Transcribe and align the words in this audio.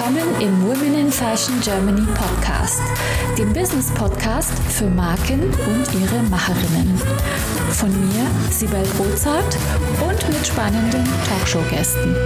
willkommen 0.00 0.40
im 0.40 0.62
Women 0.62 0.98
in 0.98 1.12
Fashion 1.12 1.60
Germany 1.60 2.06
Podcast, 2.14 2.80
dem 3.36 3.52
Business 3.52 3.92
Podcast 3.92 4.58
für 4.70 4.88
Marken 4.88 5.42
und 5.42 6.00
ihre 6.00 6.22
Macherinnen. 6.30 6.96
Von 7.72 7.90
mir, 7.90 8.26
Sibel 8.50 8.82
Rozart 8.98 9.58
und 10.00 10.28
mit 10.28 10.46
spannenden 10.46 11.04
Talkshow-Gästen. 11.28 12.16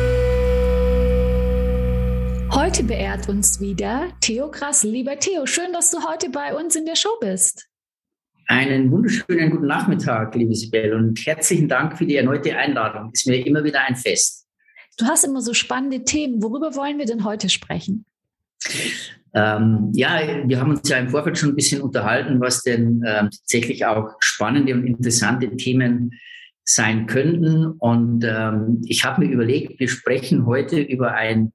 Heute 2.53 2.85
beehrt 2.85 3.29
uns 3.29 3.61
wieder 3.61 4.07
Theo 4.21 4.53
Krass. 4.53 4.85
Lieber 4.85 5.19
Theo, 5.19 5.45
schön, 5.45 5.73
dass 5.73 5.91
du 5.91 5.99
heute 6.09 6.31
bei 6.31 6.55
uns 6.55 6.77
in 6.77 6.87
der 6.87 6.95
Show 6.95 7.19
bist. 7.21 7.69
Einen 8.47 8.89
wunderschönen 8.93 9.51
guten 9.51 9.67
Nachmittag, 9.67 10.33
liebe 10.37 10.55
Sibel, 10.55 10.95
und 10.95 11.19
herzlichen 11.27 11.69
Dank 11.69 11.99
für 11.99 12.07
die 12.07 12.19
erneute 12.19 12.57
Einladung. 12.57 13.11
Ist 13.13 13.27
mir 13.27 13.45
immer 13.45 13.65
wieder 13.65 13.81
ein 13.81 13.97
Fest. 13.97 14.44
Du 14.99 15.07
hast 15.07 15.25
immer 15.25 15.41
so 15.41 15.55
spannende 15.55 16.05
Themen. 16.05 16.43
Worüber 16.43 16.75
wollen 16.75 16.99
wir 16.99 17.07
denn 17.07 17.25
heute 17.25 17.49
sprechen? 17.49 18.05
Ähm, 19.35 19.91
ja, 19.95 20.21
wir 20.47 20.61
haben 20.61 20.71
uns 20.71 20.89
ja 20.89 20.99
im 20.99 21.09
Vorfeld 21.09 21.37
schon 21.37 21.51
ein 21.51 21.57
bisschen 21.57 21.83
unterhalten, 21.83 22.41
was 22.41 22.63
denn 22.63 23.03
ähm, 23.05 23.31
tatsächlich 23.31 23.85
auch 23.85 24.15
spannende 24.21 24.75
und 24.75 24.87
interessante 24.87 25.57
Themen 25.57 26.13
sein 26.65 27.07
könnten. 27.07 27.67
Und 27.67 28.25
ähm, 28.25 28.81
ich 28.87 29.05
habe 29.05 29.25
mir 29.25 29.33
überlegt, 29.33 29.81
wir 29.81 29.89
sprechen 29.89 30.47
heute 30.47 30.81
über 30.81 31.13
ein 31.13 31.53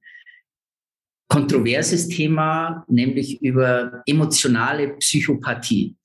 kontroverses 1.29 2.09
Thema, 2.09 2.83
nämlich 2.87 3.41
über 3.41 4.01
emotionale 4.05 4.89
Psychopathie. 4.97 5.95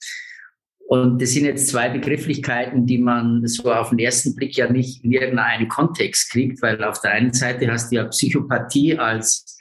Und 0.87 1.21
das 1.21 1.31
sind 1.31 1.47
jetzt 1.47 1.69
zwei 1.69 1.89
Begrifflichkeiten, 1.89 2.87
die 2.87 2.99
man 2.99 3.47
so 3.47 3.73
auf 3.73 3.91
den 3.91 3.99
ersten 3.99 4.35
Blick 4.35 4.57
ja 4.57 4.71
nicht 4.71 5.03
in 5.03 5.13
irgendeinen 5.13 5.69
Kontext 5.69 6.31
kriegt, 6.31 6.61
weil 6.61 6.83
auf 6.85 7.01
der 7.01 7.13
einen 7.13 7.33
Seite 7.33 7.71
hast 7.71 7.91
du 7.91 7.97
ja 7.97 8.05
Psychopathie 8.05 8.99
als, 8.99 9.59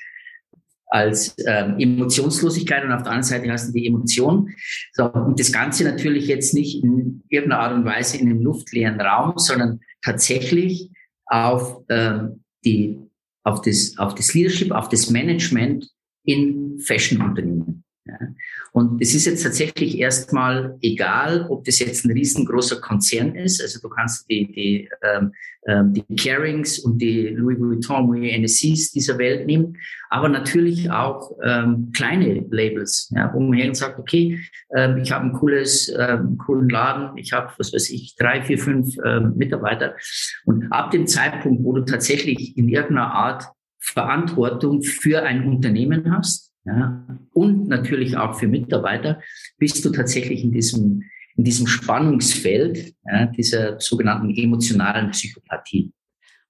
als 0.88 1.34
ähm, 1.48 1.80
Emotionslosigkeit 1.80 2.84
und 2.84 2.92
auf 2.92 3.04
der 3.04 3.14
anderen 3.14 3.24
Seite 3.24 3.52
hast 3.52 3.70
du 3.70 3.72
die 3.72 3.88
Emotion. 3.88 4.50
So, 4.92 5.12
und 5.14 5.40
das 5.40 5.54
Ganze 5.54 5.86
natürlich 5.86 6.28
jetzt 6.28 6.54
nicht 6.54 6.84
in 6.84 7.24
irgendeiner 7.30 7.62
Art 7.62 7.74
und 7.74 7.86
Weise 7.86 8.18
in 8.18 8.30
einem 8.30 8.42
luftleeren 8.42 9.00
Raum, 9.00 9.34
sondern 9.38 9.80
tatsächlich 10.04 10.90
auf, 11.28 11.84
ähm, 11.90 12.44
die, 12.66 13.00
auf, 13.44 13.62
das, 13.62 13.98
auf 13.98 14.14
das 14.14 14.34
Leadership, 14.34 14.72
auf 14.72 14.90
das 14.90 15.10
Management 15.10 15.90
in 16.26 16.80
Fashion-Unternehmen. 16.80 17.83
Und 18.74 19.00
es 19.04 19.14
ist 19.14 19.26
jetzt 19.26 19.44
tatsächlich 19.44 20.00
erstmal 20.00 20.76
egal, 20.82 21.46
ob 21.48 21.64
das 21.64 21.78
jetzt 21.78 22.06
ein 22.06 22.12
riesengroßer 22.12 22.82
Konzern 22.82 23.36
ist. 23.36 23.62
Also 23.62 23.80
du 23.80 23.88
kannst 23.88 24.28
die, 24.28 24.52
die, 24.52 24.90
ähm, 25.04 25.32
ähm 25.68 25.94
die 25.94 26.16
Carings 26.16 26.80
und 26.80 26.98
die 26.98 27.28
Louis 27.28 27.60
Vuitton, 27.60 28.08
Louis 28.08 28.36
NSCs 28.36 28.92
dieser 28.92 29.20
Welt 29.20 29.46
nehmen, 29.46 29.78
aber 30.10 30.28
natürlich 30.28 30.90
auch 30.90 31.38
ähm, 31.44 31.92
kleine 31.96 32.48
Labels, 32.50 33.14
ja, 33.16 33.32
wo 33.32 33.42
man 33.42 33.54
her 33.54 33.76
sagt, 33.76 34.00
okay, 34.00 34.40
ähm, 34.76 34.98
ich 34.98 35.12
habe 35.12 35.26
ein 35.26 35.34
cooles, 35.34 35.94
ähm, 35.96 36.40
coolen 36.40 36.68
Laden, 36.68 37.16
ich 37.18 37.32
habe, 37.32 37.54
was 37.60 37.74
weiß 37.74 37.92
ich, 37.92 38.16
drei, 38.16 38.42
vier, 38.42 38.58
fünf 38.58 38.96
ähm, 39.06 39.34
Mitarbeiter. 39.36 39.94
Und 40.46 40.72
ab 40.72 40.90
dem 40.90 41.06
Zeitpunkt, 41.06 41.64
wo 41.64 41.74
du 41.74 41.86
tatsächlich 41.86 42.58
in 42.58 42.70
irgendeiner 42.70 43.14
Art 43.14 43.46
Verantwortung 43.78 44.82
für 44.82 45.22
ein 45.22 45.48
Unternehmen 45.48 46.12
hast, 46.16 46.53
ja, 46.66 47.06
und 47.34 47.68
natürlich 47.68 48.16
auch 48.18 48.36
für 48.36 48.48
Mitarbeiter, 48.48 49.22
bist 49.58 49.84
du 49.84 49.90
tatsächlich 49.90 50.44
in 50.44 50.52
diesem, 50.52 51.04
in 51.36 51.44
diesem 51.44 51.68
Spannungsfeld 51.68 52.94
ja, 53.06 53.26
dieser 53.26 53.80
sogenannten 53.80 54.34
emotionalen 54.36 55.12
Psychopathie. 55.12 55.92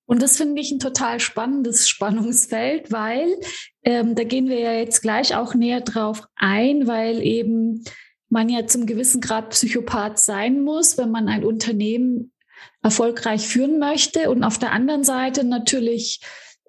Und 0.06 0.22
das 0.22 0.38
finde 0.38 0.62
ich 0.62 0.72
ein 0.72 0.80
total 0.80 1.20
spannendes 1.20 1.90
Spannungsfeld, 1.90 2.92
weil 2.92 3.28
ähm, 3.84 4.16
da 4.16 4.24
gehen 4.24 4.48
wir 4.48 4.60
ja 4.60 4.74
jetzt 4.74 5.02
gleich 5.02 5.36
auch 5.36 5.56
näher 5.56 5.82
drauf 5.82 6.28
ein, 6.36 6.88
weil 6.88 7.22
eben 7.22 7.84
man 8.30 8.50
ja 8.50 8.66
zum 8.68 8.86
gewissen 8.86 9.22
Grad 9.22 9.52
Psychopath 9.52 10.20
sein 10.20 10.62
muss, 10.62 10.98
wenn 10.98 11.12
man 11.12 11.28
ein 11.28 11.44
Unternehmen 11.44 12.32
erfolgreich 12.82 13.48
führen 13.48 13.80
möchte. 13.80 14.30
Und 14.30 14.44
auf 14.44 14.58
der 14.60 14.72
anderen 14.72 15.04
Seite 15.04 15.44
natürlich 15.44 16.20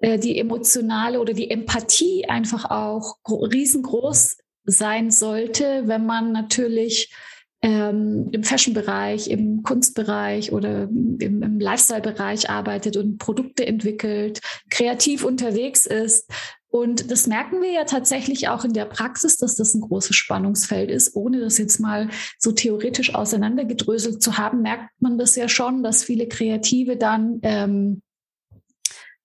die 0.01 0.37
emotionale 0.37 1.19
oder 1.19 1.33
die 1.33 1.49
Empathie 1.49 2.25
einfach 2.27 2.69
auch 2.69 3.17
riesengroß 3.27 4.37
sein 4.65 5.11
sollte, 5.11 5.83
wenn 5.85 6.05
man 6.05 6.31
natürlich 6.31 7.13
ähm, 7.61 8.29
im 8.31 8.43
Fashion-Bereich, 8.43 9.29
im 9.29 9.63
Kunstbereich 9.63 10.51
oder 10.51 10.83
im, 10.83 11.17
im 11.19 11.59
Lifestyle-Bereich 11.59 12.49
arbeitet 12.49 12.97
und 12.97 13.17
Produkte 13.17 13.65
entwickelt, 13.65 14.41
kreativ 14.69 15.23
unterwegs 15.23 15.85
ist. 15.85 16.29
Und 16.67 17.09
das 17.09 17.25
merken 17.25 17.61
wir 17.61 17.71
ja 17.71 17.85
tatsächlich 17.85 18.49
auch 18.49 18.65
in 18.65 18.73
der 18.73 18.85
Praxis, 18.85 19.37
dass 19.37 19.55
das 19.55 19.73
ein 19.73 19.81
großes 19.81 20.15
Spannungsfeld 20.15 20.91
ist. 20.91 21.15
Ohne 21.15 21.39
das 21.39 21.57
jetzt 21.57 21.79
mal 21.79 22.09
so 22.37 22.51
theoretisch 22.51 23.15
auseinandergedröselt 23.15 24.21
zu 24.21 24.37
haben, 24.37 24.61
merkt 24.61 24.89
man 24.99 25.17
das 25.17 25.35
ja 25.35 25.47
schon, 25.47 25.83
dass 25.83 26.03
viele 26.03 26.27
Kreative 26.27 26.97
dann 26.97 27.39
ähm, 27.43 28.01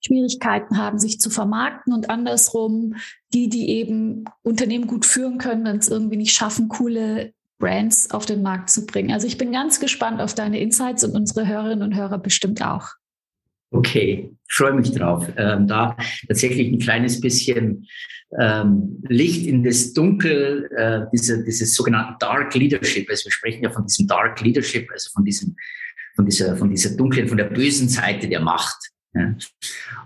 Schwierigkeiten 0.03 0.77
haben, 0.77 0.99
sich 0.99 1.19
zu 1.19 1.29
vermarkten 1.29 1.93
und 1.93 2.09
andersrum 2.09 2.95
die, 3.33 3.49
die 3.49 3.69
eben 3.69 4.25
Unternehmen 4.43 4.87
gut 4.87 5.05
führen 5.05 5.37
können, 5.37 5.65
dann 5.65 5.77
es 5.77 5.89
irgendwie 5.89 6.17
nicht 6.17 6.35
schaffen, 6.35 6.67
coole 6.67 7.33
Brands 7.59 8.11
auf 8.11 8.25
den 8.25 8.41
Markt 8.41 8.69
zu 8.69 8.85
bringen. 8.85 9.11
Also 9.11 9.27
ich 9.27 9.37
bin 9.37 9.51
ganz 9.51 9.79
gespannt 9.79 10.19
auf 10.19 10.33
deine 10.33 10.59
Insights 10.59 11.03
und 11.03 11.15
unsere 11.15 11.47
Hörerinnen 11.47 11.83
und 11.83 11.95
Hörer 11.95 12.17
bestimmt 12.17 12.61
auch. 12.61 12.89
Okay, 13.73 14.29
freue 14.49 14.73
mich 14.73 14.91
drauf. 14.91 15.25
Ähm, 15.37 15.67
da 15.67 15.95
tatsächlich 16.27 16.67
ein 16.73 16.79
kleines 16.79 17.21
bisschen 17.21 17.87
ähm, 18.37 19.01
Licht 19.07 19.45
in 19.45 19.63
das 19.63 19.93
Dunkel, 19.93 20.69
äh, 20.75 21.01
diese, 21.13 21.43
dieses 21.43 21.73
sogenannten 21.73 22.15
Dark 22.19 22.53
Leadership. 22.53 23.09
Also 23.09 23.25
wir 23.25 23.31
sprechen 23.31 23.63
ja 23.63 23.69
von 23.69 23.85
diesem 23.85 24.07
Dark 24.07 24.41
Leadership, 24.41 24.89
also 24.91 25.09
von 25.13 25.23
diesem, 25.23 25.55
von 26.15 26.25
dieser, 26.25 26.57
von 26.57 26.69
dieser 26.69 26.97
dunklen, 26.97 27.29
von 27.29 27.37
der 27.37 27.45
bösen 27.45 27.87
Seite 27.87 28.27
der 28.27 28.41
Macht. 28.41 28.91
Ja. 29.13 29.35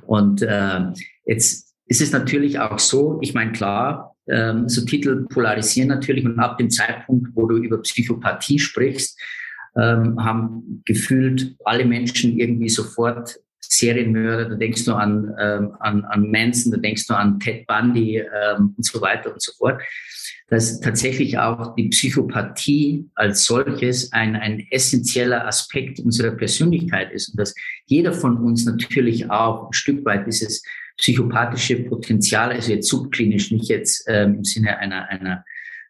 Und 0.05 0.41
äh, 0.41 0.81
jetzt 1.25 1.75
ist 1.87 2.01
es 2.01 2.11
natürlich 2.11 2.59
auch 2.59 2.79
so, 2.79 3.19
ich 3.21 3.33
meine, 3.33 3.51
klar, 3.51 4.15
ähm, 4.27 4.67
so 4.67 4.83
Titel 4.85 5.25
polarisieren 5.27 5.89
natürlich 5.89 6.25
und 6.25 6.39
ab 6.39 6.57
dem 6.57 6.69
Zeitpunkt, 6.69 7.29
wo 7.35 7.45
du 7.45 7.57
über 7.57 7.81
Psychopathie 7.81 8.59
sprichst, 8.59 9.19
ähm, 9.77 10.23
haben 10.23 10.81
gefühlt 10.85 11.55
alle 11.63 11.85
Menschen 11.85 12.39
irgendwie 12.39 12.69
sofort 12.69 13.39
Serienmörder, 13.59 14.49
da 14.49 14.55
denkst 14.55 14.85
du 14.85 14.93
an, 14.93 15.33
ähm, 15.39 15.75
an, 15.79 16.05
an 16.05 16.31
Manson, 16.31 16.71
da 16.71 16.77
denkst 16.77 17.07
du 17.07 17.13
an 17.13 17.39
Ted 17.39 17.67
Bundy 17.67 18.17
ähm, 18.17 18.73
und 18.77 18.85
so 18.85 19.01
weiter 19.01 19.33
und 19.33 19.41
so 19.41 19.51
fort 19.57 19.81
dass 20.47 20.79
tatsächlich 20.79 21.39
auch 21.39 21.75
die 21.75 21.89
Psychopathie 21.89 23.09
als 23.15 23.45
solches 23.45 24.11
ein, 24.11 24.35
ein 24.35 24.65
essentieller 24.69 25.47
Aspekt 25.47 25.99
unserer 25.99 26.31
Persönlichkeit 26.31 27.11
ist 27.11 27.29
und 27.29 27.39
dass 27.39 27.55
jeder 27.85 28.13
von 28.13 28.37
uns 28.37 28.65
natürlich 28.65 29.29
auch 29.31 29.67
ein 29.67 29.73
Stück 29.73 30.05
weit 30.05 30.27
dieses 30.27 30.63
psychopathische 30.97 31.77
Potenzial, 31.83 32.51
also 32.51 32.71
jetzt 32.71 32.87
subklinisch, 32.87 33.51
nicht 33.51 33.69
jetzt 33.69 34.05
ähm, 34.07 34.35
im 34.35 34.43
Sinne 34.43 34.77
einer, 34.77 35.09
einer, 35.09 35.43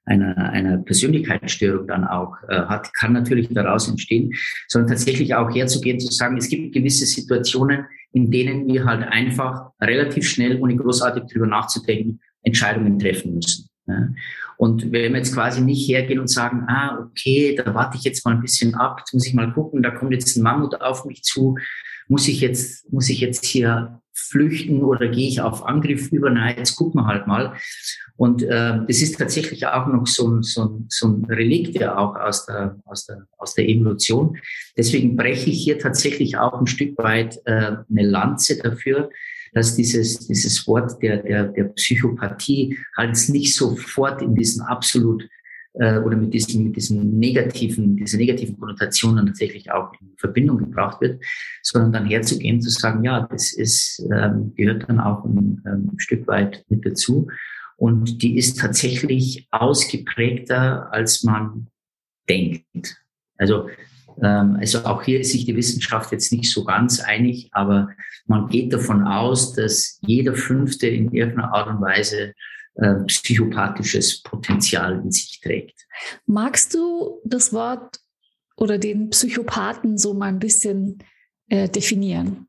einer, 0.05 0.37
einer 0.37 0.77
Persönlichkeitsstörung 0.77 1.85
dann 1.87 2.05
auch 2.05 2.35
äh, 2.47 2.55
hat, 2.55 2.93
kann 2.93 3.13
natürlich 3.13 3.49
daraus 3.49 3.89
entstehen, 3.89 4.33
sondern 4.67 4.89
tatsächlich 4.89 5.35
auch 5.35 5.53
herzugehen, 5.53 5.99
zu 5.99 6.11
sagen, 6.11 6.37
es 6.37 6.47
gibt 6.47 6.73
gewisse 6.73 7.05
Situationen, 7.05 7.85
in 8.13 8.31
denen 8.31 8.67
wir 8.67 8.85
halt 8.85 9.03
einfach 9.03 9.71
relativ 9.81 10.27
schnell, 10.27 10.59
ohne 10.61 10.75
großartig 10.75 11.25
drüber 11.25 11.47
nachzudenken, 11.47 12.21
Entscheidungen 12.41 12.97
treffen 12.97 13.35
müssen. 13.35 13.67
Ja. 13.87 14.09
Und 14.57 14.91
wenn 14.91 15.13
wir 15.13 15.19
jetzt 15.19 15.33
quasi 15.33 15.61
nicht 15.61 15.87
hergehen 15.87 16.19
und 16.19 16.29
sagen, 16.29 16.65
ah, 16.67 16.99
okay, 16.99 17.55
da 17.55 17.73
warte 17.73 17.97
ich 17.97 18.03
jetzt 18.03 18.25
mal 18.25 18.31
ein 18.31 18.41
bisschen 18.41 18.73
ab, 18.75 18.97
jetzt 18.99 19.13
muss 19.13 19.27
ich 19.27 19.33
mal 19.33 19.53
gucken, 19.53 19.83
da 19.83 19.91
kommt 19.91 20.11
jetzt 20.11 20.35
ein 20.35 20.43
Mammut 20.43 20.81
auf 20.81 21.05
mich 21.05 21.23
zu, 21.23 21.57
muss 22.07 22.27
ich 22.27 22.41
jetzt, 22.41 22.91
muss 22.91 23.09
ich 23.09 23.19
jetzt 23.19 23.45
hier 23.45 24.01
flüchten 24.13 24.81
oder 24.83 25.09
gehe 25.09 25.27
ich 25.27 25.41
auf 25.41 25.65
Angriff 25.65 26.11
über? 26.11 26.29
Nein, 26.29 26.55
jetzt 26.57 26.75
gucken 26.77 27.01
wir 27.01 27.07
halt 27.07 27.27
mal. 27.27 27.53
Und 28.15 28.43
äh, 28.43 28.79
das 28.87 29.01
ist 29.01 29.17
tatsächlich 29.17 29.67
auch 29.67 29.87
noch 29.87 30.07
so 30.07 30.29
ein, 30.29 30.41
so 30.41 30.63
ein, 30.63 30.85
so 30.89 31.07
ein 31.07 31.25
Relikt 31.25 31.75
ja 31.75 31.97
auch 31.97 32.15
aus 32.15 32.45
der, 32.45 32.77
aus, 32.85 33.05
der, 33.05 33.27
aus 33.37 33.55
der 33.55 33.67
Evolution. 33.67 34.37
Deswegen 34.77 35.17
breche 35.17 35.49
ich 35.49 35.61
hier 35.61 35.79
tatsächlich 35.79 36.37
auch 36.37 36.59
ein 36.59 36.67
Stück 36.67 36.97
weit 36.97 37.41
äh, 37.45 37.75
eine 37.89 38.03
Lanze 38.03 38.57
dafür, 38.57 39.09
dass 39.53 39.75
dieses, 39.75 40.27
dieses 40.27 40.67
Wort 40.67 41.01
der, 41.01 41.17
der, 41.23 41.45
der 41.45 41.65
Psychopathie 41.65 42.77
halt 42.97 43.17
nicht 43.29 43.55
sofort 43.55 44.21
in 44.21 44.35
diesen 44.35 44.61
absolut 44.61 45.27
äh, 45.79 45.99
oder 45.99 46.17
mit 46.17 46.33
diesem, 46.33 46.63
mit 46.65 46.75
diesem 46.75 47.17
negativen, 47.19 47.97
dieser 47.97 48.17
negativen 48.17 48.57
Konnotation 48.57 49.17
dann 49.17 49.27
tatsächlich 49.27 49.71
auch 49.71 49.93
in 49.99 50.13
Verbindung 50.17 50.57
gebracht 50.57 51.01
wird, 51.01 51.23
sondern 51.61 51.93
dann 51.93 52.05
herzugehen, 52.05 52.61
zu 52.61 52.69
sagen, 52.69 53.03
ja, 53.03 53.27
das 53.29 53.53
ist, 53.53 54.05
ähm, 54.13 54.53
gehört 54.55 54.89
dann 54.89 54.99
auch 54.99 55.25
ein, 55.25 55.61
ähm, 55.65 55.91
Stück 55.97 56.27
weit 56.27 56.63
mit 56.69 56.85
dazu. 56.85 57.27
Und 57.77 58.21
die 58.21 58.37
ist 58.37 58.59
tatsächlich 58.59 59.47
ausgeprägter, 59.51 60.93
als 60.93 61.23
man 61.23 61.67
denkt. 62.29 62.97
Also 63.37 63.67
also 64.21 64.85
auch 64.85 65.03
hier 65.03 65.19
ist 65.19 65.31
sich 65.31 65.45
die 65.45 65.55
Wissenschaft 65.55 66.11
jetzt 66.11 66.31
nicht 66.31 66.51
so 66.51 66.63
ganz 66.63 66.99
einig, 66.99 67.49
aber 67.51 67.89
man 68.27 68.47
geht 68.47 68.73
davon 68.73 69.05
aus, 69.05 69.53
dass 69.53 69.99
jeder 70.01 70.33
Fünfte 70.33 70.87
in 70.87 71.11
irgendeiner 71.11 71.53
Art 71.53 71.67
und 71.67 71.81
Weise 71.81 72.33
äh, 72.75 72.95
psychopathisches 73.07 74.21
Potenzial 74.21 75.01
in 75.03 75.11
sich 75.11 75.39
trägt. 75.41 75.85
Magst 76.25 76.73
du 76.73 77.21
das 77.23 77.53
Wort 77.53 77.99
oder 78.57 78.77
den 78.77 79.09
Psychopathen 79.09 79.97
so 79.97 80.13
mal 80.13 80.27
ein 80.27 80.39
bisschen 80.39 80.99
äh, 81.49 81.69
definieren? 81.69 82.47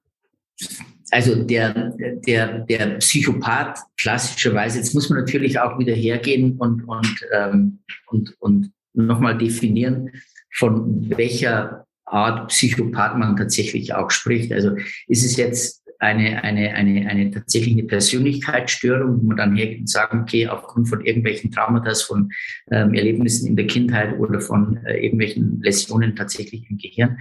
Also 1.10 1.44
der, 1.44 1.94
der, 2.26 2.60
der 2.60 2.98
Psychopath 2.98 3.78
klassischerweise, 3.96 4.78
jetzt 4.78 4.94
muss 4.94 5.08
man 5.08 5.20
natürlich 5.20 5.60
auch 5.60 5.78
wieder 5.78 5.94
hergehen 5.94 6.56
und, 6.58 6.82
und, 6.88 7.20
ähm, 7.32 7.78
und, 8.08 8.34
und 8.40 8.72
nochmal 8.94 9.38
definieren, 9.38 10.10
von 10.56 11.10
welcher 11.16 11.86
Art 12.04 12.48
Psychopath 12.48 13.18
man 13.18 13.36
tatsächlich 13.36 13.94
auch 13.94 14.10
spricht. 14.10 14.52
Also 14.52 14.76
ist 15.06 15.24
es 15.24 15.36
jetzt 15.36 15.82
eine, 15.98 16.42
eine, 16.44 16.74
eine, 16.74 17.08
eine 17.08 17.30
tatsächliche 17.30 17.82
Persönlichkeitsstörung, 17.84 19.22
wo 19.22 19.26
man 19.28 19.36
dann 19.36 19.56
hergeht 19.56 19.80
und 19.80 19.90
sagen, 19.90 20.20
okay, 20.20 20.46
aufgrund 20.46 20.88
von 20.88 21.04
irgendwelchen 21.04 21.50
Traumata, 21.50 21.94
von 21.94 22.30
ähm, 22.70 22.94
Erlebnissen 22.94 23.48
in 23.48 23.56
der 23.56 23.66
Kindheit 23.66 24.18
oder 24.18 24.40
von 24.40 24.78
äh, 24.84 24.98
irgendwelchen 24.98 25.60
Läsionen 25.62 26.14
tatsächlich 26.14 26.68
im 26.70 26.78
Gehirn, 26.78 27.18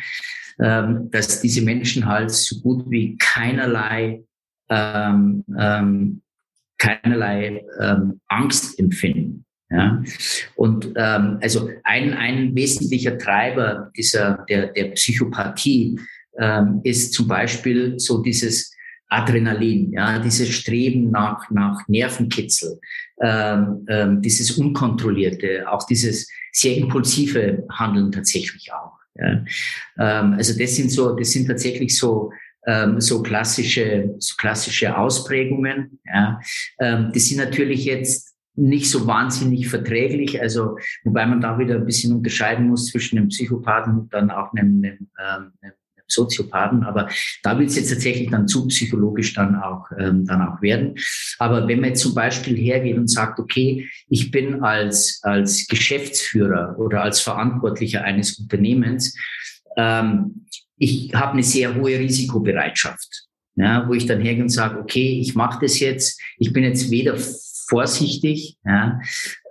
ähm, 0.60 1.10
dass 1.12 1.42
diese 1.42 1.62
Menschen 1.62 2.06
halt 2.06 2.32
so 2.32 2.60
gut 2.60 2.90
wie 2.90 3.18
keinerlei 3.18 4.24
ähm, 4.70 5.44
ähm, 5.58 6.22
keinerlei 6.78 7.64
ähm, 7.80 8.20
Angst 8.28 8.78
empfinden. 8.80 9.46
Ja? 9.76 10.04
Und 10.56 10.94
ähm, 10.96 11.40
also 11.42 11.70
ein, 11.84 12.14
ein 12.14 12.56
wesentlicher 12.56 13.18
Treiber 13.18 13.92
dieser 13.96 14.46
der, 14.50 14.68
der 14.68 14.86
Psychopathie 14.92 16.00
ähm, 16.40 16.82
ist 16.84 17.14
zum 17.14 17.28
Beispiel 17.28 18.00
so 18.00 18.22
dieses 18.22 18.72
Adrenalin, 19.10 19.92
ja, 19.92 20.20
dieses 20.20 20.50
Streben 20.50 21.12
nach, 21.12 21.50
nach 21.52 21.88
Nervenkitzel, 21.88 22.80
ähm, 23.22 23.86
ähm, 23.88 24.22
dieses 24.22 24.52
unkontrollierte, 24.52 25.70
auch 25.70 25.86
dieses 25.86 26.28
sehr 26.52 26.76
impulsive 26.78 27.66
Handeln 27.72 28.12
tatsächlich 28.12 28.72
auch. 28.74 28.94
Ja. 29.16 29.44
Ähm, 30.00 30.34
also 30.34 30.58
das 30.58 30.76
sind 30.76 30.92
so, 30.92 31.16
das 31.16 31.32
sind 31.32 31.48
tatsächlich 31.48 31.98
so 31.98 32.32
ähm, 32.68 33.00
so 33.00 33.22
klassische, 33.22 34.16
so 34.18 34.36
klassische 34.38 34.98
Ausprägungen. 34.98 36.00
Ja. 36.06 36.40
Ähm, 36.80 37.12
die 37.14 37.20
sind 37.20 37.38
natürlich 37.38 37.86
jetzt 37.86 38.35
nicht 38.56 38.90
so 38.90 39.08
wahnsinnig 39.08 39.68
verträglich, 39.68 40.42
also 40.42 40.78
wobei 41.04 41.26
man 41.26 41.42
da 41.42 41.60
wieder 41.60 41.76
ein 41.76 41.86
bisschen 41.86 42.16
unterscheiden 42.16 42.68
muss 42.68 42.88
zwischen 42.88 43.18
einem 43.18 43.30
Psychopathen 43.30 44.00
und 44.00 44.14
dann 44.14 44.32
auch 44.32 44.54
einem, 44.54 44.84
einem, 44.84 45.08
ähm, 45.20 45.52
einem 45.62 45.74
Soziopathen, 46.08 46.84
aber 46.84 47.10
da 47.44 47.58
will 47.58 47.66
es 47.66 47.76
jetzt 47.76 47.90
tatsächlich 47.90 48.30
dann 48.30 48.48
zu 48.48 48.68
psychologisch 48.68 49.34
dann 49.34 49.56
auch, 49.56 49.86
ähm, 49.98 50.26
dann 50.26 50.42
auch 50.42 50.62
werden. 50.62 50.96
Aber 51.40 51.68
wenn 51.68 51.80
man 51.80 51.90
jetzt 51.90 52.02
zum 52.02 52.14
Beispiel 52.14 52.56
hergeht 52.56 52.98
und 52.98 53.08
sagt, 53.08 53.40
okay, 53.40 53.90
ich 54.08 54.32
bin 54.32 54.64
als, 54.64 55.20
als 55.24 55.68
Geschäftsführer 55.68 56.76
oder 56.78 57.02
als 57.02 57.22
Verantwortlicher 57.22 58.04
eines 58.04 58.38
Unternehmens, 58.38 59.18
ähm, 59.78 60.46
ich 60.78 61.14
habe 61.14 61.34
eine 61.34 61.44
sehr 61.44 61.76
hohe 61.76 61.98
Risikobereitschaft. 61.98 63.24
Ja, 63.58 63.88
wo 63.88 63.94
ich 63.94 64.06
dann 64.06 64.20
hergehe 64.20 64.44
und 64.44 64.50
sage, 64.50 64.78
okay, 64.78 65.18
ich 65.22 65.34
mache 65.34 65.60
das 65.62 65.80
jetzt, 65.80 66.20
ich 66.38 66.52
bin 66.52 66.66
jetzt 66.66 66.92
weder 66.92 67.16
vorsichtig, 67.68 68.58
ja, 68.66 69.00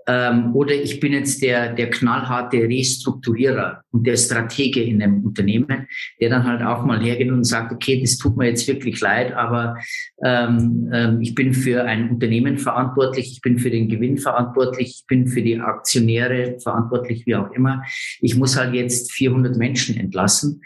ähm, 0.07 0.55
oder 0.55 0.75
ich 0.75 1.01
bin 1.01 1.13
jetzt 1.13 1.43
der, 1.43 1.73
der 1.73 1.89
knallharte 1.89 2.59
Restrukturierer 2.59 3.83
und 3.91 4.07
der 4.07 4.17
Stratege 4.17 4.83
in 4.83 5.03
einem 5.03 5.25
Unternehmen, 5.25 5.87
der 6.21 6.29
dann 6.29 6.45
halt 6.45 6.63
auch 6.63 6.85
mal 6.85 7.03
hergeht 7.03 7.31
und 7.31 7.45
sagt, 7.45 7.73
okay, 7.73 8.01
das 8.01 8.19
tut 8.19 8.37
mir 8.37 8.49
jetzt 8.49 8.69
wirklich 8.69 9.01
leid, 9.01 9.33
aber 9.33 9.77
ähm, 10.23 10.91
ähm, 10.93 11.21
ich 11.23 11.35
bin 11.35 11.55
für 11.55 11.85
ein 11.85 12.11
Unternehmen 12.11 12.59
verantwortlich, 12.59 13.33
ich 13.33 13.41
bin 13.41 13.59
für 13.59 13.71
den 13.71 13.89
Gewinn 13.89 14.19
verantwortlich, 14.19 14.89
ich 15.01 15.07
bin 15.07 15.27
für 15.27 15.43
die 15.43 15.59
Aktionäre 15.59 16.59
verantwortlich, 16.63 17.25
wie 17.27 17.37
auch 17.37 17.51
immer. 17.53 17.83
Ich 18.21 18.37
muss 18.37 18.59
halt 18.59 18.75
jetzt 18.75 19.13
400 19.13 19.57
Menschen 19.57 19.97
entlassen. 19.97 20.61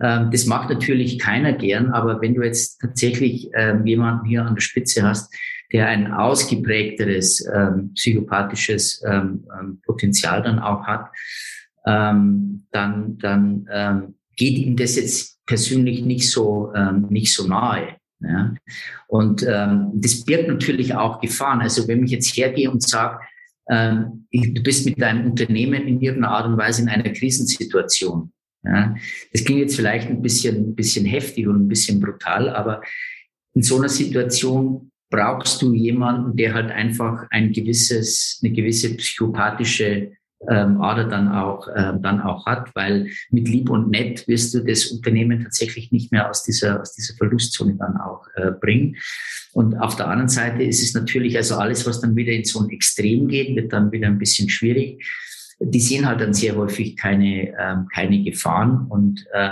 Ähm, 0.00 0.30
das 0.30 0.46
macht 0.46 0.70
natürlich 0.70 1.18
keiner 1.18 1.52
gern, 1.52 1.90
aber 1.90 2.20
wenn 2.20 2.34
du 2.34 2.42
jetzt 2.42 2.80
tatsächlich 2.80 3.50
ähm, 3.54 3.84
jemanden 3.86 4.26
hier 4.26 4.44
an 4.44 4.54
der 4.54 4.62
Spitze 4.62 5.02
hast, 5.02 5.34
der 5.72 5.88
ein 5.88 6.12
ausgeprägteres 6.12 7.46
ähm, 7.52 7.92
psychopathisches 7.94 9.02
ähm, 9.06 9.46
ähm, 9.58 9.80
Potenzial 9.84 10.42
dann 10.42 10.58
auch 10.58 10.86
hat, 10.86 11.10
ähm, 11.86 12.66
dann, 12.70 13.18
dann 13.18 13.68
ähm, 13.70 14.14
geht 14.36 14.58
ihm 14.58 14.76
das 14.76 14.96
jetzt 14.96 15.44
persönlich 15.46 16.04
nicht 16.04 16.30
so, 16.30 16.72
ähm, 16.74 17.06
nicht 17.10 17.32
so 17.34 17.46
nahe. 17.46 17.96
Ja? 18.20 18.54
Und 19.08 19.44
ähm, 19.46 19.92
das 19.94 20.24
birgt 20.24 20.48
natürlich 20.48 20.94
auch 20.94 21.20
Gefahren. 21.20 21.60
Also 21.60 21.86
wenn 21.88 22.04
ich 22.04 22.12
jetzt 22.12 22.36
hergehe 22.36 22.70
und 22.70 22.82
sage, 22.82 23.20
ähm, 23.68 24.26
du 24.30 24.62
bist 24.62 24.86
mit 24.86 25.00
deinem 25.00 25.30
Unternehmen 25.30 25.86
in 25.86 26.00
irgendeiner 26.00 26.34
Art 26.34 26.46
und 26.46 26.56
Weise 26.56 26.82
in 26.82 26.88
einer 26.88 27.10
Krisensituation. 27.10 28.32
Ja? 28.64 28.94
Das 29.32 29.44
klingt 29.44 29.60
jetzt 29.60 29.76
vielleicht 29.76 30.08
ein 30.08 30.22
bisschen, 30.22 30.70
ein 30.70 30.74
bisschen 30.74 31.04
heftig 31.04 31.46
und 31.46 31.64
ein 31.64 31.68
bisschen 31.68 32.00
brutal, 32.00 32.48
aber 32.48 32.82
in 33.54 33.62
so 33.62 33.78
einer 33.78 33.88
Situation 33.88 34.90
brauchst 35.14 35.62
du 35.62 35.72
jemanden, 35.74 36.36
der 36.36 36.54
halt 36.54 36.72
einfach 36.72 37.26
ein 37.30 37.52
gewisses, 37.52 38.40
eine 38.42 38.52
gewisse 38.52 38.96
psychopathische 38.96 40.12
ähm, 40.50 40.80
Ader 40.80 41.04
dann 41.04 41.28
auch, 41.28 41.68
äh, 41.68 41.92
dann 42.00 42.20
auch 42.20 42.46
hat, 42.46 42.74
weil 42.74 43.08
mit 43.30 43.48
lieb 43.48 43.70
und 43.70 43.90
nett 43.90 44.26
wirst 44.26 44.52
du 44.54 44.60
das 44.60 44.86
Unternehmen 44.86 45.40
tatsächlich 45.40 45.92
nicht 45.92 46.10
mehr 46.10 46.28
aus 46.28 46.42
dieser, 46.42 46.80
aus 46.80 46.94
dieser 46.94 47.14
Verlustzone 47.14 47.76
dann 47.76 47.96
auch 47.96 48.26
äh, 48.34 48.50
bringen. 48.50 48.96
Und 49.52 49.76
auf 49.76 49.94
der 49.94 50.08
anderen 50.08 50.28
Seite 50.28 50.64
ist 50.64 50.82
es 50.82 50.94
natürlich, 50.94 51.36
also 51.36 51.54
alles, 51.54 51.86
was 51.86 52.00
dann 52.00 52.16
wieder 52.16 52.32
in 52.32 52.44
so 52.44 52.60
ein 52.60 52.70
Extrem 52.70 53.28
geht, 53.28 53.54
wird 53.54 53.72
dann 53.72 53.92
wieder 53.92 54.08
ein 54.08 54.18
bisschen 54.18 54.50
schwierig. 54.50 55.00
Die 55.60 55.80
sehen 55.80 56.06
halt 56.06 56.20
dann 56.20 56.34
sehr 56.34 56.56
häufig 56.56 56.96
keine, 56.96 57.54
ähm, 57.56 57.86
keine 57.94 58.22
Gefahren 58.24 58.86
und, 58.88 59.24
äh, 59.32 59.50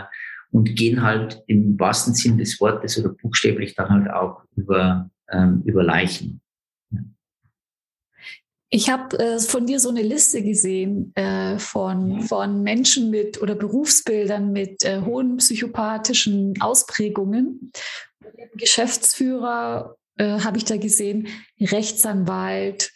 und 0.50 0.74
gehen 0.74 1.02
halt 1.02 1.40
im 1.46 1.78
wahrsten 1.78 2.14
Sinn 2.14 2.36
des 2.36 2.60
Wortes 2.60 2.98
oder 2.98 3.10
buchstäblich 3.10 3.76
dann 3.76 3.88
halt 3.88 4.10
auch 4.10 4.42
über, 4.56 5.08
ähm, 5.32 5.62
über 5.64 5.82
Leichen. 5.82 6.40
Ich 8.74 8.88
habe 8.88 9.18
äh, 9.18 9.38
von 9.38 9.66
dir 9.66 9.78
so 9.80 9.90
eine 9.90 10.00
Liste 10.00 10.42
gesehen 10.42 11.12
äh, 11.14 11.58
von, 11.58 12.22
von 12.22 12.62
Menschen 12.62 13.10
mit 13.10 13.42
oder 13.42 13.54
Berufsbildern 13.54 14.50
mit 14.50 14.82
äh, 14.84 15.02
hohen 15.02 15.36
psychopathischen 15.36 16.54
Ausprägungen. 16.58 17.70
Geschäftsführer 18.54 19.96
äh, 20.16 20.40
habe 20.40 20.56
ich 20.56 20.64
da 20.64 20.78
gesehen, 20.78 21.28
Rechtsanwalt, 21.60 22.92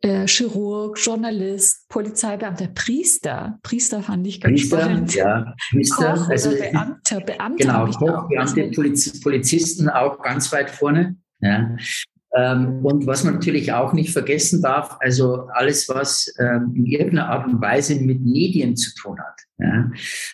äh, 0.00 0.26
Chirurg, 0.26 0.98
Journalist, 0.98 1.88
Polizeibeamter, 1.88 2.66
Priester. 2.68 3.58
Priester 3.62 4.02
fand 4.02 4.26
ich 4.26 4.40
ganz 4.40 4.62
Priester, 4.62 4.80
spannend. 4.80 5.14
Ja, 5.14 5.54
Priester, 5.70 6.14
Koch 6.14 6.28
also 6.28 6.50
Beamter, 6.50 7.20
Beamter. 7.20 7.56
Genau, 7.56 7.86
Koch, 7.86 8.28
Beamte, 8.28 8.70
Poliz 8.74 9.20
Polizisten 9.20 9.88
auch 9.88 10.20
ganz 10.22 10.50
weit 10.52 10.70
vorne. 10.70 11.16
Ja. 11.40 11.76
Ähm, 12.36 12.84
und 12.84 13.06
was 13.06 13.24
man 13.24 13.34
natürlich 13.34 13.72
auch 13.72 13.92
nicht 13.92 14.12
vergessen 14.12 14.62
darf, 14.62 14.96
also 15.00 15.48
alles, 15.52 15.88
was 15.88 16.32
ähm, 16.38 16.72
in 16.76 16.86
irgendeiner 16.86 17.28
Art 17.28 17.46
und 17.48 17.60
Weise 17.60 17.96
mit 17.96 18.20
Medien 18.20 18.76
zu 18.76 18.94
tun 18.94 19.18
hat. 19.18 19.40
Ja. 19.58 19.90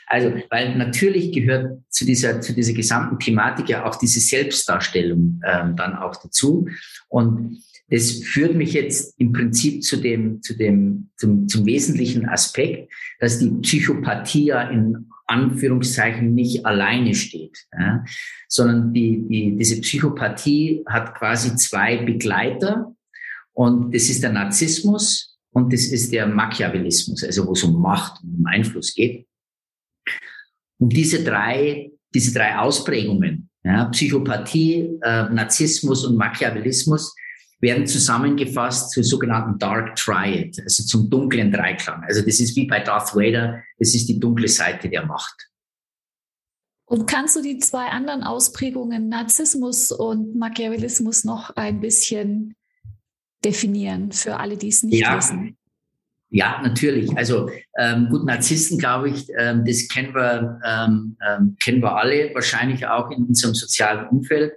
Also, 0.07 0.33
weil 0.51 0.77
natürlich 0.77 1.33
gehört 1.33 1.81
zu 1.89 2.05
dieser, 2.05 2.41
zu 2.41 2.53
dieser 2.53 2.75
gesamten 2.75 3.19
Thematik 3.19 3.71
ja 3.71 3.87
auch 3.87 3.97
diese 3.97 4.21
Selbstdarstellung 4.21 5.41
ähm, 5.47 5.75
dann 5.77 5.97
auch 5.97 6.17
dazu. 6.17 6.69
Und 7.09 7.59
das 7.89 8.13
führt 8.25 8.55
mich 8.55 8.73
jetzt 8.73 9.15
im 9.19 9.33
Prinzip 9.33 9.83
zu 9.83 9.97
dem, 9.97 10.43
zu 10.43 10.55
dem, 10.55 11.11
zum, 11.17 11.49
zum 11.49 11.65
wesentlichen 11.65 12.29
Aspekt, 12.29 12.93
dass 13.21 13.39
die 13.39 13.51
Psychopathie 13.63 14.47
ja 14.47 14.69
in 14.69 15.09
Anführungszeichen 15.27 16.35
nicht 16.35 16.65
alleine 16.65 17.15
steht, 17.15 17.59
ja, 17.79 18.05
sondern 18.49 18.93
die, 18.93 19.27
die, 19.29 19.57
diese 19.57 19.81
Psychopathie 19.81 20.85
hat 20.87 21.15
quasi 21.17 21.57
zwei 21.57 21.99
Begleiter 21.99 22.95
und 23.53 23.95
das 23.95 24.09
ist 24.09 24.23
der 24.23 24.33
Narzissmus 24.33 25.39
und 25.51 25.73
das 25.73 25.87
ist 25.87 26.13
der 26.13 26.27
Machiavellismus, 26.27 27.25
also 27.25 27.47
wo 27.47 27.53
es 27.53 27.65
um 27.65 27.81
Macht 27.81 28.23
und 28.23 28.39
um 28.39 28.47
Einfluss 28.47 28.95
geht. 28.95 29.27
Und 30.79 30.91
diese 30.91 31.25
drei, 31.25 31.91
diese 32.15 32.35
drei 32.35 32.59
Ausprägungen, 32.59 33.49
ja, 33.65 33.87
Psychopathie, 33.87 34.99
äh, 35.03 35.29
Narzissmus 35.31 36.05
und 36.05 36.17
Machiavellismus, 36.17 37.15
werden 37.61 37.87
zusammengefasst 37.87 38.91
zur 38.91 39.03
sogenannten 39.05 39.59
Dark 39.59 39.97
Triad, 39.97 40.59
also 40.61 40.83
zum 40.85 41.09
dunklen 41.09 41.51
Dreiklang. 41.51 42.03
Also 42.05 42.23
das 42.23 42.41
ist 42.41 42.55
wie 42.57 42.67
bei 42.67 42.81
Darth 42.81 43.15
Vader, 43.15 43.63
das 43.79 43.95
ist 43.95 44.09
die 44.09 44.21
dunkle 44.21 44.49
Seite 44.49 44.89
der 44.89 45.07
Macht. 45.07 45.49
Und 46.85 47.07
kannst 47.07 47.35
du 47.35 47.43
die 47.43 47.59
zwei 47.59 47.87
anderen 47.89 48.23
Ausprägungen, 48.23 49.09
Narzissmus 49.09 49.91
und 49.91 50.37
Machiavellismus, 50.37 51.25
noch 51.25 51.51
ein 51.57 51.81
bisschen 51.81 52.55
definieren 53.45 54.13
für 54.13 54.39
alle, 54.39 54.57
die 54.57 54.69
es 54.69 54.83
nicht 54.85 55.01
ja. 55.01 55.17
wissen? 55.17 55.57
Ja, 56.29 56.61
natürlich. 56.63 57.17
Also 57.17 57.51
ähm, 57.79 58.09
gut, 58.11 58.25
Narzissten, 58.25 58.79
glaube 58.79 59.11
ich, 59.11 59.29
ähm, 59.39 59.65
das 59.65 59.89
kennen 59.89 60.15
wir, 60.15 60.61
ähm, 60.65 61.17
ähm, 61.27 61.57
kennen 61.63 61.81
wir 61.81 61.97
alle 61.97 62.35
wahrscheinlich 62.35 62.87
auch 62.87 63.11
in 63.11 63.25
unserem 63.25 63.55
sozialen 63.55 64.09
Umfeld. 64.09 64.53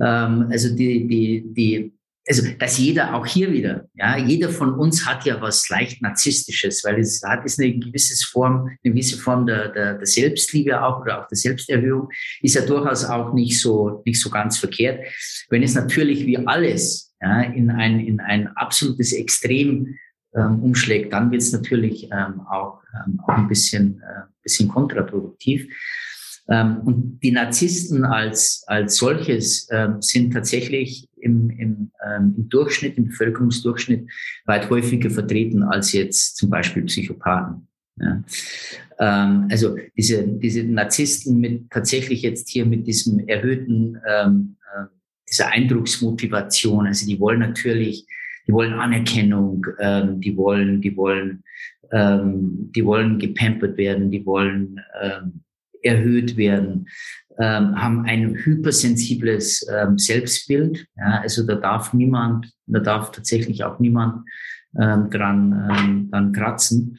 Ähm, 0.00 0.48
also 0.50 0.74
die, 0.74 1.06
die, 1.08 1.44
die, 1.52 1.92
also 2.28 2.46
dass 2.58 2.78
jeder 2.78 3.14
auch 3.14 3.26
hier 3.26 3.52
wieder, 3.52 3.86
ja, 3.94 4.16
jeder 4.16 4.50
von 4.50 4.74
uns 4.74 5.06
hat 5.06 5.24
ja 5.24 5.40
was 5.40 5.68
leicht 5.68 6.02
narzisstisches, 6.02 6.84
weil 6.84 7.00
es 7.00 7.22
hat 7.24 7.44
ist 7.44 7.58
eine 7.58 7.72
gewisse 7.78 8.14
Form, 8.26 8.66
eine 8.66 8.92
gewisse 8.92 9.16
Form 9.16 9.46
der, 9.46 9.68
der, 9.68 9.94
der 9.94 10.06
Selbstliebe 10.06 10.82
auch 10.82 11.00
oder 11.00 11.22
auch 11.22 11.28
der 11.28 11.36
Selbsterhöhung, 11.36 12.08
ist 12.42 12.54
ja 12.54 12.62
durchaus 12.64 13.04
auch 13.04 13.32
nicht 13.32 13.58
so 13.58 14.02
nicht 14.04 14.20
so 14.20 14.30
ganz 14.30 14.58
verkehrt. 14.58 15.04
Wenn 15.48 15.62
es 15.62 15.74
natürlich 15.74 16.26
wie 16.26 16.38
alles 16.46 17.14
ja, 17.20 17.42
in 17.42 17.70
ein 17.70 18.00
in 18.00 18.20
ein 18.20 18.48
absolutes 18.56 19.12
Extrem 19.12 19.96
ähm, 20.34 20.62
umschlägt, 20.62 21.12
dann 21.12 21.30
wird 21.30 21.42
es 21.42 21.52
natürlich 21.52 22.04
ähm, 22.12 22.40
auch, 22.48 22.80
ähm, 23.04 23.20
auch 23.26 23.34
ein 23.34 23.48
bisschen, 23.48 24.00
äh, 24.00 24.22
bisschen 24.42 24.68
kontraproduktiv. 24.68 25.66
Ähm, 26.48 26.78
und 26.84 27.20
die 27.20 27.32
Narzissten 27.32 28.04
als, 28.04 28.64
als 28.66 28.96
solches 28.96 29.68
ähm, 29.70 30.00
sind 30.00 30.32
tatsächlich 30.32 31.08
im, 31.22 31.50
im, 31.50 31.90
ähm, 32.06 32.34
im 32.36 32.48
Durchschnitt, 32.48 32.96
im 32.96 33.06
Bevölkerungsdurchschnitt 33.06 34.10
weit 34.46 34.70
häufiger 34.70 35.10
vertreten 35.10 35.62
als 35.62 35.92
jetzt 35.92 36.36
zum 36.36 36.50
Beispiel 36.50 36.84
Psychopathen. 36.84 37.68
Ja. 37.96 38.22
Ähm, 38.98 39.48
also 39.50 39.76
diese, 39.96 40.26
diese 40.26 40.64
Narzissten 40.64 41.38
mit 41.38 41.70
tatsächlich 41.70 42.22
jetzt 42.22 42.48
hier 42.48 42.66
mit 42.66 42.86
diesem 42.86 43.28
erhöhten, 43.28 43.98
ähm, 44.08 44.56
äh, 44.74 44.86
dieser 45.28 45.48
Eindrucksmotivation, 45.48 46.86
also 46.86 47.06
die 47.06 47.20
wollen 47.20 47.40
natürlich 47.40 48.06
die 48.50 48.52
wollen 48.52 48.74
Anerkennung, 48.74 49.64
ähm, 49.78 50.20
die 50.20 50.36
wollen, 50.36 50.80
die 50.80 50.96
wollen, 50.96 51.44
ähm, 51.92 52.70
die 52.74 52.84
wollen 52.84 53.18
gepampert 53.20 53.76
werden, 53.76 54.10
die 54.10 54.26
wollen 54.26 54.80
ähm, 55.00 55.42
erhöht 55.82 56.36
werden, 56.36 56.88
ähm, 57.40 57.80
haben 57.80 58.04
ein 58.04 58.34
hypersensibles 58.34 59.66
ähm, 59.72 59.98
Selbstbild. 59.98 60.86
Ja, 60.96 61.20
also 61.22 61.46
da 61.46 61.54
darf 61.54 61.94
niemand, 61.94 62.52
da 62.66 62.80
darf 62.80 63.12
tatsächlich 63.12 63.64
auch 63.64 63.78
niemand 63.80 64.28
ähm, 64.78 65.10
dran, 65.10 65.70
ähm, 65.70 66.10
dran 66.10 66.32
kratzen. 66.32 66.98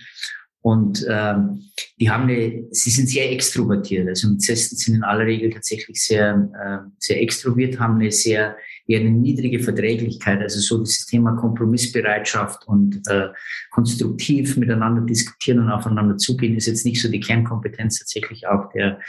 Und 0.62 1.06
ähm, 1.10 1.64
die 2.00 2.10
haben 2.12 2.24
eine, 2.24 2.66
sie 2.72 2.92
sind 2.92 3.10
sehr 3.10 3.32
extrovertiert. 3.32 4.08
Also 4.08 4.28
sind 4.38 4.96
in 4.96 5.04
aller 5.04 5.26
Regel 5.26 5.52
tatsächlich 5.52 6.04
sehr, 6.04 6.50
äh, 6.54 6.90
sehr 7.00 7.22
extrovertiert, 7.22 7.80
haben 7.80 7.96
eine 7.96 8.12
sehr 8.12 8.58
eher 8.88 9.02
eine 9.02 9.12
niedrige 9.12 9.60
Verträglichkeit. 9.60 10.42
Also 10.42 10.60
so 10.60 10.84
dieses 10.84 11.06
Thema 11.06 11.34
Kompromissbereitschaft 11.34 12.68
und 12.68 13.02
äh, 13.08 13.30
konstruktiv 13.70 14.58
miteinander 14.58 15.02
diskutieren 15.02 15.60
und 15.60 15.70
aufeinander 15.70 16.18
zugehen 16.18 16.56
ist 16.56 16.68
jetzt 16.68 16.86
nicht 16.86 17.02
so 17.02 17.10
die 17.10 17.20
Kernkompetenz 17.20 18.00
tatsächlich 18.00 18.48
auch 18.48 18.72
der 18.74 19.00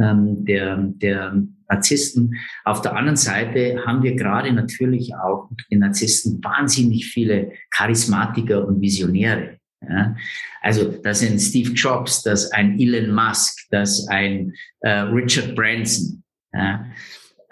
ähm, 0.00 0.44
der, 0.44 0.76
der 0.76 1.42
Narzissten. 1.68 2.36
Auf 2.64 2.82
der 2.82 2.96
anderen 2.96 3.16
Seite 3.16 3.82
haben 3.86 4.02
wir 4.02 4.14
gerade 4.14 4.52
natürlich 4.52 5.14
auch 5.14 5.50
den 5.70 5.80
Narzissten 5.80 6.42
wahnsinnig 6.42 7.06
viele 7.06 7.52
Charismatiker 7.70 8.66
und 8.66 8.80
Visionäre. 8.80 9.58
Ja, 9.86 10.16
also 10.62 10.90
das 11.02 11.20
sind 11.20 11.38
Steve 11.40 11.70
Jobs, 11.72 12.22
das 12.22 12.50
ein 12.52 12.78
Elon 12.80 13.14
Musk, 13.14 13.66
das 13.70 14.08
ein 14.08 14.54
äh, 14.80 15.00
Richard 15.00 15.54
Branson, 15.54 16.22
ja, 16.54 16.86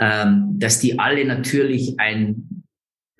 ähm, 0.02 0.58
dass 0.58 0.80
die 0.80 0.98
alle 0.98 1.24
natürlich 1.24 1.94
ein 2.00 2.64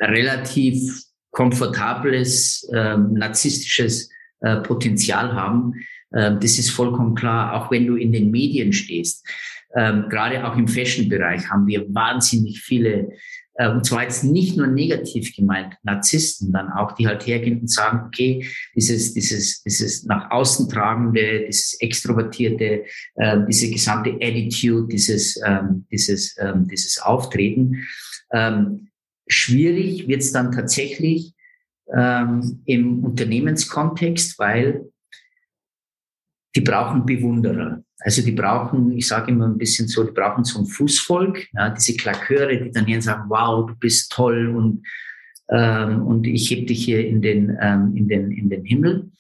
relativ 0.01 1.03
komfortables 1.31 2.69
äh, 2.73 2.97
narzisstisches 2.97 4.11
äh, 4.41 4.57
Potenzial 4.57 5.33
haben. 5.33 5.75
Ähm, 6.13 6.41
das 6.41 6.59
ist 6.59 6.71
vollkommen 6.71 7.15
klar, 7.15 7.55
auch 7.55 7.71
wenn 7.71 7.87
du 7.87 7.95
in 7.95 8.11
den 8.11 8.33
Medien 8.33 8.73
stehst. 8.73 9.25
Ähm, 9.77 10.07
gerade 10.09 10.45
auch 10.45 10.57
im 10.57 10.67
Fashion-Bereich 10.67 11.49
haben 11.49 11.69
wir 11.69 11.87
wahnsinnig 11.95 12.61
viele 12.61 12.91
äh, 12.91 13.17
und 13.59 13.85
zwar 13.85 14.03
jetzt 14.03 14.25
nicht 14.25 14.57
nur 14.57 14.67
negativ 14.67 15.35
gemeint, 15.37 15.75
Narzissten 15.83 16.53
dann 16.53 16.71
auch, 16.71 16.93
die 16.93 17.07
halt 17.07 17.27
hergehen 17.27 17.61
und 17.61 17.71
sagen, 17.71 18.07
okay, 18.07 18.47
dieses, 18.75 19.13
dieses, 19.13 19.63
dieses 19.63 20.05
nach 20.05 20.31
außen 20.31 20.69
tragende, 20.69 21.45
dieses 21.47 21.75
extrovertierte, 21.81 22.85
äh, 23.17 23.39
diese 23.47 23.71
gesamte 23.71 24.15
Attitude, 24.15 24.89
dieses, 24.89 25.41
ähm, 25.45 25.87
dieses, 25.91 26.37
ähm, 26.39 26.67
dieses 26.69 27.01
Auftreten. 27.01 27.85
Ähm, 28.33 28.89
schwierig 29.29 30.09
wird 30.09 30.23
es 30.23 30.33
dann 30.33 30.53
tatsächlich 30.53 31.35
ähm, 31.95 32.63
im 32.65 33.05
Unternehmenskontext, 33.05 34.39
weil 34.39 34.91
die 36.55 36.61
brauchen 36.61 37.07
Bewunderer. 37.07 37.83
Also 38.05 38.23
die 38.23 38.33
brauchen, 38.33 38.93
ich 38.93 39.07
sage 39.07 39.31
immer 39.31 39.47
ein 39.47 39.59
bisschen 39.59 39.89
so, 39.89 40.05
die 40.05 40.13
brauchen 40.13 40.45
so 40.45 40.61
ein 40.61 40.67
Fußvolk, 40.67 41.49
ja, 41.55 41.71
diese 41.71 41.97
Klaköre, 41.97 42.59
die 42.59 42.71
dann 42.71 42.87
hier 42.87 43.01
sagen, 43.01 43.25
wow, 43.29 43.67
du 43.67 43.75
bist 43.77 44.11
toll 44.11 44.49
und, 44.49 44.85
ähm, 45.51 46.03
und 46.03 46.27
ich 46.27 46.51
heb 46.51 46.67
dich 46.67 46.85
hier 46.85 47.07
in 47.07 47.23
den, 47.23 47.57
ähm, 47.61 47.97
in 47.97 48.09
den, 48.09 48.31
in 48.31 48.51
den 48.51 48.65
Himmel. 48.65 49.11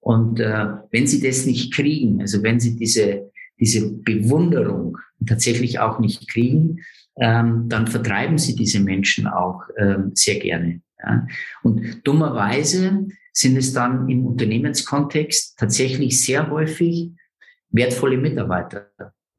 Und 0.00 0.40
äh, 0.40 0.66
wenn 0.90 1.06
sie 1.06 1.20
das 1.20 1.44
nicht 1.44 1.74
kriegen, 1.74 2.20
also 2.20 2.42
wenn 2.42 2.58
sie 2.58 2.76
diese, 2.76 3.30
diese 3.58 3.92
Bewunderung 3.92 4.96
tatsächlich 5.26 5.78
auch 5.78 5.98
nicht 6.00 6.28
kriegen, 6.28 6.80
ähm, 7.20 7.68
dann 7.68 7.86
vertreiben 7.86 8.38
sie 8.38 8.56
diese 8.56 8.80
Menschen 8.80 9.26
auch 9.26 9.62
ähm, 9.76 10.12
sehr 10.14 10.38
gerne. 10.38 10.80
Ja. 11.02 11.26
Und 11.62 12.00
dummerweise 12.04 13.06
sind 13.32 13.56
es 13.56 13.72
dann 13.72 14.08
im 14.08 14.26
Unternehmenskontext 14.26 15.58
tatsächlich 15.58 16.20
sehr 16.20 16.50
häufig 16.50 17.10
wertvolle 17.70 18.16
Mitarbeiter. 18.16 18.90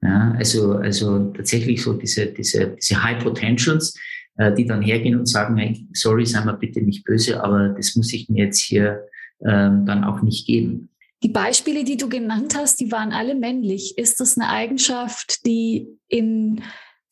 Ja, 0.02 0.34
also, 0.38 0.74
also 0.74 1.32
tatsächlich 1.32 1.84
so 1.84 1.94
diese, 1.94 2.28
diese, 2.28 2.76
diese 2.76 3.04
High 3.04 3.24
Potentials, 3.24 3.96
äh, 4.38 4.54
die 4.54 4.66
dann 4.66 4.82
hergehen 4.82 5.20
und 5.20 5.28
sagen, 5.28 5.58
hey, 5.58 5.86
sorry, 5.94 6.26
sei 6.26 6.44
mal 6.44 6.54
bitte 6.54 6.82
nicht 6.82 7.04
böse, 7.04 7.44
aber 7.44 7.70
das 7.70 7.96
muss 7.96 8.12
ich 8.14 8.28
mir 8.28 8.46
jetzt 8.46 8.60
hier 8.60 9.04
ähm, 9.46 9.86
dann 9.86 10.04
auch 10.04 10.22
nicht 10.22 10.48
geben. 10.48 10.90
Die 11.24 11.30
Beispiele, 11.30 11.84
die 11.84 11.98
du 11.98 12.10
genannt 12.10 12.56
hast, 12.58 12.80
die 12.80 12.92
waren 12.92 13.12
alle 13.12 13.36
männlich. 13.36 13.98
Ist 13.98 14.20
das 14.20 14.38
eine 14.38 14.50
Eigenschaft, 14.50 15.46
die 15.46 15.88
in 16.08 16.64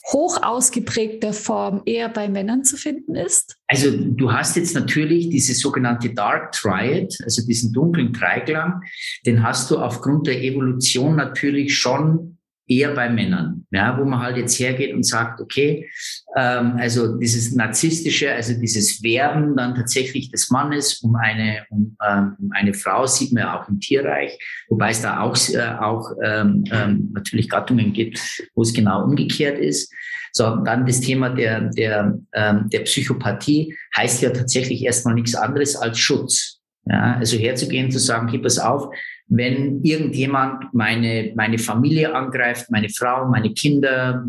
hoch 0.08 0.42
ausgeprägter 0.42 1.34
Form 1.34 1.82
eher 1.86 2.10
bei 2.10 2.30
Männern 2.30 2.64
zu 2.64 2.78
finden 2.78 3.16
ist? 3.16 3.58
Also 3.68 3.92
du 3.92 4.32
hast 4.32 4.56
jetzt 4.56 4.74
natürlich 4.74 5.30
diese 5.30 5.54
sogenannte 5.54 6.14
Dark 6.14 6.54
Triad, 6.54 7.16
also 7.24 7.46
diesen 7.46 7.74
dunklen 7.74 8.14
Dreiklang, 8.14 8.82
den 9.26 9.44
hast 9.44 9.70
du 9.70 9.78
aufgrund 9.78 10.28
der 10.28 10.42
Evolution 10.42 11.16
natürlich 11.16 11.78
schon 11.78 12.39
eher 12.70 12.94
bei 12.94 13.10
Männern, 13.10 13.66
ja, 13.72 13.98
wo 13.98 14.06
man 14.06 14.22
halt 14.22 14.38
jetzt 14.38 14.60
hergeht 14.60 14.94
und 14.94 15.04
sagt, 15.04 15.42
okay, 15.42 15.90
ähm, 16.38 16.76
also 16.78 17.18
dieses 17.18 17.54
narzisstische, 17.56 18.32
also 18.32 18.54
dieses 18.54 19.02
Werben 19.02 19.58
dann 19.58 19.74
tatsächlich 19.74 20.32
des 20.32 20.52
Mannes 20.52 21.00
um 21.02 21.16
eine 21.16 21.66
um, 21.72 21.98
ähm, 22.08 22.36
um 22.40 22.52
eine 22.52 22.76
Frau 22.76 23.08
sieht 23.08 23.34
man 23.34 23.44
ja 23.44 23.60
auch 23.60 23.68
im 23.68 23.80
Tierreich, 23.80 24.38
wobei 24.70 24.92
es 24.92 25.02
da 25.02 25.22
auch 25.22 25.36
äh, 25.50 25.76
auch 25.80 26.12
ähm, 26.24 26.64
ähm, 26.72 27.10
natürlich 27.14 27.50
Gattungen 27.50 27.92
gibt, 27.92 28.20
wo 28.54 28.62
es 28.62 28.74
genau 28.74 29.04
umgekehrt 29.04 29.58
ist. 29.58 29.92
So, 30.32 30.58
dann 30.58 30.86
das 30.86 31.02
Thema 31.02 31.30
der 31.32 31.72
der 31.72 32.20
ähm, 32.34 32.70
der 32.70 32.82
Psychopathie 32.82 33.76
heißt 33.98 34.22
ja 34.22 34.30
tatsächlich 34.30 34.86
erstmal 34.86 35.16
nichts 35.16 35.34
anderes 35.34 35.76
als 35.76 35.98
Schutz. 35.98 36.60
Ja, 36.86 37.16
also 37.16 37.38
herzugehen, 37.38 37.92
zu 37.92 38.00
sagen, 38.00 38.28
okay, 38.28 38.40
pass 38.40 38.58
auf, 38.58 38.90
wenn 39.30 39.84
irgendjemand 39.84 40.74
meine, 40.74 41.32
meine 41.36 41.60
Familie 41.60 42.14
angreift, 42.14 42.70
meine 42.72 42.90
Frau, 42.90 43.28
meine 43.28 43.54
Kinder, 43.54 44.26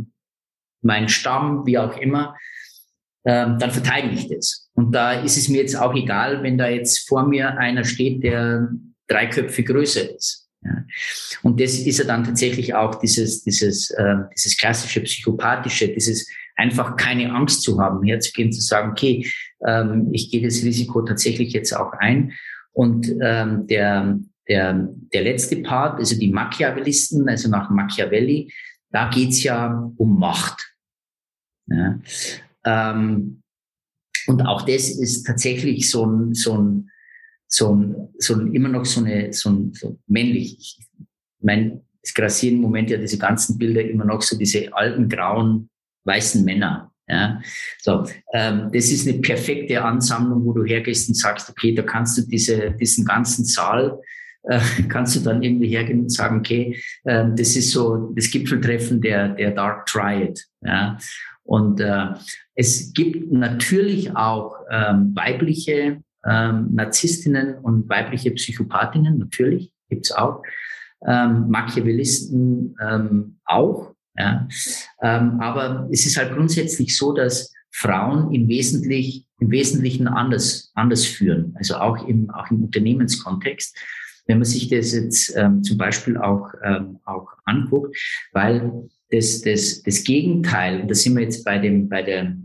mein 0.83 1.09
Stamm, 1.09 1.67
wie 1.67 1.79
auch 1.79 1.97
immer, 1.97 2.37
ähm, 3.25 3.59
dann 3.59 3.71
verteidige 3.71 4.15
ich 4.15 4.29
das. 4.29 4.71
Und 4.75 4.93
da 4.93 5.13
ist 5.13 5.37
es 5.37 5.49
mir 5.49 5.63
jetzt 5.63 5.77
auch 5.77 5.95
egal, 5.95 6.43
wenn 6.43 6.59
da 6.59 6.69
jetzt 6.69 7.09
vor 7.09 7.27
mir 7.27 7.59
einer 7.59 7.85
steht, 7.85 8.23
der 8.23 8.69
drei 9.09 9.27
Köpfe 9.27 9.63
größer 9.63 10.15
ist. 10.15 10.49
Ja. 10.63 10.85
Und 11.43 11.61
das 11.61 11.79
ist 11.79 11.99
ja 11.99 12.05
dann 12.05 12.25
tatsächlich 12.25 12.75
auch 12.75 12.95
dieses, 12.97 13.43
dieses, 13.43 13.91
äh, 13.91 14.17
dieses 14.37 14.57
klassische 14.57 15.01
psychopathische, 15.01 15.89
dieses 15.89 16.29
einfach 16.57 16.97
keine 16.97 17.33
Angst 17.35 17.63
zu 17.63 17.81
haben, 17.81 18.05
herzugehen, 18.05 18.53
zu 18.53 18.61
sagen, 18.61 18.91
okay, 18.91 19.27
ähm, 19.67 20.11
ich 20.13 20.31
gehe 20.31 20.43
das 20.43 20.63
Risiko 20.63 21.01
tatsächlich 21.03 21.53
jetzt 21.53 21.73
auch 21.73 21.93
ein. 21.95 22.33
Und 22.73 23.11
ähm, 23.23 23.67
der, 23.67 24.19
der, 24.51 24.89
der 25.13 25.23
letzte 25.23 25.57
Part, 25.63 26.01
also 26.01 26.19
die 26.19 26.33
Machiavellisten, 26.33 27.29
also 27.29 27.49
nach 27.49 27.71
Machiavelli, 27.71 28.53
da 28.91 29.09
geht's 29.09 29.45
ja 29.45 29.91
um 29.97 30.19
Macht. 30.19 30.75
Ja. 31.69 32.01
Ähm, 32.65 33.43
und 34.27 34.43
auch 34.43 34.63
das 34.63 34.91
ist 34.91 35.25
tatsächlich 35.25 35.89
so 35.89 36.05
ein, 36.05 36.35
so 36.35 36.59
ein, 36.59 36.91
so 37.47 37.75
ein, 37.75 38.09
so 38.19 38.35
ein 38.35 38.53
immer 38.53 38.69
noch 38.69 38.85
so 38.85 39.01
eine, 39.01 39.33
so 39.33 39.51
ein, 39.51 39.73
so 39.73 39.99
männlich. 40.09 40.59
Ich 40.59 40.87
meine, 41.41 41.83
es 42.03 42.13
grassieren 42.13 42.57
im 42.57 42.63
Moment 42.63 42.91
ja 42.91 42.99
diese 42.99 43.19
ganzen 43.19 43.57
Bilder 43.57 43.83
immer 43.83 44.05
noch 44.05 44.23
so 44.23 44.37
diese 44.37 44.75
alten, 44.75 45.09
grauen, 45.09 45.71
weißen 46.05 46.45
Männer. 46.45 46.93
Ja, 47.09 47.41
so, 47.81 48.05
ähm, 48.33 48.71
das 48.73 48.91
ist 48.91 49.09
eine 49.09 49.19
perfekte 49.19 49.83
Ansammlung, 49.83 50.45
wo 50.45 50.53
du 50.53 50.65
hergehst 50.65 51.09
und 51.09 51.17
sagst, 51.17 51.51
okay, 51.51 51.75
da 51.75 51.83
kannst 51.83 52.19
du 52.19 52.23
diese, 52.23 52.71
diesen 52.73 53.05
ganzen 53.05 53.45
Saal, 53.45 54.01
äh, 54.45 54.61
kannst 54.89 55.17
du 55.17 55.21
dann 55.21 55.43
irgendwie 55.43 55.69
hergehen 55.69 56.01
und 56.01 56.13
sagen, 56.13 56.39
okay, 56.39 56.81
äh, 57.05 57.27
das 57.37 57.57
ist 57.57 57.71
so 57.71 58.13
das 58.15 58.31
Gipfeltreffen 58.31 59.01
der, 59.01 59.31
der 59.31 59.53
Dark 59.53 59.87
Triad. 59.87 60.41
Ja, 60.63 60.99
und 61.43 61.81
äh, 61.81 62.09
es 62.55 62.93
gibt 62.93 63.33
natürlich 63.33 64.15
auch 64.15 64.57
ähm, 64.71 65.13
weibliche 65.15 66.03
ähm, 66.25 66.69
Narzisstinnen 66.75 67.57
und 67.57 67.89
weibliche 67.89 68.31
Psychopathinnen, 68.33 69.19
natürlich 69.19 69.73
gibt's 69.89 70.13
auch. 70.13 70.43
Ähm, 71.07 71.49
Machiavellisten 71.49 72.77
ähm, 72.81 73.39
auch. 73.45 73.95
Ja. 74.17 74.47
Ähm, 75.03 75.41
aber 75.41 75.89
es 75.91 76.05
ist 76.05 76.19
halt 76.19 76.35
grundsätzlich 76.35 76.97
so, 76.97 77.13
dass 77.13 77.53
Frauen 77.71 78.33
im, 78.35 78.49
Wesentlich, 78.49 79.27
im 79.39 79.51
Wesentlichen 79.51 80.09
anders, 80.09 80.71
anders 80.75 81.07
führen, 81.07 81.55
also 81.57 81.77
auch 81.77 82.07
im, 82.07 82.31
auch 82.31 82.51
im 82.51 82.65
Unternehmenskontext. 82.65 83.77
Wenn 84.31 84.39
man 84.39 84.45
sich 84.45 84.69
das 84.69 84.93
jetzt 84.93 85.37
ähm, 85.37 85.65
zum 85.65 85.77
Beispiel 85.77 86.17
auch, 86.17 86.53
ähm, 86.63 87.01
auch 87.05 87.27
anguckt, 87.47 87.97
weil 88.33 88.89
das, 89.11 89.41
das, 89.41 89.83
das 89.83 90.05
Gegenteil, 90.05 90.87
da 90.87 90.95
sind 90.95 91.17
wir 91.17 91.25
jetzt 91.25 91.45
bei, 91.45 91.59
dem, 91.59 91.89
bei, 91.89 92.05
der, 92.05 92.37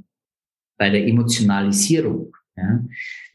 bei 0.79 0.89
der 0.89 1.05
Emotionalisierung, 1.05 2.35
ja, 2.57 2.83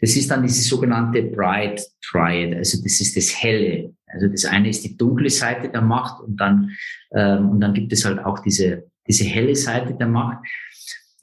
das 0.01 0.17
ist 0.17 0.29
dann 0.33 0.43
diese 0.43 0.63
sogenannte 0.63 1.23
Bright 1.23 1.81
Triad, 2.03 2.57
also 2.57 2.83
das 2.83 3.01
ist 3.01 3.17
das 3.17 3.41
Helle. 3.41 3.95
Also 4.09 4.27
das 4.27 4.45
eine 4.47 4.71
ist 4.71 4.83
die 4.83 4.97
dunkle 4.97 5.31
Seite 5.31 5.69
der 5.69 5.83
Macht 5.83 6.21
und 6.21 6.41
dann, 6.41 6.73
ähm, 7.13 7.51
und 7.51 7.61
dann 7.61 7.73
gibt 7.73 7.93
es 7.93 8.05
halt 8.05 8.19
auch 8.19 8.41
diese, 8.41 8.91
diese 9.07 9.23
helle 9.23 9.55
Seite 9.55 9.95
der 9.95 10.09
Macht. 10.09 10.45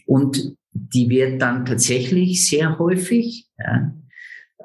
Und 0.06 0.56
die 0.72 1.10
wird 1.10 1.42
dann 1.42 1.66
tatsächlich 1.66 2.48
sehr 2.48 2.80
häufig 2.80 3.48
ja, 3.60 3.94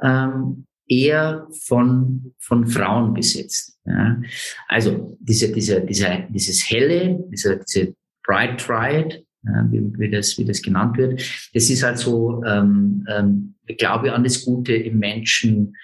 ähm, 0.00 0.64
eher 0.86 1.46
von, 1.64 2.34
von 2.38 2.66
Frauen 2.66 3.14
besetzt. 3.14 3.78
Ja. 3.84 4.20
Also 4.68 5.16
diese, 5.20 5.52
diese, 5.52 5.80
diese, 5.82 6.26
dieses 6.30 6.70
helle, 6.70 7.18
diese, 7.30 7.60
diese 7.66 7.94
Bright 8.24 8.60
Triad, 8.60 9.24
wie, 9.42 9.82
wie, 9.98 10.10
das, 10.10 10.38
wie 10.38 10.44
das 10.44 10.62
genannt 10.62 10.96
wird. 10.96 11.20
Das 11.52 11.68
ist 11.68 11.82
halt 11.82 11.98
so, 11.98 12.44
ähm, 12.44 13.04
ähm, 13.08 13.54
Glaube 13.78 14.12
an 14.12 14.24
das 14.24 14.44
Gute 14.44 14.74
im 14.74 14.98
Menschen, 14.98 15.74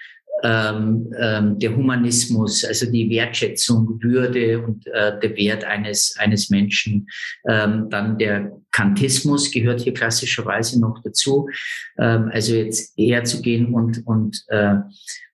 ähm, 0.43 1.13
ähm, 1.17 1.59
der 1.59 1.75
Humanismus, 1.75 2.63
also 2.63 2.89
die 2.91 3.09
Wertschätzung, 3.09 4.01
Würde 4.01 4.61
und 4.63 4.87
äh, 4.87 5.19
der 5.19 5.35
Wert 5.35 5.63
eines, 5.63 6.15
eines 6.17 6.49
Menschen. 6.49 7.07
Ähm, 7.47 7.89
dann 7.89 8.17
der 8.17 8.51
Kantismus 8.71 9.51
gehört 9.51 9.81
hier 9.81 9.93
klassischerweise 9.93 10.79
noch 10.79 11.01
dazu. 11.03 11.49
Ähm, 11.97 12.29
also 12.31 12.53
jetzt 12.53 12.97
eher 12.97 13.23
zu 13.23 13.41
gehen 13.41 13.73
und, 13.73 14.05
und, 14.05 14.43
äh, 14.47 14.75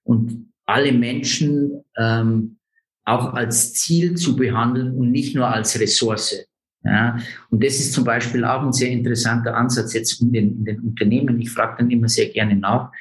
und 0.03 0.51
alle 0.65 0.91
Menschen 0.91 1.83
ähm, 1.97 2.57
auch 3.05 3.33
als 3.33 3.73
Ziel 3.73 4.15
zu 4.15 4.35
behandeln 4.35 4.95
und 4.95 5.11
nicht 5.11 5.35
nur 5.35 5.47
als 5.47 5.79
Ressource. 5.79 6.45
Ja, 6.85 7.17
und 7.49 7.63
das 7.63 7.79
ist 7.79 7.93
zum 7.93 8.03
Beispiel 8.03 8.45
auch 8.45 8.61
ein 8.61 8.71
sehr 8.71 8.91
interessanter 8.91 9.57
Ansatz 9.57 9.93
jetzt 9.93 10.21
in 10.21 10.31
den, 10.31 10.59
in 10.59 10.65
den 10.65 10.79
Unternehmen. 10.81 11.41
Ich 11.41 11.49
frage 11.49 11.77
dann 11.79 11.89
immer 11.89 12.07
sehr 12.07 12.29
gerne 12.29 12.55
nach, 12.55 12.91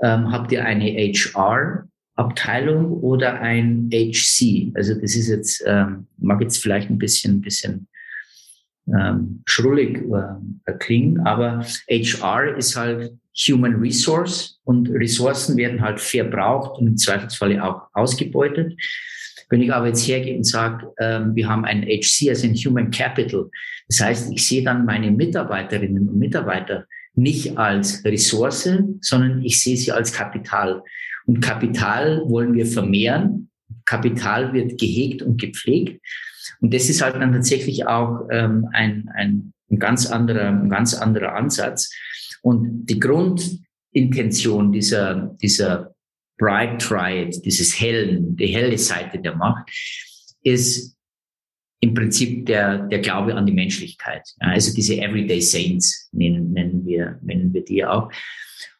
ähm, 0.00 0.30
habt 0.30 0.52
ihr 0.52 0.64
eine 0.64 0.84
HR-Abteilung 0.84 2.92
oder 3.00 3.40
ein 3.40 3.90
HC? 3.92 4.70
Also 4.74 4.94
das 4.94 5.16
ist 5.16 5.28
jetzt, 5.28 5.64
ähm, 5.66 6.06
mag 6.18 6.40
jetzt 6.40 6.58
vielleicht 6.58 6.88
ein 6.88 6.98
bisschen, 6.98 7.40
bisschen 7.40 7.88
ähm, 8.86 9.42
schrullig 9.44 10.04
äh, 10.66 10.72
klingen, 10.78 11.18
aber 11.20 11.66
HR 11.90 12.56
ist 12.56 12.76
halt 12.76 13.12
Human 13.48 13.76
Resource 13.76 14.60
und 14.64 14.90
Ressourcen 14.90 15.56
werden 15.56 15.80
halt 15.80 16.00
verbraucht 16.00 16.78
und 16.78 16.86
im 16.86 16.96
Zweifelsfalle 16.96 17.64
auch 17.64 17.88
ausgebeutet. 17.92 18.74
Wenn 19.52 19.60
ich 19.60 19.70
aber 19.70 19.88
jetzt 19.88 20.08
hergehe 20.08 20.34
und 20.34 20.44
sage, 20.44 20.94
ähm, 20.98 21.34
wir 21.34 21.46
haben 21.46 21.66
ein 21.66 21.82
HC, 21.82 22.30
also 22.30 22.46
ein 22.46 22.54
Human 22.54 22.90
Capital, 22.90 23.50
das 23.86 24.00
heißt, 24.00 24.32
ich 24.32 24.48
sehe 24.48 24.64
dann 24.64 24.86
meine 24.86 25.10
Mitarbeiterinnen 25.10 26.08
und 26.08 26.18
Mitarbeiter 26.18 26.86
nicht 27.14 27.58
als 27.58 28.02
Ressource, 28.02 28.70
sondern 29.02 29.42
ich 29.44 29.60
sehe 29.60 29.76
sie 29.76 29.92
als 29.92 30.10
Kapital. 30.10 30.82
Und 31.26 31.42
Kapital 31.42 32.22
wollen 32.24 32.54
wir 32.54 32.64
vermehren. 32.64 33.50
Kapital 33.84 34.54
wird 34.54 34.80
gehegt 34.80 35.20
und 35.20 35.38
gepflegt. 35.38 36.00
Und 36.62 36.72
das 36.72 36.88
ist 36.88 37.02
halt 37.02 37.16
dann 37.16 37.34
tatsächlich 37.34 37.86
auch 37.86 38.28
ähm, 38.30 38.68
ein, 38.72 39.10
ein, 39.14 39.52
ein, 39.70 39.78
ganz 39.78 40.06
anderer, 40.06 40.48
ein 40.48 40.70
ganz 40.70 40.94
anderer 40.94 41.34
Ansatz. 41.34 41.92
Und 42.40 42.86
die 42.86 42.98
Grundintention 42.98 44.72
dieser, 44.72 45.36
dieser 45.42 45.94
Bright 46.38 46.80
Triad, 46.80 47.44
dieses 47.44 47.78
Hellen, 47.80 48.36
die 48.36 48.46
helle 48.46 48.76
Seite 48.78 49.18
der 49.18 49.36
Macht, 49.36 49.70
ist 50.42 50.96
im 51.80 51.94
Prinzip 51.94 52.46
der, 52.46 52.86
der 52.86 53.00
Glaube 53.00 53.34
an 53.34 53.44
die 53.46 53.52
Menschlichkeit. 53.52 54.22
Also 54.38 54.72
diese 54.74 54.98
Everyday 54.98 55.40
Saints 55.40 56.08
nennen, 56.12 56.52
nennen, 56.52 56.86
wir, 56.86 57.18
nennen 57.22 57.52
wir 57.52 57.64
die 57.64 57.84
auch. 57.84 58.10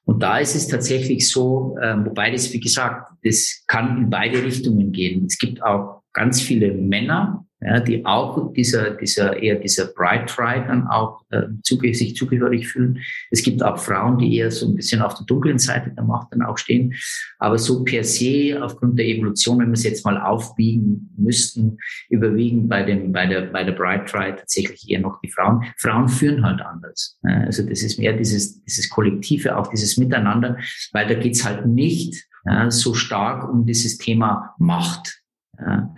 Und 0.04 0.22
da 0.22 0.38
ist 0.38 0.54
es 0.54 0.68
tatsächlich 0.68 1.28
so, 1.28 1.76
äh, 1.80 1.96
wobei 2.04 2.30
das, 2.30 2.52
wie 2.52 2.60
gesagt, 2.60 3.12
das 3.24 3.64
kann 3.66 3.98
in 3.98 4.10
beide 4.10 4.42
Richtungen 4.42 4.92
gehen. 4.92 5.26
Es 5.26 5.38
gibt 5.38 5.62
auch 5.62 6.02
ganz 6.12 6.40
viele 6.40 6.72
Männer, 6.74 7.46
ja, 7.64 7.80
die 7.80 8.04
auch 8.04 8.52
dieser, 8.54 8.90
dieser, 8.90 9.40
eher 9.40 9.56
dieser 9.56 9.86
Bright 9.86 10.28
Tribe 10.28 10.66
dann 10.66 10.88
auch 10.88 11.22
äh, 11.30 11.42
zuge 11.62 11.94
sich 11.94 12.16
zugehörig 12.16 12.68
fühlen. 12.68 12.98
Es 13.30 13.42
gibt 13.42 13.62
auch 13.62 13.78
Frauen, 13.78 14.18
die 14.18 14.36
eher 14.36 14.50
so 14.50 14.66
ein 14.66 14.74
bisschen 14.74 15.00
auf 15.00 15.14
der 15.14 15.26
dunklen 15.26 15.58
Seite 15.58 15.90
der 15.90 16.02
Macht 16.02 16.28
dann 16.32 16.42
auch 16.42 16.58
stehen. 16.58 16.94
Aber 17.38 17.58
so 17.58 17.84
per 17.84 18.02
se, 18.02 18.58
aufgrund 18.60 18.98
der 18.98 19.06
Evolution, 19.06 19.60
wenn 19.60 19.68
wir 19.68 19.74
es 19.74 19.84
jetzt 19.84 20.04
mal 20.04 20.20
aufbiegen 20.20 21.10
müssten, 21.16 21.78
überwiegen 22.08 22.68
bei 22.68 22.82
dem, 22.82 23.12
bei 23.12 23.26
der, 23.26 23.42
bei 23.42 23.62
der 23.62 23.72
Bright 23.72 24.08
Tribe 24.08 24.36
tatsächlich 24.38 24.90
eher 24.90 25.00
noch 25.00 25.20
die 25.20 25.30
Frauen. 25.30 25.64
Frauen 25.76 26.08
führen 26.08 26.44
halt 26.44 26.60
anders. 26.60 27.18
Ja, 27.22 27.42
also 27.42 27.62
das 27.64 27.82
ist 27.82 27.98
mehr 27.98 28.14
dieses, 28.14 28.62
dieses 28.64 28.90
Kollektive, 28.90 29.56
auch 29.56 29.68
dieses 29.68 29.96
Miteinander, 29.96 30.58
weil 30.92 31.06
da 31.06 31.14
geht's 31.14 31.44
halt 31.44 31.66
nicht 31.66 32.26
ja, 32.44 32.72
so 32.72 32.94
stark 32.94 33.48
um 33.48 33.66
dieses 33.66 33.98
Thema 33.98 34.54
Macht. 34.58 35.22
Ja 35.60 35.94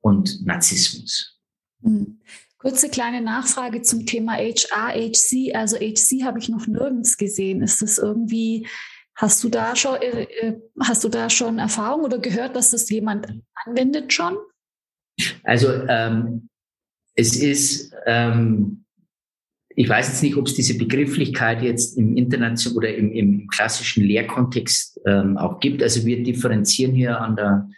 und 0.00 0.44
Narzissmus. 0.46 1.38
Hm. 1.82 2.20
Kurze 2.58 2.88
kleine 2.88 3.20
Nachfrage 3.20 3.82
zum 3.82 4.06
Thema 4.06 4.34
HR, 4.34 4.88
HC. 4.88 5.54
Also 5.54 5.76
HC 5.76 6.24
habe 6.24 6.38
ich 6.38 6.48
noch 6.48 6.66
nirgends 6.66 7.16
gesehen. 7.16 7.62
Ist 7.62 7.82
das 7.82 7.98
irgendwie, 7.98 8.66
hast 9.14 9.44
du 9.44 9.48
da 9.48 9.76
schon, 9.76 9.96
äh, 9.96 10.22
äh, 10.22 10.60
hast 10.80 11.04
du 11.04 11.08
da 11.08 11.28
schon 11.30 11.58
Erfahrung 11.58 12.02
oder 12.02 12.18
gehört, 12.18 12.56
dass 12.56 12.70
das 12.70 12.88
jemand 12.90 13.28
anwendet 13.64 14.12
schon? 14.12 14.36
Also 15.44 15.68
ähm, 15.88 16.48
es 17.14 17.36
ist, 17.36 17.94
ähm, 18.06 18.84
ich 19.68 19.88
weiß 19.88 20.08
jetzt 20.08 20.22
nicht, 20.22 20.36
ob 20.36 20.46
es 20.46 20.54
diese 20.54 20.78
Begrifflichkeit 20.78 21.62
jetzt 21.62 21.98
im 21.98 22.16
Internet 22.16 22.66
oder 22.74 22.94
im, 22.94 23.12
im 23.12 23.48
klassischen 23.48 24.04
Lehrkontext 24.04 25.00
ähm, 25.06 25.36
auch 25.36 25.60
gibt. 25.60 25.82
Also 25.82 26.04
wir 26.06 26.22
differenzieren 26.22 26.94
hier 26.94 27.20
an 27.20 27.36
der 27.36 27.68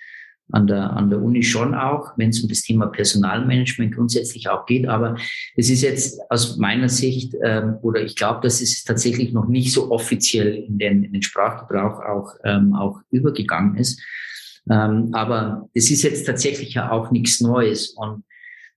an 0.51 0.67
der, 0.67 0.93
an 0.95 1.11
der 1.11 1.21
Uni 1.21 1.43
schon 1.43 1.75
auch, 1.75 2.13
wenn 2.17 2.31
es 2.31 2.41
um 2.43 2.49
das 2.49 2.63
Thema 2.63 2.87
Personalmanagement 2.87 3.95
grundsätzlich 3.95 4.49
auch 4.49 4.67
geht. 4.67 4.89
Aber 4.89 5.17
es 5.57 5.69
ist 5.69 5.83
jetzt 5.83 6.21
aus 6.31 6.57
meiner 6.57 6.89
Sicht, 6.89 7.35
ähm, 7.45 7.77
oder 7.83 8.03
ich 8.03 8.17
glaube, 8.17 8.41
dass 8.43 8.61
es 8.61 8.85
tatsächlich 8.85 9.33
noch 9.33 9.47
nicht 9.47 9.73
so 9.73 9.91
offiziell 9.91 10.55
in 10.55 10.79
den, 10.79 11.05
in 11.05 11.13
den 11.13 11.23
Sprachgebrauch 11.23 12.01
auch, 12.01 12.35
ähm, 12.45 12.75
auch 12.75 13.01
übergegangen 13.11 13.77
ist. 13.77 14.03
Ähm, 14.71 15.11
aber 15.13 15.69
es 15.75 15.91
ist 15.91 16.03
jetzt 16.03 16.25
tatsächlich 16.25 16.75
ja 16.75 16.91
auch 16.91 17.11
nichts 17.11 17.41
Neues. 17.41 17.89
Und 17.91 18.25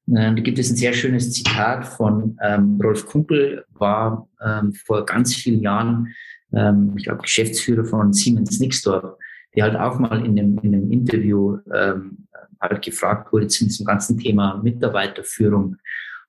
äh, 0.07 0.33
da 0.33 0.41
gibt 0.41 0.59
es 0.59 0.69
ein 0.69 0.75
sehr 0.75 0.93
schönes 0.93 1.31
Zitat 1.31 1.87
von 1.87 2.37
ähm, 2.43 2.79
Rolf 2.81 3.05
Kumpel, 3.05 3.65
war 3.69 4.27
ähm, 4.45 4.73
vor 4.73 5.05
ganz 5.05 5.35
vielen 5.35 5.61
Jahren, 5.61 6.13
ähm, 6.53 6.93
ich 6.97 7.05
glaube, 7.05 7.21
Geschäftsführer 7.21 7.85
von 7.85 8.11
Siemens 8.11 8.59
Nixdorf 8.59 9.17
der 9.55 9.65
halt 9.65 9.75
auch 9.75 9.99
mal 9.99 10.25
in 10.25 10.37
einem, 10.37 10.57
in 10.59 10.75
einem 10.75 10.91
Interview 10.91 11.57
ähm, 11.73 12.27
halt 12.59 12.81
gefragt 12.83 13.33
wurde 13.33 13.47
zu 13.47 13.65
diesem 13.65 13.85
ganzen 13.85 14.17
Thema 14.17 14.61
Mitarbeiterführung 14.63 15.77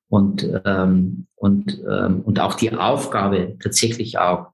und, 0.08 0.48
ähm, 0.64 1.26
und, 1.36 1.80
ähm, 1.88 2.20
und 2.20 2.40
auch 2.40 2.54
die 2.54 2.72
Aufgabe 2.72 3.56
tatsächlich 3.62 4.18
auch 4.18 4.52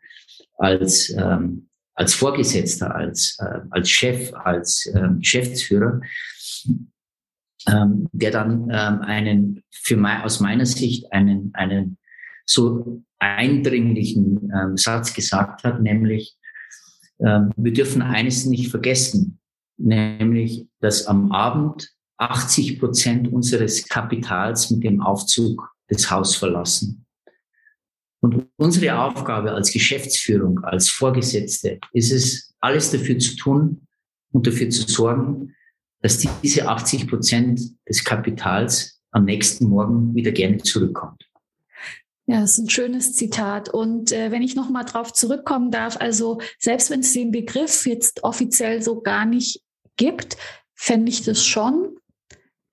als, 0.57 1.11
ähm, 1.11 1.68
als 1.94 2.14
Vorgesetzter, 2.14 2.94
als, 2.94 3.37
äh, 3.40 3.61
als 3.70 3.90
Chef, 3.90 4.33
als 4.35 4.87
ähm, 4.94 5.18
Geschäftsführer, 5.20 6.00
ähm, 7.66 8.09
der 8.12 8.31
dann 8.31 8.68
ähm, 8.70 9.00
einen, 9.02 9.62
für 9.70 9.96
mein, 9.96 10.22
aus 10.22 10.40
meiner 10.40 10.66
Sicht 10.66 11.12
einen, 11.12 11.50
einen 11.54 11.98
so 12.44 13.02
eindringlichen 13.18 14.52
ähm, 14.54 14.76
Satz 14.76 15.12
gesagt 15.12 15.64
hat, 15.64 15.83
nämlich, 15.83 16.38
wir 17.18 17.72
dürfen 17.72 18.02
eines 18.02 18.46
nicht 18.46 18.70
vergessen, 18.70 19.40
nämlich, 19.76 20.66
dass 20.81 21.07
am 21.07 21.33
Abend 21.33 21.90
80 22.18 22.78
Prozent 22.81 23.33
unseres 23.33 23.88
Kapitals 23.88 24.70
mit 24.70 24.85
dem 24.85 25.00
Aufzug 25.00 25.72
das 25.88 26.11
Haus 26.11 26.37
verlassen. 26.37 27.07
Und 28.20 28.46
unsere 28.57 28.98
Aufgabe 28.98 29.52
als 29.52 29.72
Geschäftsführung, 29.72 30.59
als 30.64 30.88
Vorgesetzte, 30.90 31.78
ist 31.92 32.11
es, 32.11 32.54
alles 32.61 32.90
dafür 32.90 33.18
zu 33.18 33.37
tun 33.37 33.87
und 34.33 34.46
dafür 34.46 34.68
zu 34.70 34.83
sorgen, 34.83 35.54
dass 36.02 36.18
diese 36.42 36.66
80 36.66 37.09
Prozent 37.09 37.61
des 37.88 38.04
Kapitals 38.04 39.00
am 39.12 39.24
nächsten 39.24 39.66
Morgen 39.66 40.14
wieder 40.14 40.33
gerne 40.33 40.59
zurückkommt. 40.59 41.28
Ja, 42.31 42.43
das 42.43 42.59
ist 42.59 42.59
ein 42.59 42.71
schönes 42.71 43.14
Zitat. 43.14 43.71
Und 43.71 44.12
äh, 44.12 44.31
wenn 44.31 44.43
ich 44.43 44.55
nochmal 44.55 44.85
drauf 44.85 45.14
zurückkommen 45.14 45.71
darf, 45.71 45.97
also 45.99 46.41
selbst 46.59 46.91
wenn 46.91 47.01
es 47.01 47.14
den 47.14 47.31
Begriff 47.31 47.87
jetzt 47.87 48.23
offiziell 48.23 48.83
so 48.83 49.01
gar 49.01 49.25
nicht 49.25 49.62
gibt, 49.97 50.37
fände 50.75 51.09
ich 51.11 51.23
das 51.23 51.43
schon 51.43 51.97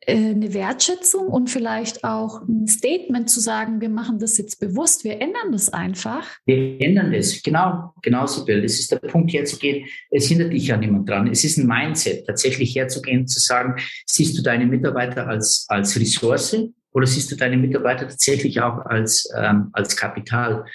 äh, 0.02 0.14
eine 0.14 0.54
Wertschätzung 0.54 1.28
und 1.28 1.50
vielleicht 1.50 2.04
auch 2.04 2.42
ein 2.42 2.68
Statement 2.68 3.30
zu 3.30 3.40
sagen, 3.40 3.80
wir 3.80 3.88
machen 3.88 4.20
das 4.20 4.38
jetzt 4.38 4.60
bewusst, 4.60 5.06
wir 5.06 5.22
ändern 5.22 5.54
das 5.54 5.72
einfach. 5.72 6.28
Wir 6.46 6.82
ändern 6.82 7.14
das, 7.14 7.42
genau, 7.42 7.94
genau, 8.02 8.28
Sibyl. 8.28 8.62
Das 8.62 8.74
ist 8.74 8.92
der 8.92 8.98
Punkt 8.98 9.32
herzugehen. 9.32 9.88
Es 10.12 10.28
hindert 10.28 10.52
dich 10.52 10.68
ja 10.68 10.76
niemand 10.76 11.08
dran. 11.08 11.28
Es 11.28 11.46
ist 11.46 11.58
ein 11.58 11.66
Mindset, 11.66 12.28
tatsächlich 12.28 12.76
herzugehen, 12.76 13.26
zu 13.26 13.40
sagen, 13.40 13.82
siehst 14.06 14.38
du 14.38 14.44
deine 14.44 14.66
Mitarbeiter 14.66 15.28
als, 15.28 15.66
als 15.70 15.98
Ressource 15.98 16.58
oder 16.96 17.06
siehst 17.06 17.30
du 17.30 17.36
deine 17.36 17.58
Mitarbeiter 17.58 18.08
tatsächlich 18.08 18.62
auch 18.62 18.86
als, 18.86 19.30
ähm, 19.38 19.70
als 19.74 19.98
Kapital? 19.98 20.66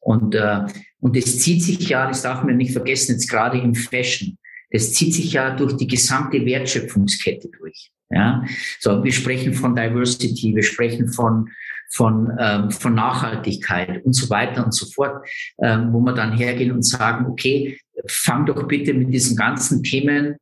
Und, 0.00 0.34
äh, 0.34 0.66
und 0.98 1.16
das 1.16 1.38
zieht 1.38 1.62
sich 1.62 1.88
ja, 1.88 2.08
das 2.08 2.22
darf 2.22 2.42
man 2.42 2.56
nicht 2.56 2.72
vergessen, 2.72 3.12
jetzt 3.12 3.30
gerade 3.30 3.58
im 3.58 3.74
Fashion, 3.74 4.36
das 4.72 4.92
zieht 4.92 5.14
sich 5.14 5.32
ja 5.32 5.54
durch 5.54 5.76
die 5.76 5.86
gesamte 5.86 6.44
Wertschöpfungskette 6.44 7.50
durch. 7.56 7.90
Ja, 8.12 8.44
so 8.80 9.04
wir 9.04 9.12
sprechen 9.12 9.54
von 9.54 9.76
Diversity, 9.76 10.54
wir 10.56 10.64
sprechen 10.64 11.08
von 11.08 11.48
von 11.92 12.32
ähm, 12.38 12.70
von 12.72 12.94
Nachhaltigkeit 12.94 14.04
und 14.04 14.12
so 14.12 14.28
weiter 14.30 14.64
und 14.64 14.74
so 14.74 14.86
fort, 14.86 15.24
ähm, 15.62 15.92
wo 15.92 16.00
wir 16.00 16.14
dann 16.14 16.36
hergehen 16.36 16.72
und 16.72 16.82
sagen, 16.82 17.26
okay, 17.26 17.78
fang 18.08 18.46
doch 18.46 18.66
bitte 18.66 18.94
mit 18.94 19.12
diesen 19.12 19.36
ganzen 19.36 19.84
Themen 19.84 20.36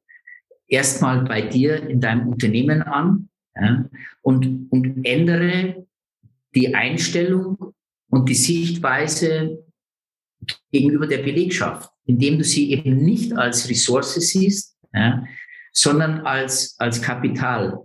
erstmal 0.67 1.25
bei 1.25 1.43
dir 1.43 1.87
in 1.87 2.01
deinem 2.01 2.29
Unternehmen 2.29 2.83
an 2.83 3.29
ja, 3.61 3.89
und 4.23 4.69
und 4.71 5.05
ändere 5.05 5.87
die 6.55 6.75
Einstellung 6.75 7.75
und 8.11 8.29
die 8.29 8.35
Sichtweise 8.35 9.65
gegenüber 10.71 11.07
der 11.07 11.19
Belegschaft, 11.19 11.91
indem 12.05 12.39
du 12.39 12.45
sie 12.45 12.73
eben 12.73 12.97
nicht 12.97 13.33
als 13.37 13.69
Ressource 13.69 14.15
siehst, 14.15 14.77
ja, 14.93 15.25
sondern 15.73 16.21
als, 16.21 16.75
als 16.79 17.01
Kapital. 17.01 17.79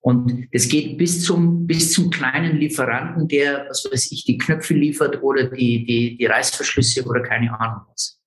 Und 0.00 0.48
das 0.52 0.68
geht 0.68 0.98
bis 0.98 1.24
zum, 1.24 1.66
bis 1.66 1.92
zum 1.92 2.10
kleinen 2.10 2.58
Lieferanten, 2.58 3.26
der, 3.26 3.66
was 3.68 3.88
weiß 3.90 4.12
ich, 4.12 4.24
die 4.24 4.38
Knöpfe 4.38 4.74
liefert 4.74 5.22
oder 5.22 5.44
die, 5.44 5.84
die, 5.84 6.16
die 6.16 6.26
Reißverschlüsse 6.26 7.04
oder 7.04 7.22
keine 7.22 7.58
Ahnung 7.58 7.82
was. 7.90 8.20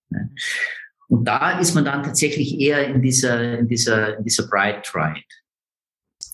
Und 1.07 1.25
da 1.25 1.59
ist 1.59 1.75
man 1.75 1.85
dann 1.85 2.03
tatsächlich 2.03 2.59
eher 2.59 2.87
in 2.87 3.01
dieser, 3.01 3.59
in 3.59 3.67
dieser, 3.67 4.17
in 4.17 4.23
dieser 4.23 4.47
Bright 4.47 4.83
Triad. 4.85 5.23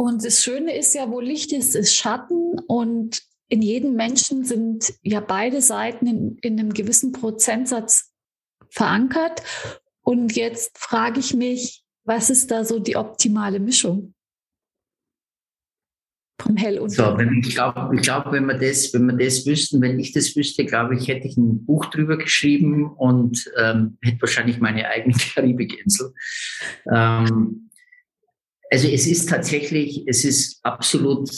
Und 0.00 0.24
das 0.24 0.42
Schöne 0.42 0.74
ist 0.74 0.94
ja, 0.94 1.10
wo 1.10 1.20
Licht 1.20 1.52
ist, 1.52 1.76
ist 1.76 1.94
Schatten 1.94 2.58
und 2.66 3.20
in 3.50 3.60
jedem 3.60 3.96
Menschen 3.96 4.44
sind 4.44 4.94
ja 5.02 5.20
beide 5.20 5.60
Seiten 5.60 6.06
in, 6.06 6.38
in 6.40 6.58
einem 6.58 6.72
gewissen 6.72 7.12
Prozentsatz 7.12 8.10
verankert. 8.70 9.42
Und 10.00 10.34
jetzt 10.34 10.78
frage 10.78 11.20
ich 11.20 11.34
mich, 11.34 11.84
was 12.04 12.30
ist 12.30 12.50
da 12.50 12.64
so 12.64 12.78
die 12.78 12.96
optimale 12.96 13.60
Mischung? 13.60 14.14
Vom 16.40 16.56
Hell 16.56 16.78
und 16.78 16.88
so, 16.88 17.18
wenn, 17.18 17.38
ich 17.40 17.54
glaube, 17.54 17.94
ich 17.94 18.00
glaub, 18.00 18.32
wenn 18.32 18.46
wir 18.46 18.56
das, 18.56 18.94
wenn 18.94 19.04
wir 19.04 19.22
das 19.22 19.44
wüssten, 19.44 19.82
wenn 19.82 19.98
ich 19.98 20.12
das 20.12 20.34
wüsste, 20.34 20.64
glaube 20.64 20.96
ich, 20.96 21.08
hätte 21.08 21.28
ich 21.28 21.36
ein 21.36 21.66
Buch 21.66 21.84
drüber 21.84 22.16
geschrieben 22.16 22.90
und 22.90 23.52
ähm, 23.58 23.98
hätte 24.00 24.22
wahrscheinlich 24.22 24.60
meine 24.60 24.88
eigene 24.88 25.14
Karibikinsel. 25.34 26.14
Ähm, 26.90 27.69
also 28.70 28.88
es 28.88 29.06
ist 29.06 29.28
tatsächlich, 29.28 30.04
es 30.06 30.24
ist 30.24 30.60
absolut 30.64 31.30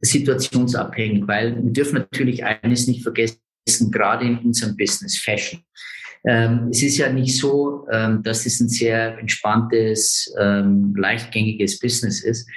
situationsabhängig, 0.00 1.26
weil 1.26 1.62
wir 1.62 1.72
dürfen 1.72 1.96
natürlich 1.96 2.44
eines 2.44 2.86
nicht 2.86 3.02
vergessen, 3.02 3.40
gerade 3.90 4.26
in 4.26 4.38
unserem 4.38 4.76
Business 4.76 5.18
Fashion. 5.18 5.60
Ähm, 6.24 6.68
es 6.70 6.82
ist 6.82 6.96
ja 6.96 7.12
nicht 7.12 7.36
so, 7.36 7.86
ähm, 7.90 8.22
dass 8.22 8.46
es 8.46 8.60
ein 8.60 8.68
sehr 8.68 9.18
entspanntes, 9.18 10.32
ähm, 10.38 10.94
leichtgängiges 10.96 11.78
Business 11.78 12.22
ist. 12.22 12.48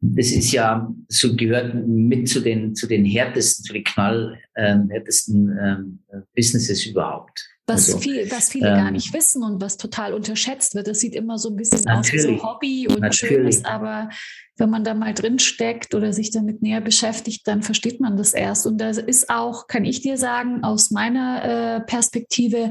Das 0.00 0.30
ist 0.30 0.52
ja 0.52 0.92
so 1.08 1.34
gehört 1.34 1.74
mit 1.86 2.28
zu 2.28 2.40
den 2.40 2.74
zu 2.74 2.86
den 2.86 3.06
härtesten, 3.06 3.64
zu 3.64 3.72
den 3.72 3.84
knallhärtesten 3.84 5.58
ähm, 5.58 5.98
Businesses 6.34 6.84
überhaupt. 6.84 7.42
Was, 7.66 7.88
also, 7.88 7.98
viel, 7.98 8.30
was 8.30 8.50
viele 8.50 8.68
ähm, 8.68 8.76
gar 8.76 8.90
nicht 8.90 9.14
wissen 9.14 9.42
und 9.42 9.60
was 9.62 9.78
total 9.78 10.12
unterschätzt 10.12 10.74
wird. 10.74 10.86
Das 10.86 11.00
sieht 11.00 11.14
immer 11.14 11.38
so 11.38 11.48
ein 11.48 11.56
bisschen 11.56 11.88
aus 11.88 12.12
wie 12.12 12.18
so 12.18 12.42
Hobby 12.42 12.86
und. 12.88 13.14
Schönes, 13.14 13.64
aber 13.64 14.10
wenn 14.56 14.70
man 14.70 14.84
da 14.84 14.94
mal 14.94 15.14
drin 15.14 15.38
steckt 15.38 15.94
oder 15.94 16.12
sich 16.12 16.30
damit 16.30 16.62
näher 16.62 16.80
beschäftigt, 16.80 17.46
dann 17.46 17.62
versteht 17.62 18.00
man 18.00 18.16
das 18.16 18.34
erst. 18.34 18.66
Und 18.66 18.78
das 18.78 18.98
ist 18.98 19.30
auch, 19.30 19.66
kann 19.66 19.84
ich 19.84 20.02
dir 20.02 20.18
sagen, 20.18 20.62
aus 20.62 20.90
meiner 20.90 21.44
äh, 21.76 21.80
Perspektive 21.80 22.70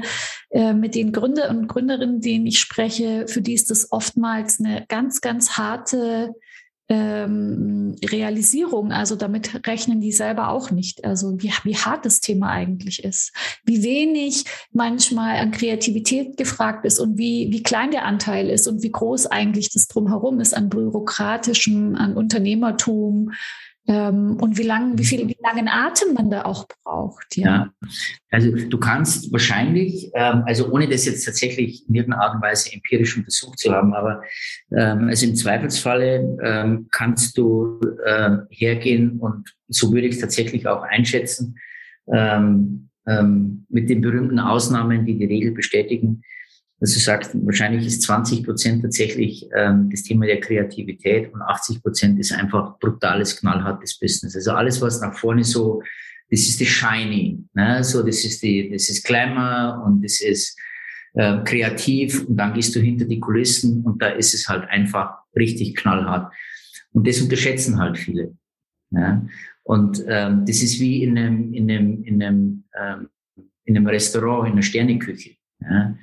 äh, 0.50 0.72
mit 0.72 0.94
den 0.94 1.12
Gründer 1.12 1.50
und 1.50 1.66
Gründerinnen, 1.66 2.20
denen 2.20 2.46
ich 2.46 2.60
spreche, 2.60 3.26
für 3.26 3.42
die 3.42 3.54
ist 3.54 3.70
das 3.70 3.92
oftmals 3.92 4.60
eine 4.60 4.86
ganz, 4.88 5.20
ganz 5.20 5.52
harte 5.58 6.34
ähm, 6.88 7.96
Realisierung. 8.04 8.92
Also 8.92 9.16
damit 9.16 9.66
rechnen 9.66 10.00
die 10.00 10.12
selber 10.12 10.48
auch 10.48 10.70
nicht. 10.70 11.04
Also 11.04 11.40
wie, 11.42 11.52
wie 11.64 11.76
hart 11.76 12.04
das 12.04 12.20
Thema 12.20 12.50
eigentlich 12.50 13.04
ist, 13.04 13.32
wie 13.64 13.82
wenig 13.82 14.44
manchmal 14.72 15.38
an 15.38 15.50
Kreativität 15.50 16.36
gefragt 16.36 16.84
ist 16.84 16.98
und 16.98 17.16
wie, 17.16 17.48
wie 17.50 17.62
klein 17.62 17.90
der 17.90 18.04
Anteil 18.04 18.50
ist 18.50 18.68
und 18.68 18.82
wie 18.82 18.92
groß 18.92 19.26
eigentlich 19.26 19.72
das 19.72 19.88
drumherum 19.88 20.40
ist 20.40 20.54
an 20.54 20.68
bürokratischem, 20.68 21.96
an 21.96 22.16
Unternehmertum, 22.16 23.32
und 23.86 24.56
wie 24.56 24.62
lange, 24.62 24.96
wie 24.98 25.04
viel, 25.04 25.28
wie 25.28 25.36
langen 25.42 25.68
Atem 25.68 26.14
man 26.14 26.30
da 26.30 26.42
auch 26.46 26.66
braucht. 26.66 27.36
Ja, 27.36 27.44
ja. 27.44 27.72
also 28.30 28.50
du 28.50 28.78
kannst 28.78 29.30
wahrscheinlich, 29.30 30.10
ähm, 30.14 30.42
also 30.46 30.70
ohne 30.72 30.88
das 30.88 31.04
jetzt 31.04 31.24
tatsächlich 31.24 31.86
in 31.86 31.94
irgendeiner 31.94 32.22
Art 32.22 32.34
und 32.36 32.42
Weise 32.42 32.72
empirisch 32.72 33.16
untersucht 33.16 33.58
zu 33.58 33.72
haben, 33.72 33.92
aber 33.92 34.22
ähm, 34.74 35.08
also 35.08 35.26
im 35.26 35.34
Zweifelsfalle 35.34 36.38
ähm, 36.42 36.88
kannst 36.92 37.36
du 37.36 37.78
äh, 38.04 38.38
hergehen 38.48 39.18
und 39.18 39.54
so 39.68 39.92
würde 39.92 40.06
ich 40.06 40.14
es 40.14 40.20
tatsächlich 40.20 40.66
auch 40.66 40.82
einschätzen, 40.82 41.56
ähm, 42.10 42.88
ähm, 43.06 43.66
mit 43.68 43.90
den 43.90 44.00
berühmten 44.00 44.38
Ausnahmen, 44.38 45.04
die 45.04 45.18
die 45.18 45.26
Regel 45.26 45.52
bestätigen, 45.52 46.22
dass 46.80 46.94
du 46.94 47.00
sagst, 47.00 47.30
wahrscheinlich 47.34 47.86
ist 47.86 48.02
20 48.02 48.44
Prozent 48.44 48.82
tatsächlich 48.82 49.48
ähm, 49.56 49.88
das 49.90 50.02
Thema 50.02 50.26
der 50.26 50.40
Kreativität 50.40 51.32
und 51.32 51.40
80 51.42 51.82
Prozent 51.82 52.18
ist 52.18 52.32
einfach 52.32 52.78
brutales, 52.78 53.38
knallhartes 53.38 53.98
Business. 53.98 54.34
Also 54.34 54.52
alles, 54.52 54.80
was 54.80 55.00
nach 55.00 55.16
vorne 55.16 55.44
so, 55.44 55.82
das 56.30 56.40
ist 56.40 56.60
das 56.60 56.68
Shiny, 56.68 57.44
ne? 57.54 57.84
so 57.84 58.02
das 58.02 58.24
ist 58.24 58.42
die, 58.42 58.70
das 58.70 58.88
ist 58.88 59.04
Glamour 59.04 59.82
und 59.86 60.04
das 60.04 60.20
ist 60.20 60.58
äh, 61.14 61.38
kreativ 61.44 62.26
und 62.26 62.36
dann 62.36 62.54
gehst 62.54 62.74
du 62.74 62.80
hinter 62.80 63.04
die 63.04 63.20
Kulissen 63.20 63.82
und 63.84 64.02
da 64.02 64.08
ist 64.08 64.34
es 64.34 64.48
halt 64.48 64.68
einfach 64.68 65.18
richtig 65.36 65.76
knallhart. 65.76 66.32
Und 66.92 67.06
das 67.06 67.20
unterschätzen 67.20 67.78
halt 67.78 67.98
viele. 67.98 68.36
Ja? 68.90 69.24
Und 69.62 70.04
ähm, 70.06 70.44
das 70.46 70.62
ist 70.62 70.80
wie 70.80 71.02
in 71.02 71.16
einem, 71.16 71.52
in 71.52 71.70
einem, 71.70 72.04
in 72.04 72.22
einem, 72.22 72.64
ähm, 72.78 73.08
in 73.64 73.76
einem 73.76 73.86
Restaurant, 73.86 74.46
in 74.46 74.52
einer 74.52 74.62
Sterneküche. 74.62 75.36
Ja? 75.60 75.96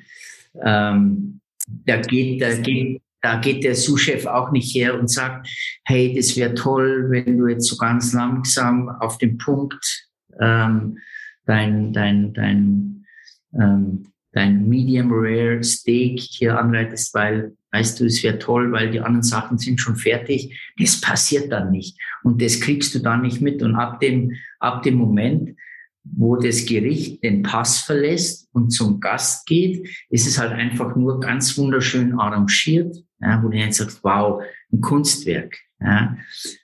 Ähm, 0.61 1.39
da 1.85 1.97
geht, 1.97 2.41
da 2.41 2.53
geht, 2.55 3.01
da 3.21 3.39
geht 3.39 3.63
der 3.63 3.75
Sous-Chef 3.75 4.25
auch 4.25 4.51
nicht 4.51 4.75
her 4.75 4.99
und 4.99 5.09
sagt, 5.09 5.47
hey, 5.85 6.13
das 6.15 6.35
wäre 6.35 6.53
toll, 6.55 7.07
wenn 7.09 7.37
du 7.37 7.47
jetzt 7.47 7.67
so 7.67 7.77
ganz 7.77 8.13
langsam 8.13 8.89
auf 8.89 9.17
den 9.17 9.37
Punkt 9.37 10.09
ähm, 10.39 10.97
dein, 11.45 11.93
dein, 11.93 12.33
dein, 12.33 13.05
ähm, 13.53 14.07
dein 14.31 14.67
Medium 14.67 15.11
Rare 15.11 15.63
Steak 15.63 16.19
hier 16.19 16.57
anleitest, 16.57 17.13
weil, 17.13 17.55
weißt 17.71 17.99
du, 17.99 18.05
es 18.05 18.23
wäre 18.23 18.39
toll, 18.39 18.71
weil 18.71 18.91
die 18.91 18.99
anderen 18.99 19.23
Sachen 19.23 19.57
sind 19.57 19.79
schon 19.79 19.95
fertig. 19.95 20.57
Das 20.77 20.99
passiert 20.99 21.51
dann 21.51 21.71
nicht. 21.71 21.97
Und 22.23 22.41
das 22.41 22.59
kriegst 22.59 22.95
du 22.95 22.99
dann 22.99 23.21
nicht 23.21 23.41
mit. 23.41 23.61
Und 23.61 23.75
ab 23.75 23.99
dem, 23.99 24.33
ab 24.59 24.83
dem 24.83 24.95
Moment, 24.95 25.55
wo 26.03 26.35
das 26.35 26.65
Gericht 26.65 27.23
den 27.23 27.43
Pass 27.43 27.79
verlässt 27.79 28.49
und 28.53 28.71
zum 28.71 28.99
Gast 28.99 29.45
geht, 29.45 29.87
ist 30.09 30.27
es 30.27 30.39
halt 30.39 30.51
einfach 30.51 30.95
nur 30.95 31.19
ganz 31.19 31.57
wunderschön 31.57 32.19
arrangiert, 32.19 32.95
ja, 33.19 33.41
wo 33.43 33.49
du 33.49 33.57
jetzt 33.57 33.77
sagst, 33.77 34.03
wow, 34.03 34.41
ein 34.71 34.81
Kunstwerk. 34.81 35.57
Ja. 35.79 36.17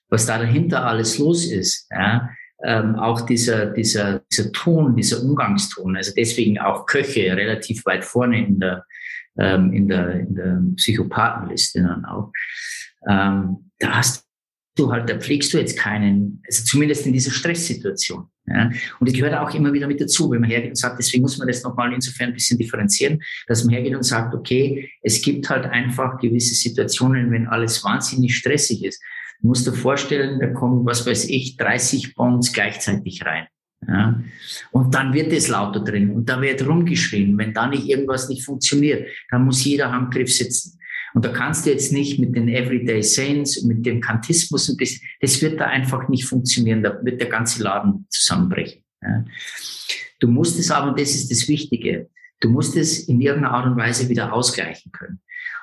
Was 0.09 0.25
da 0.25 0.37
dahinter 0.37 0.85
alles 0.85 1.17
los 1.17 1.45
ist, 1.45 1.87
ja, 1.91 2.29
ähm, 2.63 2.95
auch 2.95 3.21
dieser, 3.21 3.67
dieser, 3.67 4.19
dieser 4.31 4.51
Ton, 4.51 4.95
dieser 4.95 5.21
Umgangston, 5.21 5.95
also 5.95 6.11
deswegen 6.15 6.59
auch 6.59 6.85
Köche 6.85 7.35
relativ 7.35 7.85
weit 7.85 8.03
vorne 8.03 8.45
in 8.45 8.59
der, 8.59 8.85
ähm, 9.37 9.71
in 9.73 9.87
der, 9.87 10.19
in 10.19 10.35
der 10.35 10.61
Psychopathenliste 10.75 11.83
dann 11.83 12.05
auch. 12.05 12.31
Ähm, 13.07 13.71
da 13.79 13.97
hast 13.97 14.26
du 14.79 14.91
halt, 14.91 15.09
da 15.09 15.17
pflegst 15.17 15.53
du 15.53 15.57
jetzt 15.57 15.77
keinen, 15.77 16.41
also 16.45 16.63
zumindest 16.63 17.05
in 17.05 17.13
dieser 17.13 17.31
Stresssituation. 17.31 18.27
Ja. 18.47 18.71
Und 18.99 19.09
das 19.09 19.13
gehört 19.13 19.35
auch 19.35 19.53
immer 19.53 19.73
wieder 19.73 19.87
mit 19.87 19.99
dazu, 19.99 20.31
wenn 20.31 20.41
man 20.41 20.49
hergeht 20.49 20.69
und 20.69 20.77
sagt, 20.77 20.97
deswegen 20.99 21.21
muss 21.21 21.37
man 21.37 21.47
das 21.47 21.63
nochmal 21.63 21.93
insofern 21.93 22.29
ein 22.29 22.33
bisschen 22.33 22.57
differenzieren, 22.57 23.21
dass 23.47 23.63
man 23.65 23.73
hergeht 23.73 23.95
und 23.95 24.03
sagt, 24.03 24.33
okay, 24.33 24.89
es 25.01 25.21
gibt 25.21 25.49
halt 25.49 25.65
einfach 25.65 26.17
gewisse 26.19 26.55
Situationen, 26.55 27.31
wenn 27.31 27.47
alles 27.47 27.83
wahnsinnig 27.83 28.35
stressig 28.35 28.85
ist. 28.85 29.01
Du 29.41 29.47
musst 29.47 29.67
dir 29.67 29.73
vorstellen, 29.73 30.39
da 30.39 30.47
kommen, 30.47 30.85
was 30.85 31.05
weiß 31.05 31.29
ich, 31.29 31.57
30 31.57 32.15
Bonds 32.15 32.53
gleichzeitig 32.53 33.25
rein. 33.25 33.47
Ja. 33.87 34.19
Und 34.71 34.95
dann 34.95 35.13
wird 35.13 35.31
es 35.33 35.49
lauter 35.49 35.81
drin 35.81 36.09
und 36.09 36.27
da 36.27 36.41
wird 36.41 36.65
rumgeschrien. 36.65 37.37
Wenn 37.37 37.53
da 37.53 37.67
nicht 37.67 37.87
irgendwas 37.87 38.27
nicht 38.29 38.43
funktioniert, 38.43 39.07
dann 39.29 39.45
muss 39.45 39.63
jeder 39.63 39.91
Handgriff 39.91 40.33
sitzen. 40.33 40.79
Und 41.13 41.25
da 41.25 41.29
kannst 41.29 41.65
du 41.65 41.71
jetzt 41.71 41.91
nicht 41.91 42.19
mit 42.19 42.35
den 42.35 42.47
Everyday 42.47 43.01
Saints, 43.01 43.63
mit 43.63 43.85
dem 43.85 44.01
Kantismus 44.01 44.69
ein 44.69 44.77
bisschen, 44.77 45.07
das 45.21 45.41
wird 45.41 45.59
da 45.59 45.65
einfach 45.65 46.09
nicht 46.09 46.25
funktionieren. 46.25 46.83
Da 46.83 46.99
wird 47.03 47.21
der 47.21 47.29
ganze 47.29 47.63
Laden 47.63 48.05
zusammenbrechen. 48.09 48.83
Ja. 49.01 49.25
Du 50.19 50.27
musst 50.27 50.59
es 50.59 50.71
aber, 50.71 50.89
und 50.89 50.99
das 50.99 51.15
ist 51.15 51.31
das 51.31 51.47
Wichtige, 51.47 52.09
du 52.39 52.49
musst 52.49 52.75
es 52.75 53.07
in 53.07 53.21
irgendeiner 53.21 53.53
Art 53.53 53.67
und 53.67 53.77
Weise 53.77 54.09
wieder 54.09 54.33
ausgleichen 54.33 54.91
können. 54.91 55.19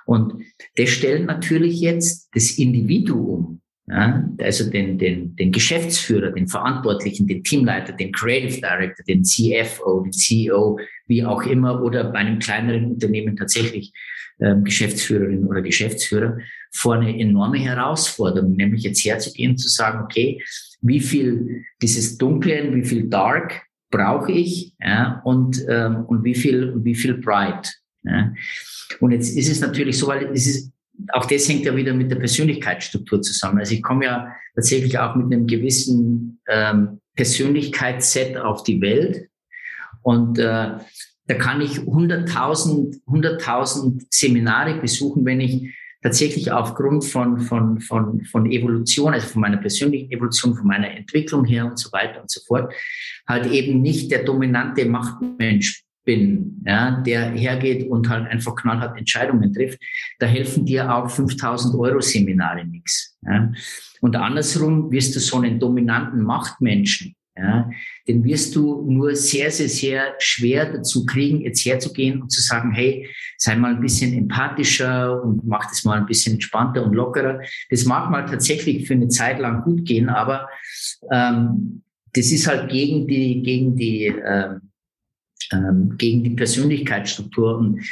Und 0.06 0.44
das 0.76 0.90
stellt 0.90 1.26
natürlich 1.26 1.80
jetzt 1.80 2.28
das 2.34 2.52
Individuum 2.52 3.60
ja, 3.86 4.26
also 4.40 4.70
den, 4.70 4.96
den, 4.98 5.36
den 5.36 5.52
Geschäftsführer, 5.52 6.30
den 6.30 6.48
Verantwortlichen, 6.48 7.26
den 7.26 7.44
Teamleiter, 7.44 7.92
den 7.92 8.12
Creative 8.12 8.60
Director, 8.60 9.04
den 9.06 9.24
CFO, 9.24 10.00
den 10.00 10.12
CEO, 10.12 10.78
wie 11.06 11.24
auch 11.24 11.42
immer, 11.42 11.82
oder 11.82 12.04
bei 12.04 12.20
einem 12.20 12.38
kleineren 12.38 12.92
Unternehmen 12.92 13.36
tatsächlich 13.36 13.92
Geschäftsführerin 14.38 15.46
oder 15.46 15.62
Geschäftsführer 15.62 16.38
vor 16.72 16.94
eine 16.94 17.18
enorme 17.18 17.58
Herausforderung, 17.58 18.56
nämlich 18.56 18.82
jetzt 18.82 19.04
herzugehen, 19.04 19.56
zu 19.56 19.68
sagen, 19.68 20.02
okay, 20.02 20.42
wie 20.80 21.00
viel 21.00 21.64
dieses 21.80 22.18
Dunklen, 22.18 22.74
wie 22.74 22.84
viel 22.84 23.08
Dark 23.08 23.62
brauche 23.90 24.32
ich 24.32 24.74
ja, 24.80 25.20
und, 25.24 25.64
ähm, 25.68 26.04
und 26.06 26.24
wie 26.24 26.34
viel 26.34 26.74
wie 26.82 26.94
viel 26.94 27.14
Bright. 27.14 27.72
Ja. 28.02 28.32
Und 29.00 29.12
jetzt 29.12 29.36
ist 29.36 29.50
es 29.50 29.60
natürlich 29.60 29.96
so, 29.96 30.08
weil 30.08 30.30
es 30.32 30.46
ist 30.46 30.72
auch 31.12 31.26
das 31.26 31.48
hängt 31.48 31.64
ja 31.64 31.74
wieder 31.74 31.94
mit 31.94 32.10
der 32.10 32.16
Persönlichkeitsstruktur 32.16 33.22
zusammen. 33.22 33.58
Also 33.58 33.74
ich 33.74 33.82
komme 33.82 34.04
ja 34.04 34.34
tatsächlich 34.54 34.98
auch 34.98 35.14
mit 35.16 35.26
einem 35.26 35.46
gewissen 35.46 36.40
ähm, 36.48 37.00
Persönlichkeitsset 37.16 38.36
auf 38.36 38.62
die 38.62 38.80
Welt 38.80 39.28
und 40.02 40.38
äh, 40.38 40.70
da 41.26 41.34
kann 41.34 41.60
ich 41.60 41.78
100.000 41.78 43.00
100.000 43.06 44.06
Seminare 44.10 44.80
besuchen, 44.80 45.24
wenn 45.24 45.40
ich 45.40 45.74
tatsächlich 46.02 46.52
aufgrund 46.52 47.04
von, 47.04 47.40
von, 47.40 47.80
von, 47.80 48.22
von 48.24 48.50
Evolution, 48.50 49.14
also 49.14 49.26
von 49.26 49.40
meiner 49.40 49.56
persönlichen 49.56 50.12
Evolution, 50.12 50.54
von 50.54 50.66
meiner 50.66 50.90
Entwicklung 50.90 51.46
her 51.46 51.64
und 51.64 51.78
so 51.78 51.90
weiter 51.92 52.20
und 52.20 52.30
so 52.30 52.42
fort, 52.46 52.72
halt 53.26 53.46
eben 53.50 53.80
nicht 53.80 54.10
der 54.10 54.22
dominante 54.22 54.84
Machtmensch 54.84 55.82
bin, 56.04 56.62
ja, 56.66 57.00
der 57.00 57.30
hergeht 57.30 57.88
und 57.88 58.10
halt 58.10 58.28
einfach 58.30 58.54
knallhart 58.54 58.98
Entscheidungen 58.98 59.54
trifft, 59.54 59.78
da 60.18 60.26
helfen 60.26 60.66
dir 60.66 60.94
auch 60.94 61.08
5000 61.08 61.74
Euro 61.74 62.00
Seminare 62.02 62.66
nichts. 62.66 63.16
Ja. 63.22 63.50
Und 64.02 64.14
andersrum 64.16 64.90
wirst 64.90 65.16
du 65.16 65.20
so 65.20 65.38
einen 65.38 65.58
dominanten 65.58 66.22
Machtmenschen, 66.22 67.16
ja, 67.36 67.68
den 68.06 68.22
wirst 68.22 68.54
du 68.54 68.88
nur 68.88 69.16
sehr, 69.16 69.50
sehr, 69.50 69.68
sehr 69.68 70.14
schwer 70.18 70.72
dazu 70.72 71.04
kriegen, 71.04 71.40
jetzt 71.40 71.64
herzugehen 71.64 72.22
und 72.22 72.30
zu 72.30 72.40
sagen, 72.40 72.72
hey, 72.72 73.08
sei 73.38 73.56
mal 73.56 73.74
ein 73.74 73.80
bisschen 73.80 74.12
empathischer 74.12 75.22
und 75.22 75.44
mach 75.44 75.68
das 75.68 75.84
mal 75.84 75.98
ein 75.98 76.06
bisschen 76.06 76.34
entspannter 76.34 76.84
und 76.84 76.94
lockerer. 76.94 77.40
Das 77.70 77.84
mag 77.86 78.10
mal 78.10 78.24
tatsächlich 78.26 78.86
für 78.86 78.94
eine 78.94 79.08
Zeit 79.08 79.40
lang 79.40 79.62
gut 79.62 79.84
gehen, 79.84 80.08
aber 80.08 80.48
ähm, 81.10 81.82
das 82.12 82.30
ist 82.30 82.46
halt 82.46 82.70
gegen 82.70 83.08
die, 83.08 83.42
gegen 83.42 83.74
die 83.74 84.06
ähm, 84.06 84.70
ähm, 85.52 85.96
gegen 85.96 86.22
die 86.22 86.30
Persönlichkeitsstruktur. 86.30 87.58
Und 87.58 87.84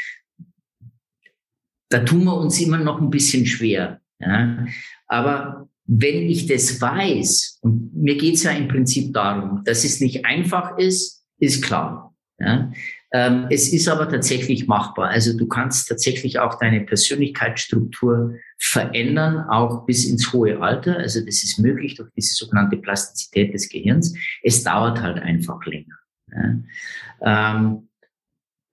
da 1.88 2.00
tun 2.00 2.24
wir 2.24 2.36
uns 2.36 2.60
immer 2.60 2.78
noch 2.78 3.00
ein 3.00 3.10
bisschen 3.10 3.46
schwer. 3.46 4.00
Ja? 4.18 4.66
Aber 5.06 5.68
wenn 5.86 6.28
ich 6.28 6.46
das 6.46 6.80
weiß, 6.80 7.58
und 7.62 7.94
mir 7.94 8.16
geht 8.16 8.34
es 8.34 8.44
ja 8.44 8.52
im 8.52 8.68
Prinzip 8.68 9.12
darum, 9.12 9.62
dass 9.64 9.84
es 9.84 10.00
nicht 10.00 10.24
einfach 10.24 10.78
ist, 10.78 11.24
ist 11.38 11.62
klar. 11.62 12.14
Ja? 12.38 12.72
Ähm, 13.14 13.46
es 13.50 13.72
ist 13.72 13.88
aber 13.88 14.08
tatsächlich 14.08 14.66
machbar. 14.66 15.08
Also 15.08 15.36
du 15.36 15.46
kannst 15.46 15.88
tatsächlich 15.88 16.38
auch 16.38 16.58
deine 16.58 16.80
Persönlichkeitsstruktur 16.80 18.36
verändern, 18.58 19.48
auch 19.50 19.84
bis 19.84 20.06
ins 20.06 20.32
hohe 20.32 20.60
Alter. 20.60 20.96
Also 20.96 21.20
das 21.20 21.42
ist 21.42 21.58
möglich 21.58 21.96
durch 21.96 22.10
diese 22.16 22.34
sogenannte 22.34 22.78
Plastizität 22.78 23.52
des 23.52 23.68
Gehirns. 23.68 24.14
Es 24.42 24.62
dauert 24.62 25.02
halt 25.02 25.18
einfach 25.18 25.64
länger. 25.66 25.98
Ja. 26.32 27.54
Ähm, 27.54 27.88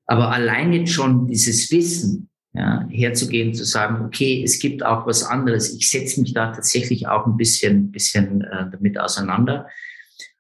aber 0.06 0.32
allein 0.32 0.72
jetzt 0.74 0.93
schon 0.93 1.28
dieses 1.28 1.69
Wissen, 1.72 2.30
ja, 2.54 2.86
herzugehen, 2.90 3.54
zu 3.54 3.64
sagen, 3.64 4.06
okay, 4.06 4.44
es 4.44 4.60
gibt 4.60 4.84
auch 4.84 5.06
was 5.06 5.24
anderes. 5.24 5.74
Ich 5.76 5.90
setze 5.90 6.20
mich 6.22 6.34
da 6.34 6.52
tatsächlich 6.52 7.08
auch 7.08 7.28
ein 7.28 7.38
bisschen, 7.38 7.92
bisschen 7.92 8.42
äh, 8.42 8.66
damit 8.72 9.00
auseinander. 9.00 9.68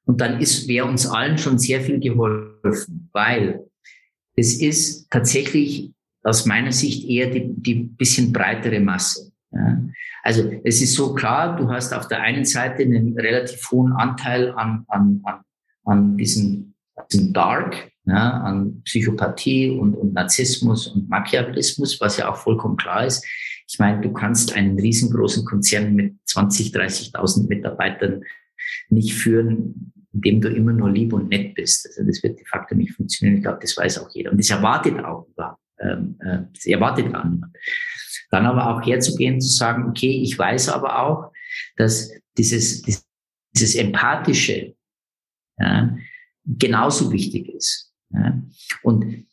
Und 0.05 0.21
dann 0.21 0.39
ist, 0.39 0.67
wäre 0.67 0.87
uns 0.87 1.05
allen 1.05 1.37
schon 1.37 1.59
sehr 1.59 1.81
viel 1.81 1.99
geholfen, 1.99 3.09
weil 3.13 3.65
es 4.35 4.59
ist 4.59 5.09
tatsächlich 5.11 5.91
aus 6.23 6.45
meiner 6.45 6.71
Sicht 6.71 7.07
eher 7.07 7.29
die, 7.29 7.53
die 7.55 7.75
bisschen 7.75 8.33
breitere 8.33 8.79
Masse. 8.79 9.31
Ja. 9.51 9.81
Also 10.23 10.51
es 10.63 10.81
ist 10.81 10.95
so 10.95 11.13
klar, 11.13 11.55
du 11.55 11.69
hast 11.69 11.93
auf 11.93 12.07
der 12.07 12.21
einen 12.21 12.45
Seite 12.45 12.83
einen 12.83 13.17
relativ 13.17 13.69
hohen 13.71 13.93
Anteil 13.93 14.51
an, 14.51 14.83
an, 14.87 15.21
an, 15.23 15.41
an 15.85 16.17
diesen 16.17 16.75
sind 17.07 17.35
dark, 17.35 17.91
ja, 18.09 18.41
an 18.41 18.81
Psychopathie 18.83 19.69
und, 19.69 19.93
und 19.95 20.13
Narzissmus 20.13 20.87
und 20.87 21.09
Machiavellismus, 21.09 22.01
was 22.01 22.17
ja 22.17 22.29
auch 22.29 22.37
vollkommen 22.37 22.77
klar 22.77 23.05
ist. 23.05 23.25
Ich 23.67 23.77
meine, 23.77 24.01
du 24.01 24.11
kannst 24.11 24.55
einen 24.55 24.79
riesengroßen 24.79 25.45
Konzern 25.45 25.93
mit 25.93 26.15
20, 26.25 26.73
30.000 26.73 27.47
Mitarbeitern 27.47 28.23
nicht 28.89 29.13
führen, 29.13 29.93
indem 30.11 30.41
du 30.41 30.49
immer 30.49 30.73
nur 30.73 30.89
lieb 30.89 31.13
und 31.13 31.29
nett 31.29 31.53
bist. 31.53 31.85
Also 31.85 32.03
das 32.03 32.23
wird 32.23 32.39
de 32.39 32.45
facto 32.47 32.73
nicht 32.73 32.93
funktionieren. 32.93 33.37
Ich 33.37 33.43
glaube, 33.43 33.59
das 33.61 33.77
weiß 33.77 33.99
auch 33.99 34.09
jeder. 34.09 34.31
Und 34.31 34.39
das 34.39 34.49
erwartet 34.49 35.03
auch 35.05 35.27
ähm, 35.79 36.17
äh, 36.19 36.39
das 36.53 36.65
erwartet 36.65 37.11
gar 37.11 37.27
niemand. 37.27 37.55
Dann 38.31 38.45
aber 38.45 38.69
auch 38.69 38.85
herzugehen, 38.85 39.41
zu 39.41 39.49
sagen, 39.49 39.89
okay, 39.89 40.21
ich 40.21 40.37
weiß 40.37 40.69
aber 40.69 40.99
auch, 40.99 41.31
dass 41.77 42.11
dieses, 42.37 42.83
dieses 43.53 43.75
empathische, 43.75 44.75
ja, 45.57 45.95
genauso 46.45 47.11
wichtig 47.11 47.49
ist. 47.49 47.88
Ja. 48.11 48.41
Und 48.83 49.25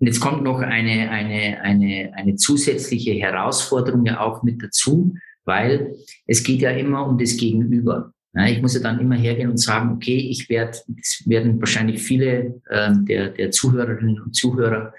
jetzt 0.00 0.20
kommt 0.20 0.42
noch 0.42 0.60
eine, 0.60 1.10
eine, 1.10 1.60
eine, 1.60 2.12
eine 2.14 2.36
zusätzliche 2.36 3.12
Herausforderung 3.12 4.04
ja 4.06 4.20
auch 4.20 4.42
mit 4.42 4.62
dazu, 4.62 5.14
weil 5.44 5.96
es 6.26 6.42
geht 6.42 6.60
ja 6.60 6.70
immer 6.70 7.06
um 7.06 7.18
das 7.18 7.36
Gegenüber. 7.36 8.12
Ich 8.46 8.60
muss 8.60 8.74
ja 8.74 8.80
dann 8.80 9.00
immer 9.00 9.16
hergehen 9.16 9.50
und 9.50 9.56
sagen, 9.56 9.90
okay, 9.90 10.16
ich 10.16 10.48
werde, 10.48 10.78
das 10.86 11.22
werden 11.26 11.58
wahrscheinlich 11.58 12.02
viele 12.02 12.60
ähm, 12.70 13.04
der, 13.06 13.30
der 13.30 13.50
Zuhörerinnen 13.50 14.20
und 14.20 14.36
Zuhörer 14.36 14.92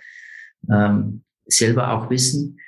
ähm, 0.70 1.22
selber 1.46 1.94
auch 1.94 2.10
wissen, 2.10 2.60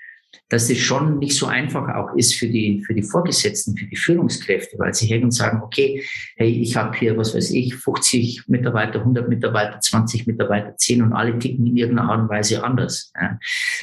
dass 0.50 0.70
es 0.70 0.80
schon 0.80 1.20
nicht 1.20 1.36
so 1.36 1.46
einfach 1.46 1.88
auch 1.96 2.15
ist 2.15 2.36
für 2.36 2.48
die, 2.48 2.84
für 2.86 2.94
die 2.94 3.04
Vorgesetzten, 3.04 3.76
für 3.76 3.86
die 3.86 3.96
Führungskräfte, 3.96 4.78
weil 4.78 4.94
sie 4.94 5.08
hergehen 5.08 5.26
und 5.26 5.32
sagen, 5.32 5.62
okay, 5.63 6.04
hey, 6.36 6.50
ich 6.50 6.76
habe 6.76 6.98
hier, 6.98 7.17
was 7.17 7.34
weiß 7.34 7.52
ich, 7.52 7.76
50 7.76 8.48
Mitarbeiter, 8.48 9.00
100 9.00 9.30
Mitarbeiter, 9.30 9.80
20 9.80 10.28
Mitarbeiter, 10.28 10.76
10 10.76 11.04
und 11.04 11.13
alle 11.13 11.39
ticken 11.39 11.67
in 11.67 11.78
irgendeiner 11.78 12.10
Art 12.10 12.22
und 12.22 12.30
Weise 12.30 12.63
anders. 12.63 13.13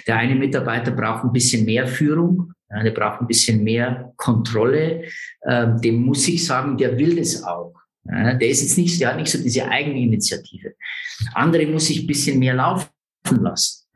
Der 0.07 0.17
eine 0.17 0.35
Mitarbeiter 0.35 0.91
braucht 0.91 1.25
ein 1.25 1.33
bisschen 1.33 1.65
mehr 1.65 1.87
Führung, 1.87 2.53
der 2.71 2.91
braucht 2.91 3.23
ein 3.23 3.27
bisschen 3.27 3.65
mehr 3.65 4.13
Kontrolle, 4.17 5.05
ähm, 5.47 5.81
dem 5.81 6.03
muss 6.03 6.29
ich 6.29 6.45
sagen, 6.45 6.77
der 6.77 6.99
will 6.99 7.17
das 7.17 7.43
auch. 7.43 7.75
Der 8.05 8.49
ist 8.49 8.63
jetzt 8.63 8.79
nicht, 8.79 9.01
der 9.01 9.11
hat 9.11 9.17
nicht 9.17 9.31
so 9.31 9.43
diese 9.43 9.69
Eigeninitiative. 9.69 10.75
Andere 11.35 11.67
muss 11.67 11.91
ich 11.91 12.01
ein 12.01 12.07
bisschen 12.07 12.39
mehr 12.39 12.55
laufen 12.55 12.89
lassen. 13.27 13.87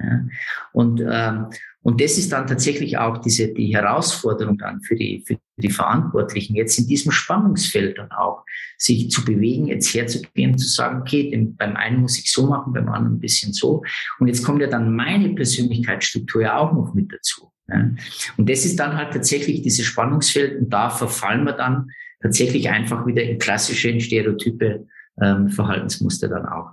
Und, 0.72 1.02
ähm, 1.06 1.46
Und 1.82 2.00
das 2.00 2.16
ist 2.16 2.30
dann 2.32 2.46
tatsächlich 2.46 2.96
auch 2.98 3.18
diese, 3.18 3.48
die 3.48 3.74
Herausforderung 3.74 4.56
dann 4.56 4.80
für 4.82 4.94
die, 4.94 5.24
für 5.26 5.36
die 5.56 5.70
Verantwortlichen, 5.70 6.54
jetzt 6.54 6.78
in 6.78 6.86
diesem 6.86 7.12
Spannungsfeld 7.12 7.98
dann 7.98 8.10
auch, 8.12 8.44
sich 8.78 9.10
zu 9.10 9.24
bewegen, 9.24 9.66
jetzt 9.66 9.92
herzugehen, 9.94 10.56
zu 10.58 10.68
sagen, 10.68 11.00
okay, 11.00 11.30
den, 11.30 11.56
beim 11.56 11.76
einen 11.76 12.00
muss 12.00 12.18
ich 12.18 12.32
so 12.32 12.46
machen, 12.46 12.72
beim 12.72 12.88
anderen 12.88 13.16
ein 13.16 13.20
bisschen 13.20 13.52
so. 13.52 13.82
Und 14.18 14.28
jetzt 14.28 14.44
kommt 14.44 14.60
ja 14.60 14.68
dann 14.68 14.94
meine 14.94 15.30
Persönlichkeitsstruktur 15.30 16.42
ja 16.42 16.56
auch 16.56 16.72
noch 16.72 16.94
mit 16.94 17.12
dazu. 17.12 17.52
Ja. 17.68 17.90
Und 18.36 18.48
das 18.48 18.64
ist 18.64 18.78
dann 18.78 18.96
halt 18.96 19.12
tatsächlich 19.12 19.62
dieses 19.62 19.86
Spannungsfeld 19.86 20.60
und 20.60 20.70
da 20.70 20.90
verfallen 20.90 21.44
wir 21.44 21.52
dann 21.52 21.90
tatsächlich 22.20 22.68
einfach 22.70 23.06
wieder 23.06 23.22
in 23.22 23.38
klassische, 23.38 23.88
in 23.88 24.00
stereotype 24.00 24.86
ähm, 25.20 25.48
Verhaltensmuster 25.48 26.28
dann 26.28 26.46
auch. 26.46 26.72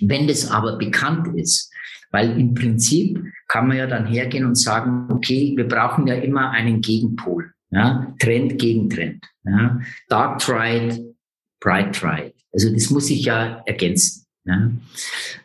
Wenn 0.00 0.28
das 0.28 0.50
aber 0.50 0.78
bekannt 0.78 1.28
ist, 1.36 1.72
weil 2.10 2.38
im 2.38 2.54
Prinzip 2.54 3.22
kann 3.48 3.68
man 3.68 3.76
ja 3.76 3.86
dann 3.86 4.06
hergehen 4.06 4.44
und 4.44 4.56
sagen, 4.56 5.10
okay, 5.10 5.54
wir 5.56 5.66
brauchen 5.66 6.06
ja 6.06 6.14
immer 6.14 6.50
einen 6.50 6.80
Gegenpol. 6.80 7.52
Ja? 7.70 8.14
Trend 8.18 8.58
gegen 8.58 8.88
Trend. 8.88 9.24
Ja? 9.44 9.80
Dark 10.08 10.38
Tried, 10.40 11.00
Bright 11.60 11.94
Tried. 11.94 12.34
Also 12.52 12.72
das 12.72 12.90
muss 12.90 13.08
sich 13.08 13.24
ja 13.24 13.62
ergänzen. 13.66 14.26
Ja? 14.44 14.70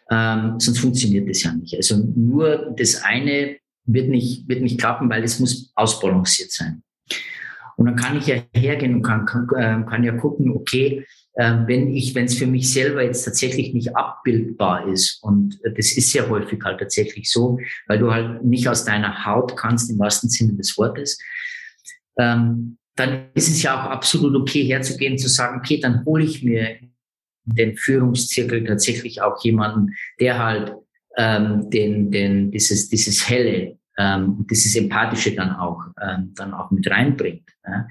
Ähm, 0.10 0.60
sonst 0.60 0.80
funktioniert 0.80 1.30
das 1.30 1.44
ja 1.44 1.54
nicht. 1.54 1.76
Also 1.76 1.98
nur 1.98 2.74
das 2.78 3.04
eine 3.04 3.58
wird 3.86 4.10
nicht, 4.10 4.48
wird 4.48 4.62
nicht 4.62 4.80
klappen, 4.80 5.10
weil 5.10 5.24
es 5.24 5.40
muss 5.40 5.72
ausbalanciert 5.76 6.52
sein. 6.52 6.84
Und 7.78 7.86
dann 7.86 7.96
kann 7.96 8.18
ich 8.18 8.28
ja 8.28 8.36
hergehen 8.54 8.96
und 8.96 9.02
kann, 9.04 9.26
kann, 9.26 9.48
äh, 9.56 9.90
kann 9.90 10.04
ja 10.04 10.14
gucken, 10.14 10.52
okay, 10.52 11.06
ähm, 11.36 11.64
wenn 11.68 11.96
ich, 11.96 12.14
wenn 12.14 12.26
es 12.26 12.38
für 12.38 12.46
mich 12.46 12.72
selber 12.72 13.04
jetzt 13.04 13.24
tatsächlich 13.24 13.74
nicht 13.74 13.96
abbildbar 13.96 14.88
ist, 14.88 15.24
und 15.24 15.60
das 15.64 15.98
ist 15.98 16.12
sehr 16.12 16.30
häufig 16.30 16.62
halt 16.64 16.80
tatsächlich 16.80 17.32
so, 17.32 17.60
weil 17.88 18.00
du 18.00 18.14
halt 18.14 18.44
nicht 18.44 18.68
aus 18.68 18.86
deiner 18.86 19.26
Haut 19.26 19.58
kannst, 19.58 19.90
im 19.90 19.98
wahrsten 19.98 20.30
Sinne 20.30 20.54
des 20.54 20.78
Wortes, 20.78 21.18
ähm, 22.20 22.78
dann 22.96 23.30
ist 23.34 23.50
es 23.50 23.64
ja 23.64 23.74
auch 23.74 23.90
absolut 23.90 24.36
okay 24.36 24.64
herzugehen, 24.66 25.18
zu 25.18 25.28
sagen, 25.28 25.60
okay, 25.60 25.80
dann 25.80 26.06
hole 26.06 26.24
ich 26.24 26.44
mir 26.44 26.78
den 27.46 27.76
Führungszirkel 27.76 28.64
tatsächlich 28.66 29.22
auch 29.22 29.44
jemanden, 29.44 29.96
der 30.20 30.38
halt 30.38 30.74
ähm, 31.18 31.70
den, 31.70 32.12
den, 32.12 32.52
dieses, 32.52 32.90
dieses 32.90 33.28
helle, 33.28 33.78
ähm, 33.98 34.46
dieses 34.50 34.76
Empathische 34.76 35.36
dann 35.36 35.52
auch, 35.52 35.82
ähm, 36.02 36.34
dann 36.36 36.54
auch 36.54 36.72
mit 36.72 36.90
reinbringt. 36.90 37.50
Ja. 37.66 37.88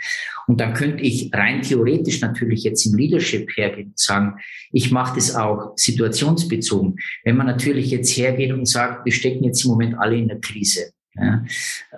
Und 0.46 0.60
dann 0.60 0.74
könnte 0.74 1.02
ich 1.02 1.30
rein 1.32 1.62
theoretisch 1.62 2.20
natürlich 2.20 2.64
jetzt 2.64 2.84
im 2.86 2.94
Leadership 2.96 3.50
hergehen 3.56 3.88
und 3.88 3.98
sagen, 3.98 4.36
ich 4.70 4.90
mache 4.90 5.14
das 5.14 5.34
auch 5.34 5.72
situationsbezogen. 5.76 6.96
Wenn 7.24 7.36
man 7.36 7.46
natürlich 7.46 7.90
jetzt 7.90 8.16
hergeht 8.16 8.52
und 8.52 8.66
sagt, 8.66 9.04
wir 9.04 9.12
stecken 9.12 9.44
jetzt 9.44 9.64
im 9.64 9.70
Moment 9.70 9.98
alle 9.98 10.16
in 10.16 10.28
der 10.28 10.40
Krise. 10.40 10.92
Ja. 11.14 11.44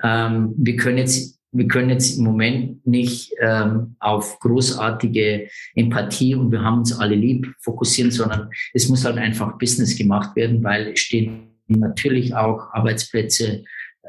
Ähm, 0.02 0.54
wir 0.56 0.76
können 0.76 0.98
jetzt 0.98 1.34
wir 1.56 1.68
können 1.68 1.88
jetzt 1.88 2.18
im 2.18 2.24
Moment 2.24 2.84
nicht 2.84 3.32
ähm, 3.40 3.94
auf 4.00 4.40
großartige 4.40 5.48
Empathie 5.76 6.34
und 6.34 6.50
wir 6.50 6.62
haben 6.62 6.78
uns 6.78 6.98
alle 6.98 7.14
lieb 7.14 7.54
fokussieren, 7.60 8.10
sondern 8.10 8.50
es 8.72 8.88
muss 8.88 9.04
halt 9.04 9.18
einfach 9.18 9.56
Business 9.56 9.96
gemacht 9.96 10.34
werden, 10.34 10.64
weil 10.64 10.88
es 10.88 10.98
stehen 10.98 11.54
natürlich 11.68 12.34
auch 12.34 12.72
Arbeitsplätze 12.72 13.62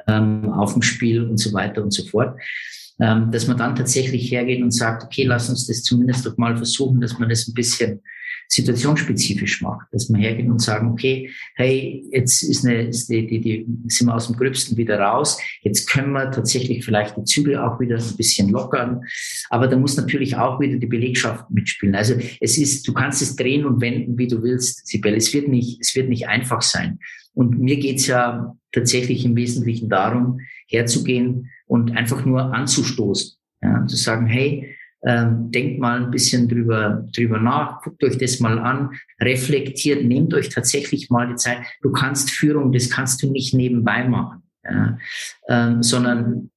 ähm, 0.08 0.50
auf 0.52 0.74
dem 0.74 0.82
Spiel 0.82 1.24
und 1.24 1.38
so 1.38 1.54
weiter 1.54 1.84
und 1.84 1.92
so 1.92 2.06
fort. 2.06 2.38
Ähm, 3.00 3.30
dass 3.32 3.48
man 3.48 3.58
dann 3.58 3.76
tatsächlich 3.76 4.32
hergeht 4.32 4.62
und 4.64 4.72
sagt, 4.72 5.04
okay, 5.04 5.26
lass 5.26 5.50
uns 5.50 5.68
das 5.68 5.84
zumindest 5.84 6.26
doch 6.26 6.38
mal 6.38 6.56
versuchen, 6.56 7.02
dass 7.02 7.20
man 7.20 7.28
das 7.28 7.46
ein 7.48 7.54
bisschen 7.54 8.02
situationsspezifisch 8.48 9.62
macht, 9.62 9.88
dass 9.92 10.10
man 10.10 10.22
hergeht 10.22 10.48
und 10.48 10.62
sagen, 10.62 10.92
okay, 10.92 11.32
hey, 11.56 12.04
jetzt 12.12 12.44
ist, 12.44 12.66
eine, 12.66 12.84
ist 12.84 13.10
die, 13.10 13.26
die, 13.28 13.42
die, 13.42 13.68
sind 13.88 14.08
wir 14.08 14.16
aus 14.16 14.28
dem 14.28 14.36
Gröbsten 14.36 14.78
wieder 14.78 15.00
raus, 15.00 15.40
jetzt 15.62 15.90
können 15.90 16.12
wir 16.12 16.32
tatsächlich 16.32 16.86
vielleicht 16.86 17.18
die 17.18 17.24
Zügel 17.24 17.58
auch 17.58 17.80
wieder 17.80 17.98
ein 17.98 18.18
bisschen 18.18 18.50
lockern, 18.50 19.02
aber 19.50 19.68
da 19.68 19.78
muss 19.78 19.98
natürlich 19.98 20.36
auch 20.36 20.60
wieder 20.60 20.78
die 20.78 20.88
Belegschaft 20.88 21.50
mitspielen. 21.50 21.96
Also 21.96 22.16
es 22.40 22.58
ist, 22.58 22.88
du 22.88 22.94
kannst 22.94 23.22
es 23.22 23.36
drehen 23.36 23.66
und 23.66 23.82
wenden, 23.82 24.18
wie 24.18 24.28
du 24.28 24.42
willst, 24.44 24.88
Sibel. 24.88 25.14
Es 25.16 25.34
wird 25.34 25.48
nicht, 25.48 25.80
es 25.82 25.96
wird 25.96 26.10
nicht 26.10 26.28
einfach 26.28 26.62
sein. 26.62 27.00
Und 27.34 27.60
mir 27.60 27.78
geht's 27.78 28.08
ja 28.08 28.56
tatsächlich 28.72 29.26
im 29.26 29.36
Wesentlichen 29.36 29.90
darum, 29.90 30.40
herzugehen 30.68 31.50
und 31.68 31.96
einfach 31.96 32.26
nur 32.26 32.54
anzustoßen, 32.54 33.38
ja, 33.62 33.86
zu 33.88 33.96
sagen, 33.96 34.28
hey, 34.28 34.76
ähm, 35.06 35.52
denkt 35.52 35.80
mal 35.80 36.04
ein 36.04 36.12
bisschen 36.12 36.48
drüber, 36.48 37.08
drüber 37.16 37.40
nach, 37.40 37.82
guckt 37.82 38.04
euch 38.04 38.18
das 38.18 38.40
mal 38.40 38.58
an, 38.60 38.92
reflektiert, 39.22 40.04
nehmt 40.04 40.34
euch 40.34 40.50
tatsächlich 40.50 41.10
mal 41.10 41.28
die 41.28 41.36
Zeit. 41.36 41.60
Du 41.82 41.92
kannst 41.92 42.32
Führung, 42.32 42.72
das 42.72 42.90
kannst 42.90 43.22
du 43.22 43.32
nicht 43.32 43.54
nebenbei 43.54 44.08
machen, 44.08 44.44
ja, 44.64 44.98
ähm, 45.48 45.84
sondern 45.84 46.50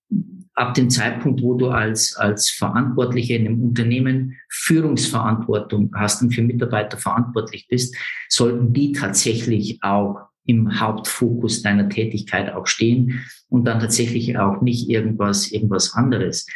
ab 0.54 0.74
dem 0.74 0.90
Zeitpunkt, 0.90 1.40
wo 1.42 1.54
du 1.54 1.68
als, 1.68 2.16
als 2.16 2.50
Verantwortlicher 2.50 3.36
in 3.36 3.46
einem 3.46 3.62
Unternehmen 3.62 4.36
Führungsverantwortung 4.48 5.92
hast 5.94 6.20
und 6.22 6.34
für 6.34 6.42
Mitarbeiter 6.42 6.96
verantwortlich 6.98 7.68
bist, 7.68 7.96
sollten 8.28 8.72
die 8.72 8.92
tatsächlich 8.92 9.78
auch 9.82 10.27
im 10.48 10.80
Hauptfokus 10.80 11.62
deiner 11.62 11.90
Tätigkeit 11.90 12.52
auch 12.54 12.66
stehen 12.66 13.20
und 13.50 13.66
dann 13.66 13.80
tatsächlich 13.80 14.38
auch 14.38 14.62
nicht 14.62 14.88
irgendwas, 14.88 15.52
irgendwas 15.52 15.92
anderes. 15.92 16.46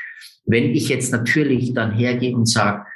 Wenn 0.46 0.70
ich 0.74 0.88
jetzt 0.88 1.12
natürlich 1.12 1.74
dann 1.74 1.92
hergehe 1.92 2.34
und 2.34 2.46
sage, 2.46 2.86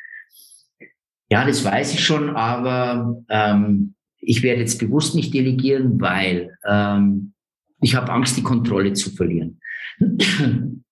ja, 1.31 1.45
das 1.47 1.65
weiß 1.65 1.93
ich 1.93 2.05
schon, 2.05 2.31
aber 2.31 3.23
ähm, 3.29 3.95
ich 4.21 4.43
werde 4.43 4.61
jetzt 4.63 4.79
bewusst 4.79 5.15
nicht 5.15 5.35
delegieren, 5.35 6.01
weil 6.01 6.57
ähm, 6.67 7.35
ich 7.83 7.95
habe 7.95 8.11
Angst, 8.11 8.39
die 8.39 8.43
Kontrolle 8.43 8.95
zu 8.95 9.11
verlieren. 9.11 9.61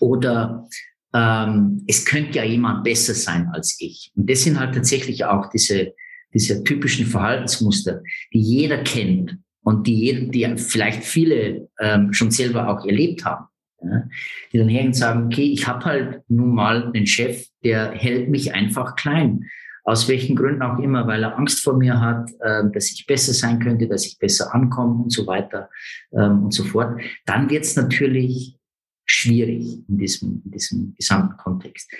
Oder 0.00 0.68
ähm, 1.14 1.84
es 1.86 2.04
könnte 2.04 2.38
ja 2.38 2.44
jemand 2.44 2.82
besser 2.82 3.14
sein 3.14 3.48
als 3.52 3.76
ich. 3.78 4.10
Und 4.16 4.28
das 4.28 4.42
sind 4.42 4.58
halt 4.58 4.74
tatsächlich 4.74 5.24
auch 5.24 5.50
diese, 5.50 5.94
diese 6.36 6.62
typischen 6.64 7.06
Verhaltensmuster, 7.06 8.02
die 8.32 8.40
jeder 8.40 8.78
kennt 8.84 9.38
und 9.62 9.86
die, 9.86 10.28
die 10.30 10.46
vielleicht 10.58 11.02
viele 11.02 11.70
ähm, 11.80 12.12
schon 12.12 12.30
selber 12.30 12.68
auch 12.68 12.84
erlebt 12.84 13.24
haben. 13.24 13.46
Ja, 13.82 14.08
die 14.52 14.58
dann 14.58 14.68
hergehen 14.68 14.88
und 14.88 14.94
sagen, 14.94 15.26
okay, 15.26 15.52
ich 15.52 15.66
habe 15.66 15.84
halt 15.84 16.22
nun 16.28 16.54
mal 16.54 16.90
einen 16.92 17.06
Chef, 17.06 17.46
der 17.62 17.92
hält 17.92 18.28
mich 18.28 18.54
einfach 18.54 18.96
klein. 18.96 19.44
Aus 19.84 20.08
welchen 20.08 20.34
Gründen 20.34 20.62
auch 20.62 20.78
immer, 20.78 21.06
weil 21.06 21.22
er 21.22 21.38
Angst 21.38 21.62
vor 21.62 21.76
mir 21.76 22.00
hat, 22.00 22.30
äh, 22.40 22.64
dass 22.72 22.90
ich 22.90 23.06
besser 23.06 23.32
sein 23.32 23.60
könnte, 23.60 23.86
dass 23.86 24.04
ich 24.06 24.18
besser 24.18 24.54
ankomme 24.54 25.04
und 25.04 25.12
so 25.12 25.26
weiter 25.26 25.70
ähm, 26.12 26.44
und 26.44 26.52
so 26.52 26.64
fort. 26.64 27.00
Dann 27.24 27.48
wird 27.48 27.64
es 27.64 27.76
natürlich 27.76 28.58
schwierig 29.06 29.84
in 29.88 29.98
diesem, 29.98 30.42
in 30.44 30.50
diesem 30.50 30.94
gesamten 30.94 31.36
Kontext. 31.36 31.90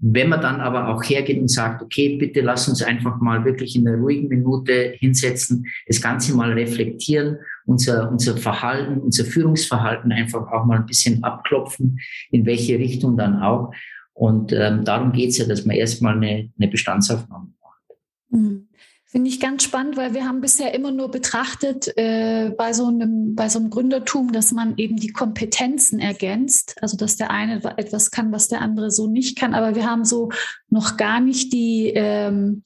Wenn 0.00 0.28
man 0.28 0.42
dann 0.42 0.60
aber 0.60 0.88
auch 0.88 1.02
hergeht 1.02 1.40
und 1.40 1.48
sagt, 1.48 1.82
okay, 1.82 2.16
bitte 2.18 2.42
lass 2.42 2.68
uns 2.68 2.82
einfach 2.82 3.18
mal 3.20 3.44
wirklich 3.44 3.76
in 3.76 3.88
einer 3.88 3.96
ruhigen 3.96 4.28
Minute 4.28 4.94
hinsetzen, 4.98 5.66
das 5.86 6.02
Ganze 6.02 6.36
mal 6.36 6.52
reflektieren, 6.52 7.38
unser, 7.64 8.10
unser 8.10 8.36
Verhalten, 8.36 8.98
unser 8.98 9.24
Führungsverhalten 9.24 10.12
einfach 10.12 10.52
auch 10.52 10.66
mal 10.66 10.78
ein 10.78 10.86
bisschen 10.86 11.24
abklopfen, 11.24 11.98
in 12.30 12.44
welche 12.44 12.78
Richtung 12.78 13.16
dann 13.16 13.40
auch. 13.40 13.72
Und 14.12 14.52
ähm, 14.52 14.84
darum 14.84 15.12
geht's 15.12 15.38
ja, 15.38 15.46
dass 15.46 15.64
man 15.64 15.76
erstmal 15.76 16.16
eine, 16.16 16.50
eine 16.58 16.68
Bestandsaufnahme 16.68 17.52
macht. 17.60 17.82
Mhm. 18.30 18.68
Finde 19.16 19.30
ich 19.30 19.40
ganz 19.40 19.62
spannend, 19.62 19.96
weil 19.96 20.12
wir 20.12 20.26
haben 20.26 20.42
bisher 20.42 20.74
immer 20.74 20.90
nur 20.90 21.10
betrachtet 21.10 21.90
äh, 21.96 22.50
bei, 22.50 22.74
so 22.74 22.88
einem, 22.88 23.34
bei 23.34 23.48
so 23.48 23.58
einem 23.58 23.70
Gründertum, 23.70 24.30
dass 24.30 24.52
man 24.52 24.76
eben 24.76 24.96
die 24.96 25.10
Kompetenzen 25.10 26.00
ergänzt. 26.00 26.76
Also 26.82 26.98
dass 26.98 27.16
der 27.16 27.30
eine 27.30 27.64
etwas 27.78 28.10
kann, 28.10 28.30
was 28.30 28.48
der 28.48 28.60
andere 28.60 28.90
so 28.90 29.06
nicht 29.06 29.38
kann. 29.38 29.54
Aber 29.54 29.74
wir 29.74 29.90
haben 29.90 30.04
so 30.04 30.28
noch 30.68 30.98
gar 30.98 31.20
nicht 31.20 31.54
die, 31.54 31.94
ähm, 31.94 32.62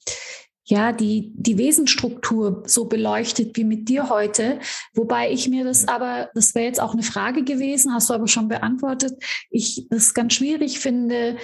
ja, 0.65 0.91
die, 0.91 1.31
die 1.35 1.57
Wesensstruktur 1.57 2.63
so 2.65 2.83
beleuchtet 2.83 3.55
wie 3.55 3.63
mit 3.63 3.87
dir 3.87 4.09
heute. 4.09 4.59
Wobei 4.93 5.31
ich 5.31 5.47
mir 5.47 5.63
das 5.63 5.87
aber, 5.87 6.31
das 6.33 6.53
wäre 6.53 6.65
jetzt 6.65 6.81
auch 6.81 6.91
eine 6.91 7.03
Frage 7.03 7.45
gewesen, 7.45 7.93
hast 7.93 8.09
du 8.09 8.13
aber 8.13 8.27
schon 8.27 8.49
beantwortet, 8.49 9.23
ich 9.49 9.87
das 9.89 10.13
ganz 10.13 10.33
schwierig 10.33 10.79
finde, 10.79 11.37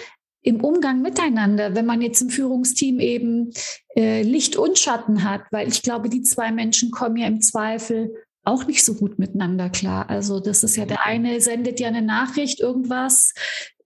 im 0.47 0.61
Umgang 0.63 1.01
miteinander, 1.01 1.75
wenn 1.75 1.85
man 1.85 2.01
jetzt 2.01 2.21
im 2.21 2.29
Führungsteam 2.29 2.99
eben 2.99 3.51
äh, 3.95 4.21
Licht 4.21 4.55
und 4.55 4.79
Schatten 4.79 5.23
hat, 5.23 5.41
weil 5.51 5.67
ich 5.67 5.83
glaube, 5.83 6.09
die 6.09 6.21
zwei 6.21 6.51
Menschen 6.51 6.91
kommen 6.91 7.17
ja 7.17 7.27
im 7.27 7.41
Zweifel 7.41 8.13
auch 8.45 8.65
nicht 8.65 8.85
so 8.85 8.93
gut 8.93 9.19
miteinander 9.19 9.69
klar. 9.69 10.09
Also 10.09 10.39
das 10.39 10.63
ist 10.63 10.77
ja 10.77 10.85
der 10.85 11.05
eine 11.05 11.41
sendet 11.41 11.81
ja 11.81 11.89
eine 11.89 12.01
Nachricht, 12.01 12.61
irgendwas, 12.61 13.33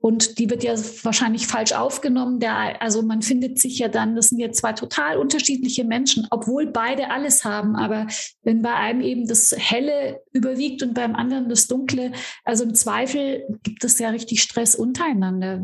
und 0.01 0.39
die 0.39 0.49
wird 0.49 0.63
ja 0.63 0.73
wahrscheinlich 1.03 1.45
falsch 1.45 1.73
aufgenommen. 1.73 2.39
Der, 2.39 2.81
also 2.81 3.03
man 3.03 3.21
findet 3.21 3.59
sich 3.59 3.77
ja 3.77 3.87
dann, 3.87 4.15
das 4.15 4.29
sind 4.29 4.39
ja 4.39 4.51
zwei 4.51 4.73
total 4.73 5.17
unterschiedliche 5.17 5.83
Menschen, 5.83 6.27
obwohl 6.31 6.65
beide 6.65 7.11
alles 7.11 7.45
haben. 7.45 7.75
Aber 7.75 8.07
wenn 8.41 8.63
bei 8.63 8.73
einem 8.73 9.01
eben 9.01 9.27
das 9.27 9.55
Helle 9.55 10.19
überwiegt 10.33 10.81
und 10.81 10.95
beim 10.95 11.15
anderen 11.15 11.49
das 11.49 11.67
Dunkle, 11.67 12.13
also 12.43 12.63
im 12.63 12.73
Zweifel 12.73 13.45
gibt 13.61 13.83
es 13.83 13.99
ja 13.99 14.09
richtig 14.09 14.41
Stress 14.41 14.73
untereinander. 14.73 15.63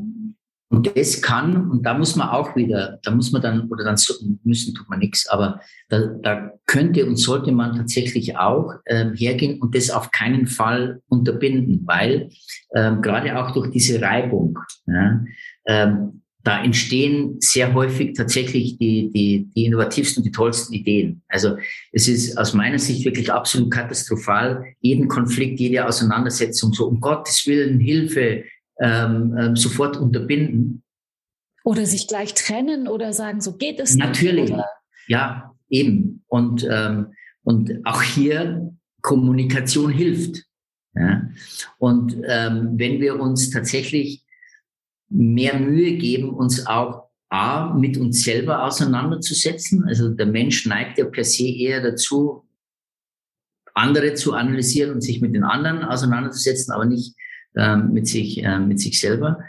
Und 0.69 0.97
das 0.97 1.21
kann, 1.21 1.69
und 1.69 1.83
da 1.85 1.97
muss 1.97 2.15
man 2.17 2.29
auch 2.29 2.55
wieder, 2.55 2.99
da 3.03 3.11
muss 3.11 3.31
man 3.31 3.41
dann, 3.41 3.69
oder 3.69 3.85
dann 3.85 3.95
müssen 4.43 4.75
tut 4.75 4.89
man 4.89 4.99
nichts, 4.99 5.27
aber 5.27 5.61
da, 5.87 6.07
da 6.21 6.51
könnte 6.65 7.05
und 7.05 7.15
sollte 7.15 7.53
man 7.53 7.75
tatsächlich 7.75 8.37
auch 8.37 8.73
ähm, 8.85 9.13
hergehen 9.13 9.61
und 9.61 9.75
das 9.75 9.89
auf 9.89 10.11
keinen 10.11 10.45
Fall 10.45 11.01
unterbinden, 11.07 11.83
weil 11.85 12.29
ähm, 12.75 13.01
gerade 13.01 13.39
auch 13.39 13.51
durch 13.51 13.71
diese 13.71 14.01
Reibung, 14.01 14.59
ja, 14.87 15.23
ähm, 15.67 16.21
da 16.47 16.63
entstehen 16.63 17.35
sehr 17.41 17.73
häufig 17.73 18.15
tatsächlich 18.15 18.77
die, 18.77 19.11
die, 19.13 19.49
die 19.53 19.65
innovativsten 19.65 20.23
die 20.23 20.31
tollsten 20.31 20.73
Ideen. 20.73 21.21
Also 21.27 21.57
es 21.91 22.07
ist 22.07 22.37
aus 22.37 22.53
meiner 22.53 22.79
Sicht 22.79 23.03
wirklich 23.03 23.33
absolut 23.33 23.69
katastrophal, 23.69 24.63
jeden 24.79 25.09
Konflikt, 25.09 25.59
jede 25.59 25.85
Auseinandersetzung 25.85 26.71
so 26.71 26.87
um 26.87 27.01
Gottes 27.01 27.45
Willen, 27.47 27.81
Hilfe, 27.81 28.45
ähm, 28.79 29.35
ähm, 29.37 29.55
sofort 29.55 29.97
unterbinden. 29.97 30.83
Oder 31.63 31.85
sich 31.85 32.07
gleich 32.07 32.33
trennen 32.33 32.87
oder 32.87 33.13
sagen, 33.13 33.41
so 33.41 33.57
geht 33.57 33.79
es 33.79 33.95
Natürlich, 33.95 34.51
nicht, 34.51 34.63
ja, 35.07 35.53
eben. 35.69 36.23
Und, 36.27 36.65
ähm, 36.69 37.13
und 37.43 37.85
auch 37.85 38.01
hier 38.01 38.73
Kommunikation 39.01 39.91
hilft. 39.91 40.43
Ja? 40.95 41.29
Und 41.77 42.15
ähm, 42.25 42.73
wenn 42.77 43.01
wir 43.01 43.19
uns 43.19 43.49
tatsächlich 43.49 44.23
mehr 45.09 45.59
Mühe 45.59 45.97
geben, 45.97 46.29
uns 46.29 46.65
auch 46.67 47.07
A, 47.29 47.73
mit 47.73 47.97
uns 47.97 48.23
selber 48.23 48.63
auseinanderzusetzen. 48.63 49.83
Also 49.85 50.09
der 50.09 50.27
Mensch 50.27 50.65
neigt 50.65 50.97
ja 50.97 51.05
per 51.05 51.25
se 51.25 51.47
eher 51.47 51.81
dazu, 51.81 52.47
andere 53.73 54.13
zu 54.13 54.33
analysieren 54.33 54.93
und 54.93 55.01
sich 55.01 55.21
mit 55.21 55.35
den 55.35 55.43
anderen 55.43 55.83
auseinanderzusetzen, 55.83 56.73
aber 56.73 56.85
nicht 56.85 57.15
mit, 57.77 58.07
sich, 58.07 58.43
äh, 58.43 58.59
mit 58.59 58.79
sich 58.79 58.99
selber. 58.99 59.43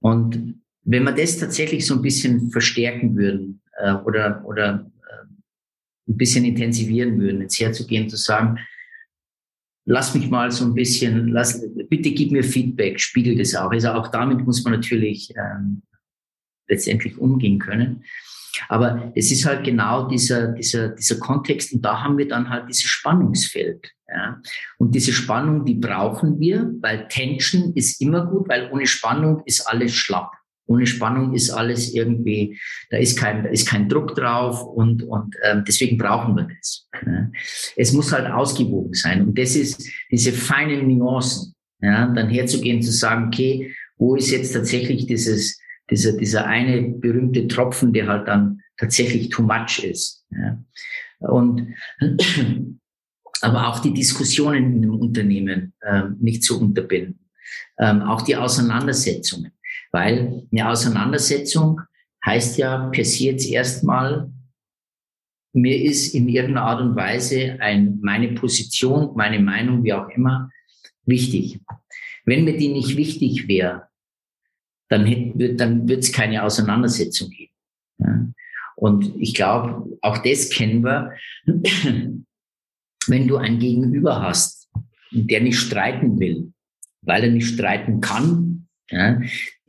Und 0.00 0.60
wenn 0.82 1.04
wir 1.04 1.12
das 1.12 1.38
tatsächlich 1.38 1.86
so 1.86 1.94
ein 1.94 2.02
bisschen 2.02 2.50
verstärken 2.50 3.16
würden 3.16 3.62
äh, 3.78 3.92
oder, 3.92 4.44
oder 4.46 4.90
äh, 5.08 6.10
ein 6.10 6.16
bisschen 6.16 6.44
intensivieren 6.44 7.20
würden, 7.20 7.42
jetzt 7.42 7.60
herzugehen, 7.60 8.08
zu 8.08 8.16
sagen, 8.16 8.58
lass 9.84 10.14
mich 10.14 10.30
mal 10.30 10.50
so 10.50 10.64
ein 10.64 10.74
bisschen, 10.74 11.28
lass, 11.28 11.64
bitte 11.88 12.12
gib 12.12 12.32
mir 12.32 12.44
Feedback, 12.44 13.00
spiegel 13.00 13.36
das 13.36 13.54
auch. 13.54 13.70
Also 13.70 13.90
auch 13.90 14.08
damit 14.08 14.44
muss 14.46 14.64
man 14.64 14.74
natürlich 14.74 15.32
ähm, 15.36 15.82
letztendlich 16.68 17.18
umgehen 17.18 17.58
können. 17.58 18.04
Aber 18.68 19.12
es 19.14 19.30
ist 19.30 19.46
halt 19.46 19.64
genau 19.64 20.08
dieser, 20.08 20.48
dieser, 20.48 20.90
dieser 20.90 21.16
Kontext 21.18 21.72
und 21.72 21.84
da 21.84 22.02
haben 22.02 22.18
wir 22.18 22.28
dann 22.28 22.48
halt 22.48 22.68
dieses 22.68 22.84
Spannungsfeld. 22.84 23.90
Ja. 24.08 24.40
Und 24.78 24.94
diese 24.94 25.12
Spannung, 25.12 25.64
die 25.64 25.74
brauchen 25.74 26.38
wir, 26.40 26.72
weil 26.80 27.06
Tension 27.08 27.72
ist 27.74 28.00
immer 28.00 28.26
gut, 28.26 28.48
weil 28.48 28.70
ohne 28.72 28.86
Spannung 28.86 29.42
ist 29.46 29.60
alles 29.66 29.92
schlapp. 29.92 30.32
Ohne 30.66 30.86
Spannung 30.86 31.34
ist 31.34 31.50
alles 31.50 31.92
irgendwie, 31.94 32.58
da 32.90 32.96
ist 32.96 33.18
kein, 33.18 33.42
da 33.42 33.50
ist 33.50 33.66
kein 33.66 33.88
Druck 33.88 34.14
drauf 34.14 34.62
und, 34.64 35.02
und 35.02 35.34
ähm, 35.42 35.64
deswegen 35.66 35.98
brauchen 35.98 36.36
wir 36.36 36.48
das. 36.56 36.88
Ja. 37.04 37.28
Es 37.76 37.92
muss 37.92 38.12
halt 38.12 38.30
ausgewogen 38.30 38.94
sein. 38.94 39.26
Und 39.26 39.38
das 39.38 39.56
ist 39.56 39.88
diese 40.10 40.32
feinen 40.32 40.86
Nuancen. 40.86 41.54
Ja, 41.82 42.06
dann 42.08 42.28
herzugehen, 42.28 42.82
zu 42.82 42.92
sagen, 42.92 43.28
okay, 43.28 43.74
wo 43.96 44.14
ist 44.14 44.30
jetzt 44.30 44.52
tatsächlich 44.52 45.06
dieses, 45.06 45.59
dieser, 45.90 46.12
dieser 46.12 46.46
eine 46.46 46.82
berühmte 46.82 47.48
Tropfen, 47.48 47.92
der 47.92 48.06
halt 48.06 48.28
dann 48.28 48.60
tatsächlich 48.76 49.28
too 49.28 49.42
much 49.42 49.82
ist. 49.82 50.24
Ja. 50.30 50.62
Und 51.20 51.74
aber 53.42 53.68
auch 53.68 53.80
die 53.80 53.92
Diskussionen 53.92 54.74
in 54.74 54.82
dem 54.82 54.94
Unternehmen 54.94 55.72
ähm, 55.86 56.16
nicht 56.20 56.42
zu 56.42 56.60
unterbinden. 56.60 57.20
Ähm, 57.78 58.02
auch 58.02 58.22
die 58.22 58.36
Auseinandersetzungen. 58.36 59.52
Weil 59.92 60.46
eine 60.52 60.68
Auseinandersetzung 60.68 61.80
heißt 62.24 62.58
ja 62.58 62.90
passiert 62.90 63.44
erstmal, 63.46 64.30
mir 65.52 65.82
ist 65.82 66.14
in 66.14 66.28
irgendeiner 66.28 66.66
Art 66.66 66.80
und 66.80 66.94
Weise 66.94 67.56
ein, 67.60 67.98
meine 68.02 68.28
Position, 68.34 69.16
meine 69.16 69.40
Meinung, 69.40 69.82
wie 69.82 69.92
auch 69.92 70.08
immer, 70.10 70.50
wichtig. 71.06 71.60
Wenn 72.24 72.44
mir 72.44 72.56
die 72.56 72.68
nicht 72.68 72.96
wichtig 72.96 73.48
wäre, 73.48 73.88
dann, 74.90 75.56
dann 75.56 75.88
wird 75.88 76.00
es 76.00 76.12
keine 76.12 76.42
Auseinandersetzung 76.42 77.30
geben. 77.30 77.52
Ja. 77.98 78.26
Und 78.76 79.14
ich 79.18 79.34
glaube, 79.34 79.98
auch 80.02 80.18
das 80.18 80.50
kennen 80.50 80.84
wir. 80.84 81.12
Wenn 83.06 83.28
du 83.28 83.36
ein 83.36 83.58
Gegenüber 83.58 84.20
hast, 84.20 84.68
der 85.10 85.40
nicht 85.40 85.58
streiten 85.58 86.18
will, 86.18 86.52
weil 87.02 87.24
er 87.24 87.30
nicht 87.30 87.54
streiten 87.54 88.00
kann, 88.00 88.68
ja, 88.90 89.20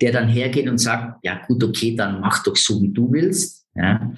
der 0.02 0.12
dann 0.12 0.28
hergeht 0.28 0.68
und 0.68 0.80
sagt, 0.80 1.24
ja 1.24 1.46
gut, 1.46 1.64
okay, 1.64 1.96
dann 1.96 2.20
mach 2.20 2.44
doch 2.44 2.56
so, 2.56 2.82
wie 2.82 2.92
du 2.92 3.12
willst, 3.12 3.66
ja, 3.76 4.14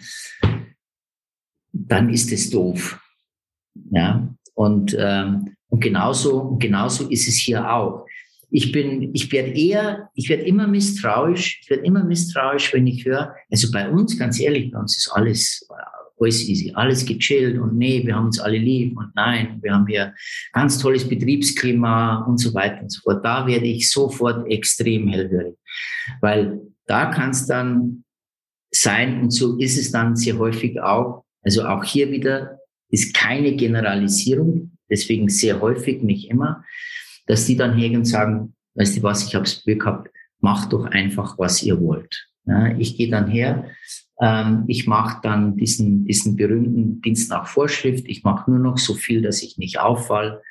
dann 1.72 2.10
ist 2.10 2.32
es 2.32 2.50
doof. 2.50 3.00
Ja, 3.92 4.34
und, 4.54 4.96
ähm, 4.98 5.56
und 5.70 5.80
genauso, 5.80 6.56
genauso 6.58 7.10
ist 7.10 7.28
es 7.28 7.36
hier 7.36 7.70
auch 7.70 8.06
ich 8.56 8.72
bin, 8.72 9.10
ich 9.16 9.32
werde 9.32 9.50
eher, 9.50 10.12
ich 10.14 10.30
werde 10.30 10.44
immer 10.44 10.68
misstrauisch, 10.68 11.60
ich 11.64 11.70
werde 11.72 11.86
immer 11.86 12.04
misstrauisch, 12.04 12.72
wenn 12.72 12.86
ich 12.86 13.04
höre, 13.04 13.34
also 13.50 13.72
bei 13.72 13.90
uns, 13.90 14.18
ganz 14.18 14.40
ehrlich, 14.40 14.72
bei 14.72 14.78
uns 14.78 14.96
ist 14.96 15.12
alles, 15.12 15.68
alles 16.20 16.48
easy, 16.48 16.72
alles 16.76 17.04
gechillt 17.04 17.60
und 17.60 17.76
nee, 17.80 18.06
wir 18.06 18.16
haben 18.16 18.28
uns 18.28 18.40
alle 18.40 18.60
lieb 18.60 18.96
und 18.96 19.10
nein, 19.16 19.58
wir 19.64 19.74
haben 19.74 19.88
hier 19.88 20.14
ganz 20.52 20.78
tolles 20.78 21.10
Betriebsklima 21.10 22.26
und 22.26 22.38
so 22.38 22.54
weiter 22.54 22.84
und 22.84 22.92
so 22.92 23.02
fort. 23.02 23.26
Da 23.26 23.48
werde 23.48 23.66
ich 23.66 23.90
sofort 23.90 24.48
extrem 24.48 25.08
hellhörig, 25.08 25.56
weil 26.22 26.62
da 26.86 27.08
kann 27.08 27.32
es 27.32 27.48
dann 27.48 28.04
sein 28.70 29.20
und 29.20 29.32
so 29.32 29.58
ist 29.58 29.80
es 29.80 29.92
dann 29.92 30.16
sehr 30.16 30.38
häufig 30.38 30.80
auch. 30.80 31.26
Also 31.42 31.66
auch 31.66 31.84
hier 31.84 32.12
wieder 32.12 32.60
ist 32.90 33.16
keine 33.16 33.56
Generalisierung, 33.56 34.78
deswegen 34.92 35.28
sehr 35.28 35.60
häufig, 35.60 36.04
nicht 36.04 36.30
immer 36.30 36.64
dass 37.26 37.46
die 37.46 37.56
dann 37.56 37.78
hergehen 37.78 38.00
und 38.00 38.06
sagen, 38.06 38.54
weißt 38.76 38.98
du 38.98 39.04
was, 39.04 39.26
ich 39.28 39.36
habe 39.36 39.46
es 39.46 39.64
Glück 39.64 39.82
gehabt, 39.82 40.10
macht 40.40 40.74
doch 40.74 40.86
einfach, 40.86 41.38
was 41.40 41.64
ihr 41.64 41.80
wollt. 41.80 42.28
Ja, 42.46 42.76
ich 42.78 42.98
gehe 42.98 43.10
dann 43.10 43.30
her, 43.30 43.66
ähm, 44.20 44.66
ich 44.68 44.86
mache 44.86 45.20
dann 45.24 45.56
diesen, 45.56 46.06
diesen 46.06 46.36
berühmten 46.36 47.02
Dienst 47.02 47.30
nach 47.30 47.48
Vorschrift, 47.48 48.06
ich 48.08 48.24
mache 48.24 48.52
nur 48.52 48.60
noch 48.60 48.78
so 48.78 48.94
viel, 48.94 49.22
dass 49.22 49.42
ich 49.42 49.58
nicht 49.58 49.80
auffall. 49.80 50.42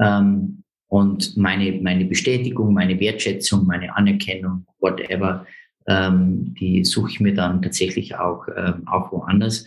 Ähm, 0.00 0.64
und 0.88 1.36
meine, 1.36 1.72
meine 1.80 2.04
Bestätigung, 2.04 2.72
meine 2.72 2.98
Wertschätzung, 3.00 3.66
meine 3.66 3.94
Anerkennung, 3.96 4.66
whatever, 4.80 5.46
ähm, 5.86 6.54
die 6.54 6.84
suche 6.84 7.10
ich 7.10 7.20
mir 7.20 7.34
dann 7.34 7.62
tatsächlich 7.62 8.14
auch, 8.16 8.46
ähm, 8.56 8.86
auch 8.86 9.10
woanders. 9.12 9.64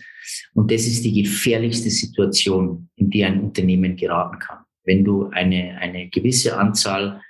Und 0.54 0.70
das 0.70 0.82
ist 0.82 1.04
die 1.04 1.22
gefährlichste 1.22 1.90
Situation, 1.90 2.88
in 2.96 3.10
die 3.10 3.24
ein 3.24 3.40
Unternehmen 3.40 3.96
geraten 3.96 4.38
kann 4.38 4.58
wenn 4.84 5.04
du 5.04 5.28
eine, 5.28 5.78
eine 5.78 6.08
gewisse 6.08 6.56
Anzahl 6.56 7.20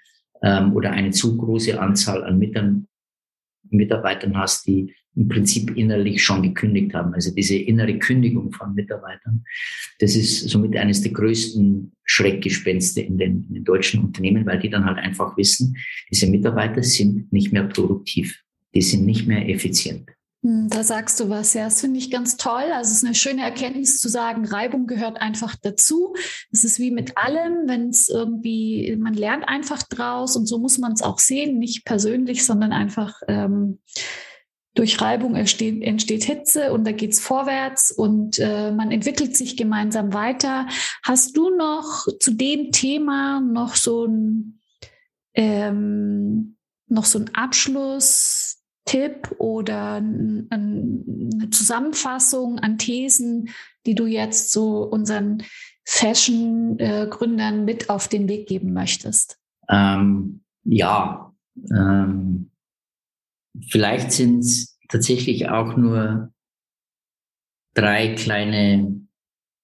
ähm, 0.42 0.74
oder 0.74 0.92
eine 0.92 1.10
zu 1.10 1.36
große 1.36 1.80
Anzahl 1.80 2.24
an 2.24 2.38
Mitarbeitern 3.70 4.36
hast, 4.36 4.66
die 4.66 4.94
im 5.14 5.28
Prinzip 5.28 5.76
innerlich 5.76 6.22
schon 6.22 6.42
gekündigt 6.42 6.94
haben. 6.94 7.12
Also 7.12 7.34
diese 7.34 7.56
innere 7.56 7.98
Kündigung 7.98 8.50
von 8.52 8.74
Mitarbeitern, 8.74 9.44
das 9.98 10.16
ist 10.16 10.48
somit 10.48 10.76
eines 10.76 11.02
der 11.02 11.12
größten 11.12 11.92
Schreckgespenste 12.04 13.02
in 13.02 13.18
den, 13.18 13.44
in 13.48 13.54
den 13.54 13.64
deutschen 13.64 14.02
Unternehmen, 14.02 14.46
weil 14.46 14.58
die 14.58 14.70
dann 14.70 14.86
halt 14.86 14.98
einfach 14.98 15.36
wissen, 15.36 15.76
diese 16.10 16.28
Mitarbeiter 16.28 16.82
sind 16.82 17.32
nicht 17.32 17.52
mehr 17.52 17.64
produktiv, 17.64 18.42
die 18.74 18.82
sind 18.82 19.04
nicht 19.04 19.26
mehr 19.26 19.48
effizient. 19.48 20.08
Hm, 20.42 20.68
da 20.68 20.82
sagst 20.82 21.20
du 21.20 21.28
was, 21.28 21.54
ja, 21.54 21.64
das 21.64 21.80
finde 21.80 21.98
ich 21.98 22.10
ganz 22.10 22.36
toll. 22.36 22.64
Also 22.72 22.90
es 22.90 22.98
ist 22.98 23.04
eine 23.04 23.14
schöne 23.14 23.42
Erkenntnis 23.42 23.98
zu 23.98 24.08
sagen, 24.08 24.44
Reibung 24.44 24.86
gehört 24.86 25.20
einfach 25.20 25.54
dazu. 25.60 26.14
Es 26.50 26.64
ist 26.64 26.78
wie 26.80 26.90
mit 26.90 27.16
allem, 27.16 27.68
wenn 27.68 27.90
es 27.90 28.08
irgendwie, 28.08 28.96
man 28.98 29.14
lernt 29.14 29.48
einfach 29.48 29.82
draus 29.84 30.36
und 30.36 30.46
so 30.46 30.58
muss 30.58 30.78
man 30.78 30.92
es 30.92 31.02
auch 31.02 31.20
sehen, 31.20 31.58
nicht 31.58 31.84
persönlich, 31.84 32.44
sondern 32.44 32.72
einfach 32.72 33.20
ähm, 33.28 33.78
durch 34.74 35.00
Reibung 35.00 35.36
entsteht, 35.36 35.82
entsteht 35.82 36.24
Hitze 36.24 36.72
und 36.72 36.84
da 36.86 36.92
geht 36.92 37.12
es 37.12 37.20
vorwärts 37.20 37.92
und 37.92 38.38
äh, 38.38 38.72
man 38.72 38.90
entwickelt 38.90 39.36
sich 39.36 39.56
gemeinsam 39.56 40.12
weiter. 40.12 40.66
Hast 41.04 41.36
du 41.36 41.50
noch 41.54 42.06
zu 42.18 42.32
dem 42.32 42.72
Thema 42.72 43.40
noch 43.40 43.76
so 43.76 44.06
ein 44.06 44.60
ähm, 45.34 46.56
noch 46.88 47.04
so 47.04 47.18
ein 47.18 47.34
Abschluss? 47.34 48.61
Tipp 48.84 49.34
oder 49.38 49.94
eine 49.94 51.48
Zusammenfassung 51.50 52.58
an 52.58 52.78
Thesen, 52.78 53.50
die 53.86 53.94
du 53.94 54.06
jetzt 54.06 54.50
so 54.50 54.82
unseren 54.82 55.42
Fashion-Gründern 55.84 57.64
mit 57.64 57.90
auf 57.90 58.08
den 58.08 58.28
Weg 58.28 58.48
geben 58.48 58.72
möchtest? 58.72 59.38
Ähm, 59.68 60.42
ja, 60.64 61.32
ähm, 61.70 62.50
vielleicht 63.68 64.12
sind 64.12 64.40
es 64.40 64.78
tatsächlich 64.88 65.48
auch 65.48 65.76
nur 65.76 66.32
drei 67.74 68.14
kleine 68.14 69.00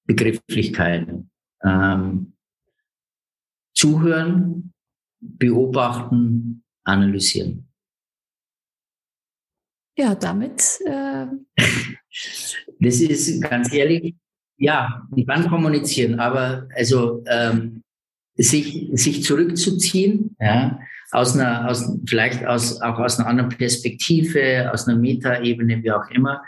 Begrifflichkeiten. 0.06 1.30
Ähm, 1.62 2.32
zuhören, 3.74 4.72
beobachten, 5.20 6.64
analysieren. 6.84 7.67
Ja, 9.98 10.14
damit. 10.14 10.62
Äh 10.86 11.26
das 12.80 13.00
ist 13.00 13.42
ganz 13.42 13.72
ehrlich, 13.72 14.14
ja, 14.56 15.02
die 15.10 15.26
kann 15.26 15.48
kommunizieren, 15.48 16.20
aber 16.20 16.68
also 16.76 17.24
ähm, 17.26 17.82
sich, 18.36 18.90
sich 18.92 19.24
zurückzuziehen, 19.24 20.36
ja, 20.38 20.78
aus 21.10 21.34
einer, 21.34 21.68
aus, 21.68 21.98
vielleicht 22.06 22.46
aus, 22.46 22.80
auch 22.80 22.98
aus 22.98 23.18
einer 23.18 23.28
anderen 23.28 23.50
Perspektive, 23.50 24.70
aus 24.72 24.86
einer 24.86 24.98
Metaebene, 24.98 25.82
wie 25.82 25.90
auch 25.90 26.08
immer. 26.10 26.42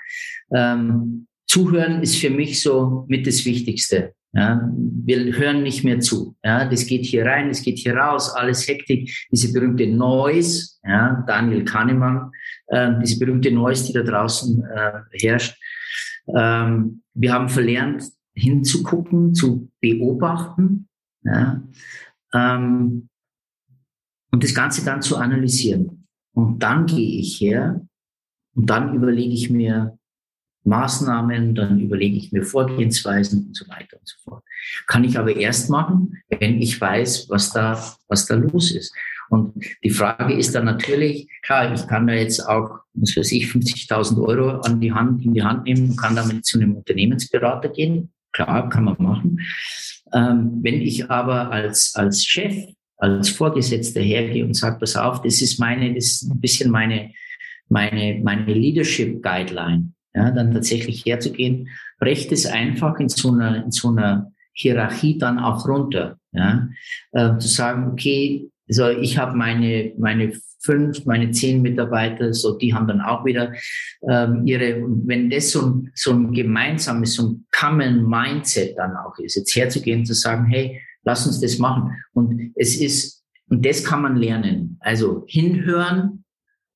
Ähm, 0.55 1.27
Zuhören 1.49 2.03
ist 2.03 2.17
für 2.19 2.31
mich 2.31 2.63
so 2.63 3.05
mit 3.09 3.27
das 3.27 3.45
Wichtigste. 3.45 4.15
Ja, 4.33 4.71
wir 4.73 5.37
hören 5.37 5.65
nicht 5.65 5.83
mehr 5.83 5.99
zu. 5.99 6.37
Ja, 6.45 6.65
das 6.67 6.87
geht 6.87 7.05
hier 7.05 7.27
rein, 7.27 7.49
das 7.49 7.63
geht 7.63 7.79
hier 7.79 7.97
raus, 7.97 8.33
alles 8.33 8.69
Hektik. 8.69 9.11
Diese 9.33 9.53
berühmte 9.53 9.89
Noise, 9.89 10.79
ja, 10.85 11.25
Daniel 11.27 11.65
Kahnemann, 11.65 12.31
äh, 12.71 12.93
diese 13.01 13.19
berühmte 13.19 13.51
Noise, 13.51 13.87
die 13.87 13.93
da 13.93 14.03
draußen 14.03 14.65
äh, 14.65 15.01
herrscht. 15.19 15.57
Ähm, 16.35 17.03
wir 17.15 17.33
haben 17.33 17.49
verlernt, 17.49 18.05
hinzugucken, 18.35 19.35
zu 19.35 19.71
beobachten. 19.81 20.89
Ja, 21.23 21.63
ähm, 22.33 23.09
und 24.31 24.45
das 24.45 24.55
Ganze 24.55 24.85
dann 24.85 25.03
zu 25.03 25.17
analysieren. 25.17 26.07
Und 26.33 26.61
dann 26.61 26.87
gehe 26.87 27.21
ich 27.21 27.41
her 27.41 27.85
und 28.55 28.71
dann 28.71 28.95
überlege 28.95 29.35
ich 29.35 29.51
mir, 29.51 29.99
Maßnahmen, 30.65 31.55
dann 31.55 31.81
überlege 31.81 32.17
ich 32.17 32.33
mir 32.33 32.43
Vorgehensweisen 32.43 33.47
und 33.47 33.57
so 33.57 33.67
weiter 33.69 33.97
und 33.99 34.07
so 34.07 34.17
fort. 34.23 34.45
Kann 34.87 35.05
ich 35.05 35.19
aber 35.19 35.35
erst 35.35 35.71
machen, 35.71 36.19
wenn 36.29 36.61
ich 36.61 36.79
weiß, 36.81 37.31
was 37.31 37.51
da, 37.53 37.83
was 38.09 38.27
da 38.27 38.35
los 38.35 38.71
ist. 38.71 38.95
Und 39.31 39.65
die 39.85 39.91
Frage 39.91 40.35
ist 40.35 40.57
dann 40.57 40.65
natürlich, 40.65 41.29
klar, 41.43 41.73
ich 41.73 41.87
kann 41.87 42.09
da 42.09 42.15
jetzt 42.15 42.41
auch, 42.41 42.81
was 42.95 43.17
weiß 43.17 43.31
ich, 43.31 43.47
50.000 43.47 44.21
Euro 44.27 44.61
an 44.63 44.81
die 44.81 44.93
Hand, 44.93 45.25
in 45.25 45.35
die 45.35 45.43
Hand 45.45 45.65
nehmen 45.65 45.91
und 45.91 45.97
kann 45.97 46.17
damit 46.17 46.45
zu 46.45 46.59
einem 46.59 46.75
Unternehmensberater 46.75 47.69
gehen. 47.69 48.11
Klar, 48.33 48.69
kann 48.69 48.85
man 48.85 48.97
machen. 48.99 49.41
Ähm, 50.13 50.59
wenn 50.63 50.83
ich 50.83 51.09
aber 51.09 51.53
als, 51.53 51.95
als 51.95 52.25
Chef, 52.25 52.57
als 52.97 53.29
Vorgesetzter 53.29 54.01
hergehe 54.01 54.45
und 54.45 54.55
sage, 54.55 54.81
pass 54.81 54.97
auf, 54.97 55.23
das 55.23 55.41
ist 55.41 55.61
meine, 55.61 55.95
das 55.95 56.07
ist 56.07 56.31
ein 56.31 56.41
bisschen 56.41 56.71
meine, 56.71 57.13
meine, 57.69 58.21
meine 58.23 58.53
Leadership 58.53 59.23
Guideline 59.23 59.93
ja, 60.13 60.33
dann 60.33 60.53
tatsächlich 60.53 61.07
herzugehen, 61.07 61.69
brecht 62.01 62.33
es 62.33 62.47
einfach 62.47 62.99
in 62.99 63.09
so 63.09 63.33
einer, 63.33 63.65
in 63.65 63.71
so 63.71 63.91
einer 63.91 64.33
Hierarchie 64.53 65.19
dann 65.19 65.39
auch 65.39 65.67
runter. 65.69 66.19
Ja, 66.33 66.69
äh, 67.13 67.39
zu 67.39 67.49
sagen, 67.49 67.93
okay, 67.93 68.51
so 68.71 68.89
ich 68.89 69.19
habe 69.19 69.37
meine 69.37 69.93
meine 69.99 70.33
fünf, 70.63 71.07
meine 71.07 71.31
zehn 71.31 71.63
Mitarbeiter, 71.63 72.35
so 72.35 72.57
die 72.57 72.75
haben 72.75 72.87
dann 72.87 73.01
auch 73.01 73.25
wieder 73.25 73.53
ähm, 74.09 74.47
ihre. 74.47 74.83
wenn 75.07 75.31
das 75.31 75.51
so 75.51 75.67
ein, 75.67 75.93
so 75.95 76.13
ein 76.13 76.33
gemeinsames, 76.33 77.15
so 77.15 77.29
ein 77.29 77.47
Common 77.51 78.09
Mindset 78.09 78.77
dann 78.77 78.95
auch 78.97 79.19
ist, 79.19 79.37
jetzt 79.37 79.57
herzugehen, 79.57 80.05
zu 80.05 80.15
sagen, 80.15 80.47
hey, 80.47 80.81
lass 81.03 81.27
uns 81.27 81.41
das 81.41 81.59
machen. 81.59 81.93
Und 82.13 82.53
es 82.57 82.77
ist 82.81 83.21
und 83.51 83.67
das 83.67 83.85
kann 83.85 84.03
man 84.03 84.17
lernen. 84.17 84.79
Also 84.81 85.25
hinhören, 85.27 86.25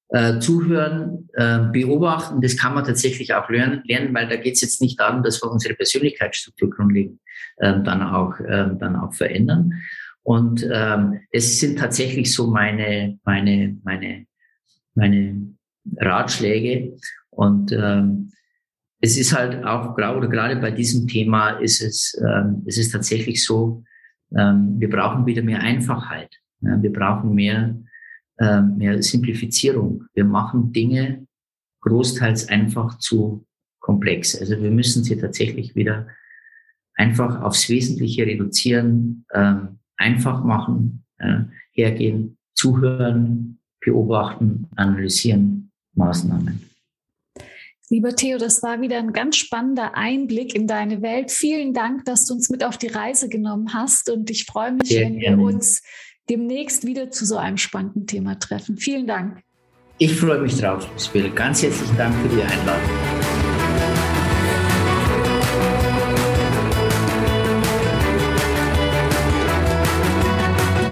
äh, 0.09 0.41
zuhören, 0.41 1.29
äh, 1.35 1.61
beobachten, 1.73 2.41
das 2.41 2.57
kann 2.57 2.75
man 2.75 2.85
tatsächlich 2.85 3.33
auch 3.35 3.49
lernen, 3.49 3.83
lernen 3.85 4.13
weil 4.13 4.29
da 4.29 4.37
geht 4.37 4.55
es 4.55 4.61
jetzt 4.61 4.81
nicht 4.81 4.99
darum, 4.99 5.23
dass 5.23 5.43
wir 5.43 5.51
unsere 5.51 5.75
Persönlichkeitsstruktur 5.75 6.71
grundlegend 6.71 7.21
äh, 7.59 7.81
dann, 7.83 8.03
auch, 8.03 8.39
äh, 8.41 8.71
dann 8.79 8.97
auch 8.97 9.15
verändern. 9.15 9.73
Und 10.25 10.67
ähm, 10.73 11.21
es 11.31 11.61
sind 11.61 11.79
tatsächlich 11.79 12.33
so 12.33 12.51
meine, 12.51 13.19
meine, 13.25 13.79
meine, 13.85 14.27
meine 14.95 15.55
Ratschläge. 15.99 16.97
Und 17.31 17.73
ähm, 17.73 18.33
es 19.01 19.17
ist 19.17 19.37
halt 19.37 19.65
auch, 19.65 19.93
oder 19.93 20.29
gerade 20.29 20.57
bei 20.57 20.71
diesem 20.71 21.07
Thema 21.07 21.51
ist 21.51 21.83
es, 21.83 22.21
ähm, 22.27 22.65
es 22.67 22.79
ist 22.79 22.91
tatsächlich 22.91 23.45
so, 23.45 23.85
ähm, 24.37 24.81
wir 24.81 24.91
brauchen 24.91 25.27
wieder 25.27 25.43
mehr 25.43 25.61
Einfachheit. 25.61 26.35
Ja, 26.61 26.83
wir 26.83 26.93
brauchen 26.93 27.35
mehr 27.35 27.77
äh, 28.39 28.63
mehr 28.63 29.01
Simplifizierung. 29.01 30.07
Wir 30.13 30.25
machen 30.25 30.73
Dinge 30.73 31.27
großteils 31.83 32.49
einfach 32.49 32.99
zu 32.99 33.47
komplex. 33.79 34.37
Also 34.41 34.61
wir 34.61 34.73
müssen 34.73 35.05
sie 35.05 35.17
tatsächlich 35.17 35.77
wieder 35.77 36.09
einfach 36.95 37.43
aufs 37.43 37.69
Wesentliche 37.69 38.27
reduzieren, 38.27 39.25
äh, 39.29 39.55
einfach 39.97 40.45
machen, 40.45 41.05
äh, 41.19 41.41
hergehen, 41.73 42.37
zuhören, 42.55 43.59
beobachten, 43.81 44.67
analysieren, 44.77 45.71
Maßnahmen. 45.95 46.71
Lieber 47.91 48.17
Theo, 48.17 48.39
das 48.39 48.63
war 48.63 48.81
wieder 48.81 48.99
ein 48.99 49.13
ganz 49.13 49.37
spannender 49.37 49.95
Einblick 49.95 50.55
in 50.55 50.67
deine 50.67 51.03
Welt. 51.03 51.31
Vielen 51.31 51.75
Dank, 51.75 52.07
dass 52.07 52.25
du 52.27 52.35
uns 52.35 52.49
mit 52.49 52.65
auf 52.65 52.79
die 52.79 52.87
Reise 52.87 53.29
genommen 53.29 53.75
hast 53.75 54.11
und 54.11 54.31
ich 54.31 54.47
freue 54.47 54.73
mich, 54.73 54.89
Sehr 54.89 55.03
wenn 55.03 55.19
gerne. 55.19 55.37
wir 55.37 55.45
uns 55.45 55.83
demnächst 56.31 56.87
wieder 56.87 57.11
zu 57.11 57.27
so 57.27 57.37
einem 57.37 57.59
spannenden 57.59 58.07
Thema 58.07 58.39
treffen. 58.39 58.79
Vielen 58.79 59.07
Dank. 59.07 59.43
Ich 59.99 60.15
freue 60.17 60.41
mich 60.41 60.59
drauf, 60.59 60.89
Spiel. 60.99 61.31
Ganz 61.31 61.63
herzlichen 61.63 61.97
Dank 61.97 62.15
für 62.17 62.29
die 62.35 62.43
Einladung. 62.43 63.14